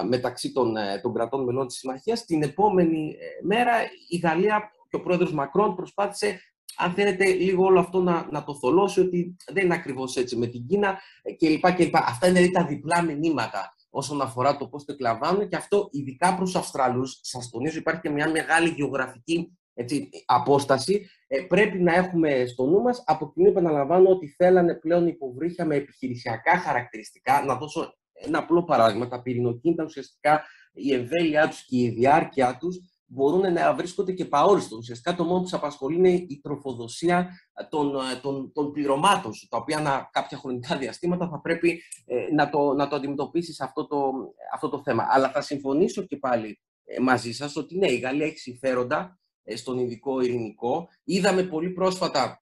μεταξύ 0.07 0.51
των, 0.51 0.75
των 1.01 1.13
κρατών 1.13 1.43
μελών 1.43 1.67
της 1.67 1.77
Συμμαχίας, 1.77 2.25
την 2.25 2.43
επόμενη 2.43 3.15
μέρα 3.43 3.71
η 4.09 4.17
Γαλλία 4.17 4.71
και 4.89 4.95
ο 4.95 5.01
πρόεδρος 5.01 5.33
Μακρόν 5.33 5.75
προσπάθησε 5.75 6.39
αν 6.77 6.93
θέλετε, 6.93 7.25
λίγο 7.25 7.65
όλο 7.65 7.79
αυτό 7.79 8.01
να, 8.01 8.27
να 8.31 8.43
το 8.43 8.55
θολώσει 8.55 8.99
ότι 8.99 9.35
δεν 9.53 9.65
είναι 9.65 9.73
ακριβώς 9.73 10.15
έτσι 10.15 10.35
με 10.35 10.47
την 10.47 10.67
Κίνα 10.67 10.99
κλπ. 11.37 11.65
Αυτά 11.95 12.27
είναι 12.27 12.39
δηλαδή 12.39 12.51
τα 12.51 12.65
διπλά 12.65 13.01
μηνύματα 13.01 13.74
όσον 13.97 14.21
αφορά 14.21 14.57
το 14.57 14.67
πώς 14.67 14.85
το 14.85 14.93
εκλαμβάνουν 14.93 15.47
και 15.47 15.55
αυτό 15.55 15.87
ειδικά 15.91 16.35
προς 16.35 16.55
Αυστραλούς, 16.55 17.19
σας 17.21 17.49
τονίζω 17.49 17.77
υπάρχει 17.77 18.01
και 18.01 18.09
μια 18.09 18.29
μεγάλη 18.29 18.69
γεωγραφική 18.69 19.57
έτσι, 19.73 20.09
απόσταση, 20.25 21.09
ε, 21.27 21.41
πρέπει 21.41 21.79
να 21.79 21.93
έχουμε 21.93 22.45
στο 22.45 22.65
νου 22.65 22.81
μας. 22.81 23.03
Από 23.05 23.31
κοινού 23.33 23.47
επαναλαμβάνω 23.47 24.09
ότι 24.09 24.27
θέλανε 24.27 24.73
πλέον 24.73 25.07
υποβρύχια 25.07 25.65
με 25.65 25.75
επιχειρησιακά 25.75 26.57
χαρακτηριστικά. 26.57 27.43
Να 27.45 27.55
δώσω 27.55 27.93
ένα 28.13 28.39
απλό 28.39 28.63
παράδειγμα. 28.63 29.07
Τα 29.07 29.21
πυρηνοκίνητα 29.21 29.83
ουσιαστικά 29.83 30.43
η 30.73 30.93
εμβέλειά 30.93 31.47
τους 31.47 31.65
και 31.65 31.77
η 31.77 31.89
διάρκεια 31.89 32.57
τους 32.59 32.79
μπορούν 33.05 33.53
να 33.53 33.73
βρίσκονται 33.73 34.11
και 34.11 34.25
παόριστο. 34.25 34.77
Ουσιαστικά 34.77 35.15
το 35.15 35.23
μόνο 35.23 35.37
που 35.37 35.43
τους 35.43 35.53
απασχολεί 35.53 35.95
είναι 35.95 36.09
η 36.09 36.39
τροφοδοσία 36.43 37.29
των, 37.69 37.93
των, 38.21 38.51
των 38.53 38.71
πληρωμάτων 38.71 39.33
σου, 39.33 39.47
τα 39.47 39.57
οποία 39.57 39.77
ανά 39.77 40.09
κάποια 40.11 40.37
χρονικά 40.37 40.77
διαστήματα 40.77 41.29
θα 41.29 41.41
πρέπει 41.41 41.81
ε, 42.05 42.33
να, 42.33 42.49
το, 42.49 42.73
να 42.73 42.87
το 42.87 42.95
αντιμετωπίσεις 42.95 43.61
αυτό 43.61 43.87
το, 43.87 44.11
αυτό 44.53 44.69
το 44.69 44.81
θέμα. 44.83 45.07
Αλλά 45.09 45.29
θα 45.29 45.41
συμφωνήσω 45.41 46.01
και 46.01 46.17
πάλι 46.17 46.59
ε, 46.85 46.99
μαζί 46.99 47.31
σας 47.31 47.55
ότι 47.55 47.77
ναι, 47.77 47.91
η 47.91 47.97
Γαλλία 47.97 48.25
έχει 48.25 48.37
συμφέροντα 48.37 49.19
ε, 49.43 49.55
στον 49.55 49.77
ειδικό 49.77 50.21
ειρηνικό. 50.21 50.87
Είδαμε 51.03 51.43
πολύ 51.43 51.69
πρόσφατα 51.69 52.39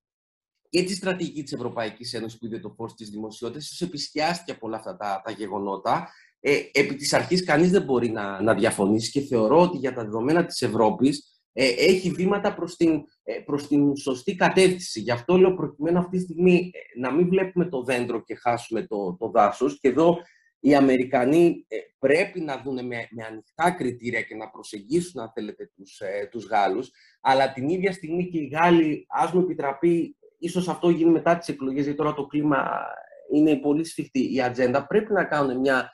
και 0.70 0.84
τη 0.84 0.94
στρατηγική 0.94 1.44
της 1.44 1.54
Ευρωπαϊκής 1.54 2.14
Ένωσης 2.14 2.40
που 2.40 2.46
είδε 2.46 2.60
το 2.60 2.70
φως 2.70 2.94
της 2.94 3.10
δημοσιότητας, 3.10 3.72
ίσω 3.72 3.86
επισκιάστηκε 3.86 4.52
από 4.52 4.68
όλα 4.68 4.78
αυτά 4.78 4.98
τα, 4.98 5.22
τα 5.24 5.32
γεγονότα 5.32 6.10
ε, 6.46 6.60
επί 6.72 6.96
της 6.96 7.14
αρχής 7.14 7.44
κανείς 7.44 7.72
δεν 7.72 7.84
μπορεί 7.84 8.10
να, 8.10 8.42
να 8.42 8.54
διαφωνήσει 8.54 9.12
και 9.12 9.22
θεωρώ 9.22 9.62
ότι 9.62 9.78
για 9.78 9.94
τα 9.94 10.04
δεδομένα 10.04 10.46
της 10.46 10.62
Ευρώπης 10.62 11.34
ε, 11.54 11.68
έχει 11.78 12.10
βήματα 12.10 12.54
προς 12.54 12.76
την, 12.76 13.04
ε, 13.24 13.40
προς 13.40 13.68
την 13.68 13.96
σωστή 13.96 14.36
κατεύθυνση. 14.36 15.00
Γι' 15.00 15.12
αυτό 15.12 15.38
λέω 15.38 15.54
προκειμένου 15.54 15.98
αυτή 15.98 16.18
τη 16.18 16.24
στιγμή 16.24 16.72
ε, 16.74 17.00
να 17.00 17.12
μην 17.12 17.30
βλέπουμε 17.30 17.66
το 17.66 17.84
δέντρο 17.84 18.24
και 18.24 18.36
χάσουμε 18.36 18.88
το, 18.88 19.18
το 19.20 19.30
δάσος. 19.30 19.80
Και 19.80 19.88
εδώ 19.88 20.18
οι 20.60 20.76
Αμερικανοί 20.76 21.68
πρέπει 22.00 22.40
να 22.40 22.62
δουν 22.62 22.74
με, 22.86 23.08
με 23.12 23.24
ανοιχτά 23.24 23.72
κριτήρια 23.72 24.22
και 24.22 24.36
να 24.36 24.50
προσεγγίσουν, 24.50 25.22
αν 25.22 25.32
θέλετε, 25.34 25.72
τους, 25.76 26.02
τους 26.32 26.46
Γάλλους. 26.46 26.92
Αλλά 27.22 27.54
την 27.54 27.70
ίδια 27.70 27.92
στιγμή 27.92 28.30
και 28.30 28.38
οι 28.38 28.46
Γάλλοι, 28.46 29.06
ας 29.10 29.32
μου 29.32 29.42
επιτραπεί, 29.42 30.18
ίσως 30.38 30.68
αυτό 30.68 30.90
γίνει 30.90 31.12
μετά 31.12 31.38
τις 31.38 31.48
εκλογές, 31.48 31.84
γιατί 31.84 31.98
τώρα 31.98 32.14
το 32.14 32.26
κλίμα 32.26 32.86
είναι 33.34 33.56
πολύ 33.56 33.86
σφιχτή 33.86 34.34
η 34.34 34.42
ατζέντα, 34.42 34.88
πρέπει 34.88 35.14
να 35.14 35.24
κάνουν 35.24 35.60
μια 35.60 35.90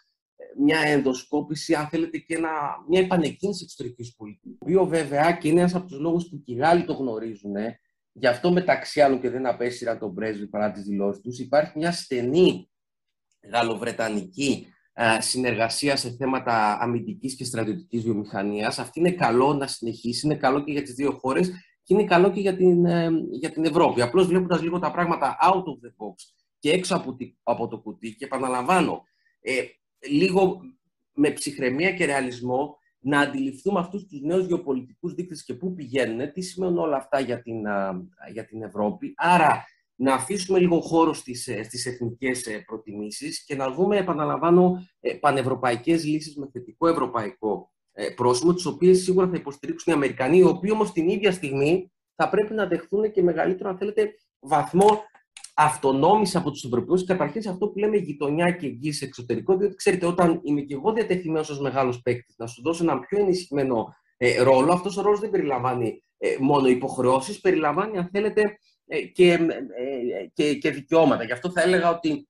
μια 0.57 0.79
ενδοσκόπηση, 0.79 1.73
αν 1.75 1.87
θέλετε, 1.87 2.17
και 2.17 2.35
ένα, 2.35 2.49
μια 2.87 2.99
επανεκκίνηση 2.99 3.63
εξωτερική 3.63 4.13
πολιτικής. 4.17 4.57
Το 4.57 4.65
οποίο 4.65 4.85
βέβαια 4.85 5.31
και 5.31 5.47
είναι 5.47 5.59
ένας 5.59 5.75
από 5.75 5.87
τους 5.87 5.99
λόγους 5.99 6.29
που 6.29 6.41
και 6.41 6.53
οι 6.53 6.55
Γάλλοι 6.55 6.85
το 6.85 6.93
γνωρίζουν. 6.93 7.55
Ε, 7.55 7.79
γι' 8.11 8.27
αυτό 8.27 8.51
μεταξύ 8.51 9.01
άλλων 9.01 9.21
και 9.21 9.29
δεν 9.29 9.45
απέσυραν 9.45 9.99
τον 9.99 10.13
πρέσβη 10.13 10.47
παρά 10.47 10.71
τις 10.71 10.83
δηλώσεις 10.83 11.21
τους. 11.21 11.39
Υπάρχει 11.39 11.77
μια 11.77 11.91
στενή 11.91 12.69
γαλλοβρετανική 13.51 14.67
ε, 14.93 15.21
συνεργασία 15.21 15.95
σε 15.95 16.09
θέματα 16.09 16.77
αμυντικής 16.81 17.35
και 17.35 17.43
στρατιωτικής 17.43 18.03
βιομηχανίας. 18.03 18.79
Αυτή 18.79 18.99
είναι 18.99 19.11
καλό 19.11 19.53
να 19.53 19.67
συνεχίσει, 19.67 20.25
είναι 20.25 20.35
καλό 20.35 20.63
και 20.63 20.71
για 20.71 20.81
τις 20.81 20.93
δύο 20.93 21.11
χώρες 21.21 21.49
και 21.83 21.93
είναι 21.93 22.03
καλό 22.03 22.31
και 22.31 22.39
για 22.39 22.55
την, 22.55 22.85
ε, 22.85 23.09
για 23.31 23.49
την 23.49 23.65
Ευρώπη. 23.65 24.01
Απλώς 24.01 24.27
βλέποντας 24.27 24.61
λίγο 24.61 24.79
τα 24.79 24.91
πράγματα 24.91 25.37
out 25.41 25.63
of 25.63 25.85
the 25.85 25.89
box 25.89 26.15
και 26.59 26.71
έξω 26.71 26.95
από, 26.95 27.17
από 27.43 27.67
το 27.67 27.79
κουτί, 27.79 28.15
και 28.15 28.25
επαναλαμβάνω, 28.25 29.03
ε, 29.41 29.53
λίγο 30.09 30.61
με 31.13 31.31
ψυχραιμία 31.31 31.91
και 31.91 32.05
ρεαλισμό 32.05 32.77
να 32.99 33.19
αντιληφθούμε 33.19 33.79
αυτούς 33.79 34.07
τους 34.07 34.21
νέους 34.21 34.45
γεωπολιτικούς 34.45 35.13
δείκτες 35.13 35.43
και 35.43 35.53
πού 35.53 35.73
πηγαίνουν, 35.73 36.31
τι 36.33 36.41
σημαίνουν 36.41 36.77
όλα 36.77 36.97
αυτά 36.97 37.19
για 37.19 37.41
την, 37.41 37.61
για 38.31 38.45
την 38.45 38.63
Ευρώπη. 38.63 39.13
Άρα 39.17 39.63
να 40.01 40.13
αφήσουμε 40.13 40.59
λίγο 40.59 40.79
χώρο 40.81 41.13
στις, 41.13 41.47
ε, 41.47 41.63
στις 41.63 41.85
εθνικές 41.85 42.45
ε, 42.45 42.63
προτιμήσεις 42.65 43.43
και 43.43 43.55
να 43.55 43.71
δούμε, 43.71 43.97
επαναλαμβάνω, 43.97 44.87
ε, 44.99 45.13
πανευρωπαϊκές 45.13 46.05
λύσεις 46.05 46.35
με 46.35 46.49
θετικό 46.51 46.87
ευρωπαϊκό 46.87 47.71
πρόσημο, 48.15 48.53
τις 48.53 48.65
οποίες 48.65 49.03
σίγουρα 49.03 49.27
θα 49.27 49.35
υποστηρίξουν 49.35 49.93
οι 49.93 49.95
Αμερικανοί, 49.95 50.37
οι 50.37 50.43
οποίοι 50.43 50.69
όμως 50.73 50.91
την 50.91 51.09
ίδια 51.09 51.31
στιγμή 51.31 51.91
θα 52.15 52.29
πρέπει 52.29 52.53
να 52.53 52.67
δεχθούν 52.67 53.11
και 53.11 53.23
μεγαλύτερο, 53.23 53.69
αν 53.69 53.77
θέλετε, 53.77 54.13
βαθμό 54.39 55.03
αυτονόμηση 55.61 56.37
από 56.37 56.51
τους 56.51 56.63
Ευρωπαίου, 56.63 57.03
καταρχήν 57.05 57.41
σε 57.41 57.49
αυτό 57.49 57.67
που 57.67 57.79
λέμε 57.79 57.97
γειτονιά 57.97 58.51
και 58.51 58.65
εγγύηση 58.65 59.05
εξωτερικό, 59.05 59.57
διότι 59.57 59.75
ξέρετε, 59.75 60.05
όταν 60.05 60.39
είμαι 60.43 60.61
και 60.61 60.73
εγώ 60.73 60.93
διατεθειμένος 60.93 61.49
ως 61.49 61.59
μεγάλος 61.59 62.01
παίκτης 62.01 62.35
να 62.37 62.47
σου 62.47 62.61
δώσω 62.61 62.83
ένα 62.83 62.99
πιο 62.99 63.19
ενισχυμένο 63.19 63.95
ε, 64.17 64.41
ρόλο, 64.41 64.73
αυτός 64.73 64.97
ο 64.97 65.01
ρόλος 65.01 65.19
δεν 65.19 65.29
περιλαμβάνει 65.29 66.03
ε, 66.17 66.35
μόνο 66.39 66.67
υποχρεώσεις, 66.67 67.39
περιλαμβάνει, 67.39 67.97
αν 67.97 68.09
θέλετε, 68.11 68.57
ε, 68.87 69.01
και, 69.01 69.31
ε, 69.31 70.27
και, 70.33 70.53
και 70.53 70.71
δικαιώματα. 70.71 71.23
Γι' 71.23 71.31
αυτό 71.31 71.51
θα 71.51 71.61
έλεγα 71.61 71.89
ότι 71.89 72.27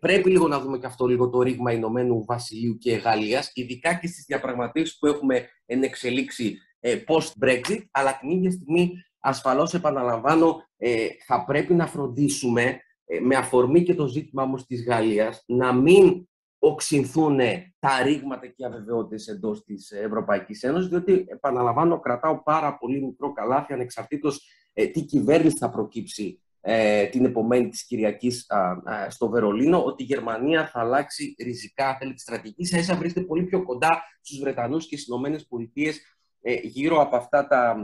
πρέπει 0.00 0.30
λίγο 0.30 0.48
να 0.48 0.60
δούμε 0.60 0.78
και 0.78 0.86
αυτό 0.86 1.06
λίγο 1.06 1.30
το 1.30 1.42
ρήγμα 1.42 1.72
Ηνωμένου 1.72 2.24
Βασιλείου 2.24 2.78
και 2.78 2.94
Γαλλίας, 2.94 3.50
ειδικά 3.54 3.94
και 3.94 4.06
στις 4.06 4.24
διαπραγματεύσεις 4.24 4.98
που 4.98 5.06
έχουμε 5.06 5.48
ενεξελίξει 5.66 6.58
post-Brexit, 7.06 7.84
αλλά 7.90 8.18
την 8.18 8.30
ίδια 8.30 8.50
στιγμή 8.50 8.92
ασφαλώς 9.28 9.74
επαναλαμβάνω, 9.74 10.62
ε, 10.76 11.06
θα 11.26 11.44
πρέπει 11.44 11.74
να 11.74 11.86
φροντίσουμε, 11.86 12.80
ε, 13.04 13.20
με 13.20 13.36
αφορμή 13.36 13.82
και 13.82 13.94
το 13.94 14.06
ζήτημα 14.06 14.42
όμως 14.42 14.66
της 14.66 14.84
Γαλλίας, 14.84 15.42
να 15.46 15.72
μην 15.72 16.28
οξυνθούν 16.58 17.38
τα 17.78 18.02
ρήγματα 18.02 18.46
και 18.46 18.54
οι 18.56 18.64
αβεβαιότητες 18.64 19.26
εντός 19.26 19.64
της 19.64 19.90
Ευρωπαϊκής 19.90 20.62
Ένωσης, 20.62 20.88
διότι, 20.88 21.24
επαναλαμβάνω, 21.28 22.00
κρατάω 22.00 22.42
πάρα 22.42 22.76
πολύ 22.76 23.04
μικρό 23.04 23.32
καλάθι, 23.32 23.72
ανεξαρτήτως 23.72 24.48
ε, 24.72 24.86
τι 24.86 25.04
κυβέρνηση 25.04 25.56
θα 25.56 25.70
προκύψει 25.70 26.42
ε, 26.60 27.06
την 27.06 27.24
επομένη 27.24 27.68
της 27.68 27.86
Κυριακής 27.86 28.46
στο 29.08 29.28
Βερολίνο, 29.28 29.84
ότι 29.84 30.02
η 30.02 30.06
Γερμανία 30.06 30.68
θα 30.68 30.80
αλλάξει 30.80 31.34
ριζικά, 31.38 31.96
θέλει 31.96 32.14
τη 32.14 32.20
στρατηγική, 32.20 32.64
σαν 32.64 32.80
ίσα 32.80 32.96
βρίσκεται 32.96 33.26
πολύ 33.26 33.42
πιο 33.42 33.62
κοντά 33.62 34.02
στους 34.20 34.40
Βρετανούς 34.40 34.88
και 34.88 34.96
στις 34.96 35.08
Ηνωμένες 35.08 35.46
Πολιτείες 35.46 36.00
γύρω 36.62 37.00
από 37.00 37.16
αυτά 37.16 37.46
τα, 37.46 37.76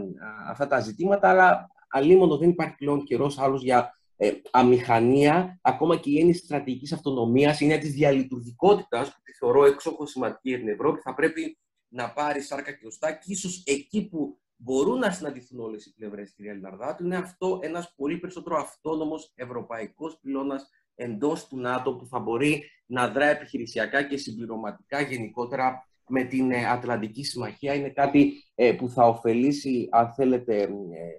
αυτά 0.48 0.66
τα 0.66 0.80
ζητήματα, 0.80 1.28
αλλά 1.28 1.70
αλλήμοντο 1.88 2.36
δεν 2.36 2.48
υπάρχει 2.48 2.74
πλέον 2.74 3.04
καιρός 3.04 3.38
άλλος 3.38 3.62
για 3.62 3.94
ε, 4.16 4.32
αμηχανία, 4.50 5.58
ακόμα 5.62 5.96
και 5.96 6.10
η 6.10 6.18
έννοια 6.18 6.34
στρατηγικής 6.34 6.92
αυτονομίας, 6.92 7.60
η 7.60 7.64
έννοια 7.64 7.78
της 7.78 7.92
διαλειτουργικότητας, 7.92 9.08
που 9.08 9.22
τη 9.22 9.32
θεωρώ 9.32 9.64
εξόχω 9.64 10.06
σημαντική 10.06 10.48
για 10.48 10.58
την 10.58 10.68
Ευρώπη, 10.68 11.00
θα 11.00 11.14
πρέπει 11.14 11.58
να 11.88 12.12
πάρει 12.12 12.40
σάρκα 12.40 12.72
και 12.72 12.86
οστά 12.86 13.12
και 13.12 13.32
ίσως 13.32 13.62
εκεί 13.66 14.08
που 14.08 14.38
μπορούν 14.56 14.98
να 14.98 15.10
συναντηθούν 15.10 15.60
όλες 15.60 15.86
οι 15.86 15.94
πλευρές, 15.94 16.32
κυρία 16.34 16.52
Λιναρδάτου, 16.52 17.04
είναι 17.04 17.16
αυτό 17.16 17.58
ένας 17.62 17.94
πολύ 17.96 18.18
περισσότερο 18.18 18.56
αυτόνομος 18.56 19.32
ευρωπαϊκός 19.34 20.18
πυλώνας 20.20 20.70
εντός 20.94 21.46
του 21.48 21.58
ΝΑΤΟ 21.58 21.96
που 21.96 22.06
θα 22.06 22.18
μπορεί 22.18 22.64
να 22.86 23.08
δράει 23.08 23.30
επιχειρησιακά 23.30 24.02
και 24.02 24.16
συμπληρωματικά 24.16 25.00
γενικότερα 25.00 25.88
με 26.08 26.24
την 26.24 26.50
ε, 26.50 26.66
Ατλαντική 26.70 27.24
Συμμαχία. 27.24 27.74
Είναι 27.74 27.88
κάτι 27.88 28.32
ε, 28.54 28.72
που 28.72 28.88
θα 28.88 29.06
ωφελήσει, 29.06 29.88
αν 29.90 30.12
θέλετε, 30.12 30.62
ε, 30.62 30.68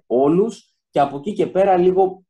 όλους 0.06 0.74
και 0.90 1.00
από 1.00 1.16
εκεί 1.16 1.32
και 1.32 1.46
πέρα 1.46 1.76
λίγο 1.76 2.25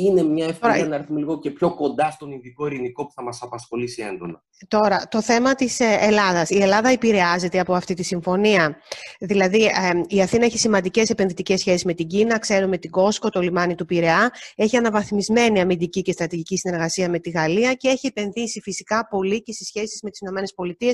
είναι 0.00 0.22
μια 0.22 0.46
ευκαιρία 0.46 0.86
να 0.86 0.94
έρθουμε 0.94 1.18
λίγο 1.18 1.38
και 1.38 1.50
πιο 1.50 1.74
κοντά 1.74 2.10
στον 2.10 2.30
ειδικό 2.30 2.66
ειρηνικό 2.66 3.06
που 3.06 3.12
θα 3.14 3.22
μας 3.22 3.42
απασχολήσει 3.42 4.02
έντονα. 4.02 4.42
Τώρα, 4.68 5.08
το 5.08 5.22
θέμα 5.22 5.54
της 5.54 5.80
ε, 5.80 5.98
Ελλάδας. 6.00 6.50
Η 6.50 6.62
Ελλάδα 6.62 6.88
επηρεάζεται 6.88 7.58
από 7.58 7.74
αυτή 7.74 7.94
τη 7.94 8.02
συμφωνία. 8.02 8.76
Δηλαδή, 9.20 9.64
ε, 9.64 9.70
η 10.06 10.22
Αθήνα 10.22 10.44
έχει 10.44 10.58
σημαντικές 10.58 11.10
επενδυτικές 11.10 11.60
σχέσεις 11.60 11.84
με 11.84 11.94
την 11.94 12.06
Κίνα, 12.06 12.38
ξέρουμε 12.38 12.78
την 12.78 12.90
Κόσκο, 12.90 13.30
το 13.30 13.40
λιμάνι 13.40 13.74
του 13.74 13.84
Πειραιά, 13.84 14.30
έχει 14.56 14.76
αναβαθμισμένη 14.76 15.60
αμυντική 15.60 16.02
και 16.02 16.12
στρατηγική 16.12 16.56
συνεργασία 16.56 17.08
με 17.08 17.18
τη 17.18 17.30
Γαλλία 17.30 17.74
και 17.74 17.88
έχει 17.88 18.06
επενδύσει 18.06 18.60
φυσικά 18.60 19.08
πολύ 19.08 19.42
και 19.42 19.52
στις 19.52 19.66
σχέσεις 19.66 20.02
με 20.02 20.10
τις 20.10 20.20
ΗΠΑ 20.20 20.90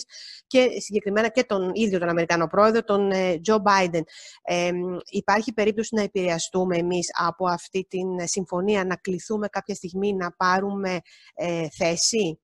και 0.46 0.68
συγκεκριμένα 0.80 1.28
και 1.28 1.44
τον 1.44 1.70
ίδιο 1.74 1.98
τον 1.98 2.08
Αμερικανό 2.08 2.46
πρόεδρο, 2.46 2.82
τον 2.82 3.10
Τζο 3.42 3.58
Μπάιντεν. 3.58 4.04
Ε, 4.42 4.70
υπάρχει 5.10 5.52
περίπτωση 5.52 5.94
να 5.94 6.02
επηρεαστούμε 6.02 6.76
εμείς 6.76 7.10
από 7.26 7.46
αυτή 7.48 7.86
τη 7.88 7.98
συμφωνία, 8.24 8.84
να 8.94 9.00
κληθούμε 9.00 9.48
κάποια 9.48 9.74
στιγμή 9.74 10.12
να 10.12 10.32
πάρουμε 10.32 11.00
ε, 11.34 11.68
θέση 11.68 12.40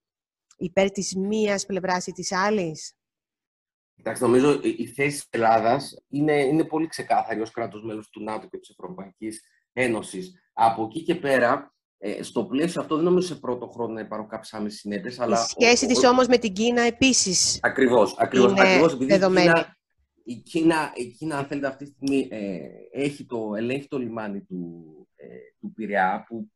υπέρ 0.56 0.90
της 0.90 1.16
μίας 1.16 1.66
πλευράς 1.66 2.06
ή 2.06 2.12
της 2.12 2.32
άλλης; 2.32 2.94
Κοιτάξτε, 3.94 4.24
νομίζω 4.24 4.60
η 4.62 4.86
θέση 4.86 5.16
της 5.16 5.26
Ελλάδας 5.30 6.04
είναι, 6.08 6.32
είναι 6.32 6.64
πολύ 6.64 6.86
ξεκάθαρη 6.86 7.40
ως 7.40 7.50
κράτος 7.50 7.82
μέλος 7.84 8.08
του 8.08 8.22
ΝΑΤΟ 8.22 8.46
και 8.46 8.58
της 8.58 8.68
Ευρωπαϊκής 8.68 9.42
Ένωσης. 9.72 10.32
Από 10.52 10.84
εκεί 10.84 11.02
και 11.02 11.14
πέρα, 11.14 11.74
ε, 11.98 12.22
στο 12.22 12.44
πλαίσιο 12.44 12.80
αυτό 12.80 12.94
δεν 12.94 13.04
νομίζω 13.04 13.26
σε 13.26 13.34
πρώτο 13.34 13.66
χρόνο 13.66 13.92
να 13.92 14.00
υπάρχουν 14.00 14.28
κάποιες 14.28 14.52
άμεσες 14.52 14.80
συνέπειες. 14.80 15.16
Η 15.16 15.34
σχέση 15.60 15.86
της 15.86 16.04
όμως 16.04 16.26
με 16.26 16.38
την 16.38 16.52
Κίνα 16.52 16.82
επίσης. 16.82 17.58
Ακριβώς. 17.62 18.14
Ακριβώς, 18.18 18.52
ακριβώς, 18.52 18.92
επειδή 18.92 19.12
δεδομένη. 19.12 19.48
Η 19.48 19.52
Κίνα, 19.52 19.78
η, 20.32 20.36
Κίνα, 20.36 20.92
η 20.94 21.06
Κίνα, 21.06 21.38
αν 21.38 21.44
θέλετε, 21.44 21.66
αυτή 21.66 21.84
τη 21.84 21.90
στιγμή 21.90 22.28
ε, 22.30 22.58
έχει 22.92 23.26
το, 23.26 23.52
ελέγχει 23.56 23.88
το 23.88 23.98
λιμάνι 23.98 24.40
του, 24.40 24.84
ε, 25.16 25.26
του 25.60 25.72
Πειραιά, 25.72 26.24
που 26.28 26.50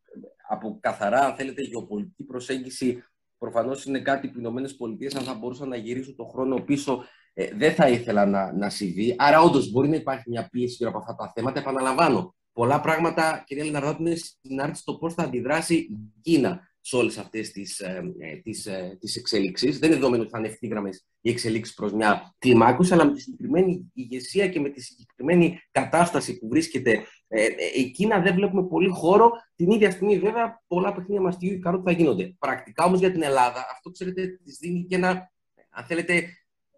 από 0.48 0.78
καθαρά, 0.80 1.20
αν 1.20 1.34
θέλετε, 1.34 1.62
γεωπολιτική 1.62 2.24
προσέγγιση 2.24 3.02
Προφανώς 3.44 3.84
είναι 3.84 4.00
κάτι 4.00 4.26
που 4.26 4.32
οι 4.36 4.40
Ηνωμένες 4.40 4.76
Πολιτείες, 4.76 5.14
αν 5.14 5.22
θα 5.22 5.34
μπορούσαν 5.34 5.68
να 5.68 5.76
γυρίσουν 5.76 6.16
το 6.16 6.24
χρόνο 6.24 6.60
πίσω, 6.60 7.04
ε, 7.34 7.54
δεν 7.54 7.74
θα 7.74 7.88
ήθελα 7.88 8.26
να, 8.26 8.52
να 8.52 8.70
συμβεί. 8.70 9.14
Άρα, 9.18 9.40
όντως, 9.40 9.70
μπορεί 9.70 9.88
να 9.88 9.96
υπάρχει 9.96 10.30
μια 10.30 10.48
πίεση 10.50 10.74
γύρω 10.78 10.90
από 10.90 10.98
αυτά 10.98 11.14
τα 11.14 11.32
θέματα. 11.34 11.60
Επαναλαμβάνω, 11.60 12.34
πολλά 12.52 12.80
πράγματα, 12.80 13.42
κυρία 13.46 13.64
Λιναρδάτου, 13.64 14.02
είναι 14.02 14.14
στην 14.14 14.74
στο 14.74 14.94
πώς 14.94 15.14
θα 15.14 15.22
αντιδράσει 15.22 15.74
η 15.74 15.98
Κίνα 16.20 16.60
σε 16.86 16.96
όλες 16.96 17.18
αυτές 17.18 17.50
τις 17.50 17.80
ε, 17.80 18.12
ε, 18.18 18.36
τις, 18.36 18.66
ε, 18.66 18.96
τις 19.00 19.16
εξελίξεις. 19.16 19.78
Δεν 19.78 19.88
είναι 19.88 19.98
δεδομένο 19.98 20.22
ότι 20.22 20.32
θα 20.32 20.38
είναι 20.38 20.48
ευθύγραμμες 20.48 21.06
οι 21.20 21.30
εξελίξεις 21.30 21.74
προς 21.74 21.92
μια 21.92 22.34
κλιμάκωση, 22.38 22.92
αλλά 22.92 23.04
με 23.04 23.12
τη 23.12 23.20
συγκεκριμένη 23.20 23.90
ηγεσία 23.94 24.48
και 24.48 24.60
με 24.60 24.68
τη 24.68 24.82
συγκεκριμένη 24.82 25.58
κατάσταση 25.70 26.38
που 26.38 26.48
βρίσκεται 26.48 27.06
ε, 27.28 27.46
η 27.76 27.90
Κίνα 27.90 28.20
δεν 28.20 28.34
βλέπουμε 28.34 28.66
πολύ 28.66 28.88
χώρο. 28.88 29.30
Την 29.56 29.70
ίδια 29.70 29.90
στιγμή, 29.90 30.18
βέβαια, 30.18 30.62
πολλά 30.66 30.92
παιχνίδια 30.92 31.20
μαστιγίου 31.20 31.58
και 31.58 31.70
θα 31.84 31.90
γίνονται. 31.90 32.34
Πρακτικά 32.38 32.84
όμως 32.84 32.98
για 32.98 33.12
την 33.12 33.22
Ελλάδα, 33.22 33.66
αυτό 33.72 33.90
ξέρετε, 33.90 34.26
της 34.44 34.58
δίνει 34.58 34.84
και 34.88 34.94
ένα, 34.94 35.32
αν 35.70 35.84
θέλετε, 35.84 36.28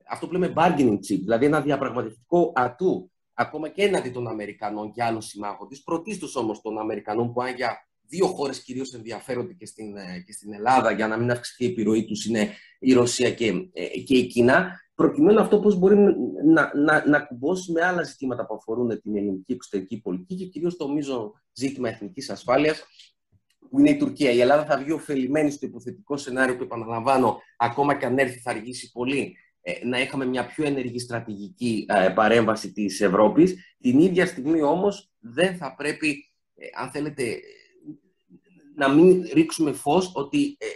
αυτό 0.08 0.26
που 0.26 0.32
λέμε 0.32 0.52
bargaining 0.56 0.94
chip, 0.94 1.18
δηλαδή 1.18 1.44
ένα 1.44 1.60
διαπραγματευτικό 1.60 2.52
ατού, 2.54 3.10
ακόμα 3.34 3.68
και 3.68 3.82
έναντι 3.82 4.10
των 4.10 4.28
Αμερικανών 4.28 4.92
και 4.92 5.02
άλλων 5.02 5.22
συμμάχων 5.22 5.68
της. 5.68 5.82
Πρωτίστως 5.82 6.36
όμως 6.36 6.60
των 6.60 6.78
Αμερικανών, 6.78 7.32
που 7.32 7.42
αν 7.42 7.54
για 7.54 7.86
δύο 8.08 8.26
χώρες 8.26 8.62
κυρίως 8.62 8.92
ενδιαφέρονται 8.92 9.52
και 9.52 9.66
στην, 9.66 9.96
ε, 9.96 10.22
και 10.26 10.32
στην 10.32 10.52
Ελλάδα, 10.52 10.90
για 10.90 11.08
να 11.08 11.16
μην 11.16 11.30
αυξηθεί 11.30 11.64
η 11.64 11.66
επιρροή 11.66 12.04
τους, 12.04 12.24
είναι 12.24 12.50
η 12.78 12.92
Ρωσία 12.92 13.30
και, 13.30 13.46
ε, 13.72 14.00
και 14.00 14.16
η 14.16 14.26
Κίνα. 14.26 14.80
Προκειμένου 14.94 15.40
αυτό 15.40 15.60
πώς 15.60 15.74
μπορεί 15.78 15.96
να, 16.46 16.72
να, 16.74 17.08
να 17.08 17.20
κουμπώσει 17.20 17.72
με 17.72 17.84
άλλα 17.84 18.02
ζητήματα 18.02 18.46
που 18.46 18.54
αφορούν 18.54 19.00
την 19.02 19.16
ελληνική 19.16 19.52
εξωτερική 19.52 20.00
πολιτική 20.00 20.34
και 20.34 20.44
κυρίως 20.44 20.76
το 20.76 20.88
μείζον 20.88 21.32
ζήτημα 21.52 21.88
εθνικής 21.88 22.30
ασφάλειας, 22.30 22.84
που 23.70 23.78
είναι 23.78 23.90
η 23.90 23.96
Τουρκία. 23.96 24.30
Η 24.30 24.40
Ελλάδα 24.40 24.64
θα 24.64 24.78
βγει 24.78 24.92
ωφελημένη 24.92 25.50
στο 25.50 25.66
υποθετικό 25.66 26.16
σενάριο 26.16 26.56
που, 26.56 26.62
επαναλαμβάνω, 26.62 27.40
ακόμα 27.56 27.94
και 27.94 28.06
αν 28.06 28.18
έρθει, 28.18 28.38
θα 28.38 28.50
αργήσει 28.50 28.92
πολύ, 28.92 29.36
ε, 29.60 29.86
να 29.86 30.00
είχαμε 30.00 30.26
μια 30.26 30.46
πιο 30.46 30.64
ενεργή 30.64 30.98
στρατηγική 30.98 31.86
παρέμβαση 32.14 32.72
της 32.72 33.00
Ευρώπης. 33.00 33.54
Την 33.80 33.98
ίδια 33.98 34.26
στιγμή 34.26 34.62
όμως 34.62 35.12
δεν 35.18 35.56
θα 35.56 35.74
πρέπει, 35.74 36.32
αν 36.74 36.90
θέλετε, 36.90 37.40
να 38.76 38.88
μην 38.88 39.28
ρίξουμε 39.32 39.72
φως 39.72 40.10
ότι 40.14 40.56
ε, 40.58 40.66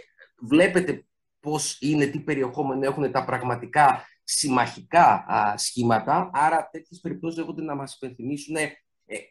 βλέπετε 0.41 1.05
πώς 1.39 1.77
είναι, 1.79 2.05
τι 2.05 2.19
περιεχόμενο 2.19 2.85
έχουν 2.85 3.11
τα 3.11 3.25
πραγματικά 3.25 4.05
συμμαχικά 4.23 5.25
σχήματα. 5.55 6.29
Άρα 6.33 6.69
τέτοιες 6.71 6.99
περιπτώσεις 6.99 7.39
έχονται 7.39 7.61
να 7.61 7.75
μας 7.75 7.95
υπενθυμίσουν 7.95 8.55
ε, 8.55 8.69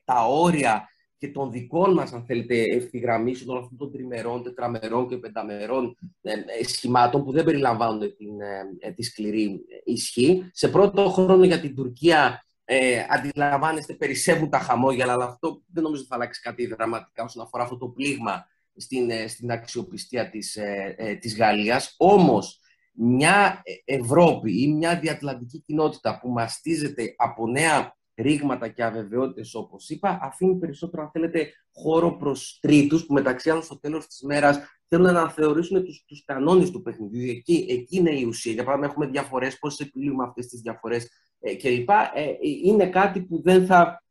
τα 0.05 0.27
όρια 0.27 0.89
και 1.19 1.29
των 1.29 1.51
δικών 1.51 1.93
μας, 1.93 2.13
αν 2.13 2.25
θέλετε, 2.25 2.63
ευθυγραμμίσεων 2.63 3.51
όλων 3.51 3.63
αυτών 3.63 3.79
των 3.79 3.93
τριμερών, 3.93 4.43
τετραμερών 4.43 5.09
και 5.09 5.17
πενταμερών 5.17 5.97
ε, 6.23 6.33
ε 6.33 6.65
σχημάτων 6.65 7.25
που 7.25 7.33
δεν 7.33 7.45
περιλαμβάνουν 7.45 7.99
την, 8.17 8.41
ε, 8.79 8.91
τη 8.91 9.03
σκληρή 9.03 9.61
ισχύ. 9.85 10.51
Σε 10.53 10.69
πρώτο 10.69 11.09
χρόνο 11.11 11.45
για 11.45 11.61
την 11.61 11.75
Τουρκία 11.75 12.45
ε, 12.65 13.07
αντιλαμβάνεστε, 13.09 13.95
περισσεύουν 13.95 14.51
τα 14.51 14.59
χαμόγελα, 14.59 15.13
αλλά 15.13 15.25
αυτό 15.25 15.63
δεν 15.73 15.83
νομίζω 15.83 16.05
θα 16.05 16.15
αλλάξει 16.15 16.41
κάτι 16.41 16.67
δραματικά 16.67 17.25
όσον 17.25 17.43
αφορά 17.43 17.63
αυτό 17.63 17.77
το 17.77 17.89
πλήγμα 17.89 18.47
στην, 18.81 19.11
ε, 19.11 19.27
στην 19.27 19.51
αξιοπιστία 19.51 20.31
της, 20.31 20.57
ε, 20.57 20.95
ε, 20.99 21.15
της 21.15 21.37
Γαλλίας. 21.37 21.95
Όμως, 21.99 22.61
μια 22.93 23.63
Ευρώπη 23.85 24.63
ή 24.63 24.73
μια 24.73 24.99
διατλαντική 24.99 25.61
κοινότητα 25.61 26.19
που 26.21 26.29
μαστίζεται 26.29 27.15
από 27.17 27.47
νέα 27.47 27.97
ρήγματα 28.15 28.69
και 28.69 28.85
αβεβαιότητες, 28.85 29.55
όπως 29.55 29.89
είπα, 29.89 30.19
αφήνει 30.23 30.59
περισσότερο, 30.59 31.03
αν 31.03 31.11
θέλετε, 31.11 31.53
χώρο 31.73 32.17
προς 32.17 32.59
τρίτους 32.61 33.07
που 33.07 33.13
μεταξύ 33.13 33.51
άλλων 33.51 33.63
στο 33.63 33.79
τέλος 33.79 34.07
της 34.07 34.23
μέρας 34.23 34.61
θέλουν 34.89 35.13
να 35.13 35.31
θεωρήσουν 35.31 35.85
τους, 35.85 36.05
τους 36.07 36.25
κανόνες 36.25 36.71
του 36.71 36.83
παιχνιδιού. 36.83 37.31
Εκεί, 37.31 37.67
εκεί 37.69 37.97
είναι 37.97 38.19
η 38.19 38.25
ουσία. 38.25 38.53
Για 38.53 38.65
παράδειγμα, 38.65 38.91
έχουμε 38.91 39.11
διαφορές, 39.11 39.59
πώς 39.59 39.79
επιλύουμε 39.79 40.25
αυτές 40.25 40.47
τις 40.47 40.61
διαφορές 40.61 41.11
ε, 41.41 41.55
κλπ. 41.55 41.89
Ε, 42.15 42.33
είναι 42.65 42.87
κάτι 42.87 43.23
που 43.23 43.43
δεν 43.43 43.67
θα 43.67 44.05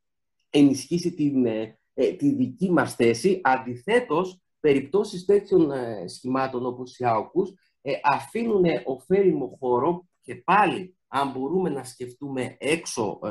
ενισχύσει 0.50 1.14
την, 1.14 1.48
τη 2.18 2.34
δική 2.34 2.72
μας 2.72 2.96
θέση. 2.96 3.40
Αντιθέτως, 3.44 4.42
περιπτώσεις 4.60 5.26
τέτοιων 5.26 5.72
ε, 5.72 6.08
σχημάτων 6.08 6.66
όπως 6.66 6.98
οι 6.98 7.06
άοκους 7.06 7.54
ε, 7.82 7.94
αφήνουν 8.04 8.64
ωφέλιμο 8.86 9.58
χώρο 9.60 10.08
και 10.22 10.36
πάλι 10.36 10.98
αν 11.10 11.32
μπορούμε 11.32 11.70
να 11.70 11.84
σκεφτούμε 11.84 12.56
έξω 12.60 13.20
ε, 13.24 13.30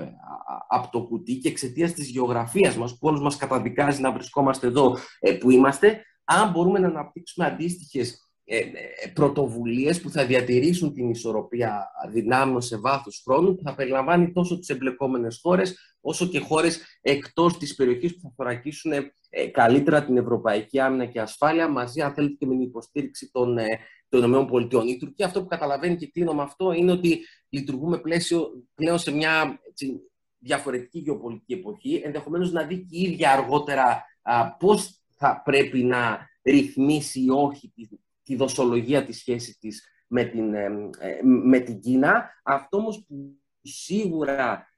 από 0.69 0.89
το 0.91 1.03
κουτί 1.03 1.39
και 1.39 1.49
εξαιτίας 1.49 1.93
της 1.93 2.09
γεωγραφίας 2.09 2.77
μας, 2.77 2.99
που 2.99 3.09
όλους 3.09 3.21
μας 3.21 3.37
καταδικάζει 3.37 4.01
να 4.01 4.13
βρισκόμαστε 4.13 4.67
εδώ 4.67 4.97
ε, 5.21 5.33
που 5.33 5.51
είμαστε, 5.51 6.03
αν 6.25 6.51
μπορούμε 6.51 6.79
να 6.79 6.87
αναπτύξουμε 6.87 7.47
αντίστοιχες 7.47 8.29
ε, 8.45 8.61
πρωτοβουλίες 9.13 10.01
που 10.01 10.11
θα 10.11 10.27
διατηρήσουν 10.27 10.95
την 10.95 11.11
ισορροπία 11.11 11.91
δυνάμεων 12.11 12.61
σε 12.61 12.79
βάθος 12.79 13.23
χρόνου, 13.25 13.55
που 13.55 13.63
θα 13.63 13.75
περιλαμβάνει 13.75 14.33
τόσο 14.33 14.59
τις 14.59 14.69
εμπλεκόμενες 14.69 15.39
χώρες, 15.43 15.97
όσο 16.01 16.27
και 16.27 16.41
χώρες 16.41 16.81
εκτός 17.01 17.59
της 17.59 17.75
περιοχής 17.75 18.15
που 18.15 18.21
θα 18.23 18.33
θωρακίσουν 18.37 18.93
ε, 18.93 19.13
καλύτερα 19.51 20.05
την 20.05 20.17
ευρωπαϊκή 20.17 20.81
άμυνα 20.81 21.07
και 21.07 21.21
ασφάλεια, 21.21 21.69
μαζί, 21.69 22.01
αν 22.01 22.13
θέλετε, 22.13 22.35
και 22.35 22.47
με 22.47 22.53
την 22.53 22.63
υποστήριξη 22.63 23.31
των, 23.33 23.59
ε, 23.59 23.67
των 24.09 24.33
ΗΠΑ. 24.33 24.85
Η 24.87 24.97
Τουρκία 24.97 25.27
αυτό 25.27 25.43
που 25.43 25.49
καταλαβαίνει 25.49 25.97
και 25.97 26.11
κλείνω 26.11 26.33
με 26.33 26.43
αυτό 26.43 26.73
είναι 26.73 26.93
ότι 26.93 27.21
λειτουργούμε 27.49 27.99
πλαίσιο 27.99 28.67
πλέον 28.75 28.99
σε 28.99 29.11
μια 29.11 29.61
έτσι, 29.69 30.01
διαφορετική 30.39 30.99
γεωπολιτική 30.99 31.53
εποχή, 31.53 32.01
ενδεχομένως 32.05 32.53
να 32.53 32.63
δει 32.63 32.77
και 32.77 32.97
η 32.97 33.01
ίδια 33.01 33.33
αργότερα 33.33 34.05
πώς 34.59 35.03
θα 35.17 35.43
πρέπει 35.45 35.83
να 35.83 36.29
ρυθμίσει 36.43 37.21
ή 37.21 37.31
όχι 37.31 37.73
τη, 37.75 37.89
τη 38.23 38.37
δοσολογία 38.37 39.05
της 39.05 39.19
σχέσης 39.19 39.59
της 39.59 39.89
με 40.07 40.25
την, 40.25 40.55
ε, 40.55 40.69
με 41.23 41.59
την 41.59 41.81
Κίνα. 41.81 42.31
Αυτό 42.43 42.77
όμως 42.77 43.05
που 43.09 43.39
σίγουρα, 43.63 44.69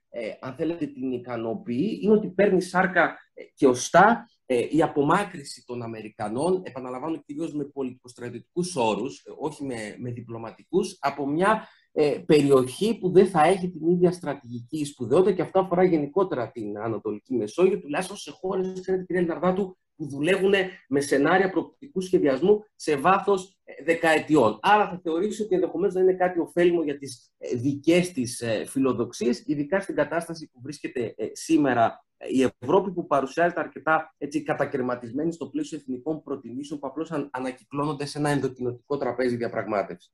αν 0.40 0.54
θέλετε, 0.54 0.86
την 0.86 1.12
ικανοποιεί 1.12 1.98
είναι 2.02 2.12
ότι 2.12 2.28
παίρνει 2.28 2.60
σάρκα 2.60 3.18
και 3.54 3.66
οστά 3.66 4.28
ε, 4.39 4.39
η 4.54 4.82
απομάκρυση 4.82 5.64
των 5.66 5.82
Αμερικανών, 5.82 6.62
επαναλαμβάνω 6.64 7.22
κυρίως 7.26 7.54
με 7.54 7.64
πολιτικοστρατητικού 7.64 8.64
όρους, 8.74 9.18
ε, 9.18 9.30
όχι 9.38 9.64
με, 9.64 9.96
με 9.98 10.10
διπλωματικούς, 10.10 10.96
από 11.00 11.26
μια 11.26 11.68
ε, 11.92 12.22
περιοχή 12.26 12.98
που 12.98 13.10
δεν 13.10 13.26
θα 13.26 13.42
έχει 13.42 13.70
την 13.70 13.88
ίδια 13.88 14.12
στρατηγική 14.12 14.84
σπουδαιότητα 14.84 15.32
και 15.32 15.42
αυτό 15.42 15.60
αφορά 15.60 15.84
γενικότερα 15.84 16.50
την 16.50 16.78
Ανατολική 16.78 17.34
Μεσόγειο, 17.34 17.80
τουλάχιστον 17.80 18.16
σε 18.16 18.30
χώρες, 18.30 18.80
ξέρετε, 18.80 19.04
κυρία 19.04 19.22
Λιναρδάτου, 19.22 19.78
που 19.96 20.08
δουλεύουν 20.08 20.52
με 20.88 21.00
σενάρια 21.00 21.50
προοπτικού 21.50 22.00
σχεδιασμού 22.00 22.64
σε 22.74 22.96
βάθος 22.96 23.58
ε, 23.64 23.84
δεκαετιών. 23.84 24.58
Άρα 24.62 24.88
θα 24.88 25.00
θεωρήσω 25.02 25.44
ότι 25.44 25.54
ενδεχομένως 25.54 25.94
να 25.94 26.00
είναι 26.00 26.14
κάτι 26.14 26.40
ωφέλιμο 26.40 26.82
για 26.82 26.98
τις 26.98 27.30
ε, 27.38 27.56
δικές 27.56 28.12
της 28.12 28.40
ε, 28.40 28.64
φιλοδοξίες, 28.66 29.42
ειδικά 29.46 29.80
στην 29.80 29.94
κατάσταση 29.94 30.50
που 30.52 30.60
βρίσκεται 30.62 31.14
σήμερα 31.32 32.04
η 32.28 32.52
Ευρώπη, 32.60 32.92
που 32.92 33.06
παρουσιάζεται 33.06 33.60
αρκετά 33.60 34.14
έτσι, 34.18 34.42
κατακαιρματισμένη 34.42 35.32
στο 35.32 35.46
πλαίσιο 35.48 35.78
εθνικών 35.78 36.22
προτιμήσεων 36.22 36.80
που 36.80 36.86
απλώς 36.86 37.10
ανακυκλώνονται 37.30 38.06
σε 38.06 38.18
ένα 38.18 38.28
ενδοκινοτικό 38.28 38.96
τραπέζι 38.96 39.36
διαπραγμάτευσης. 39.36 40.12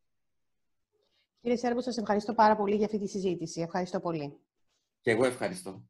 Κύριε 1.40 1.56
Σέρβο, 1.56 1.80
σας 1.80 1.96
ευχαριστώ 1.96 2.34
πάρα 2.34 2.56
πολύ 2.56 2.74
για 2.76 2.84
αυτή 2.84 2.98
τη 2.98 3.06
συζήτηση. 3.08 3.60
Ευχαριστώ 3.60 4.00
πολύ. 4.00 4.36
Και 5.00 5.10
εγώ 5.10 5.24
ευχαριστώ. 5.24 5.84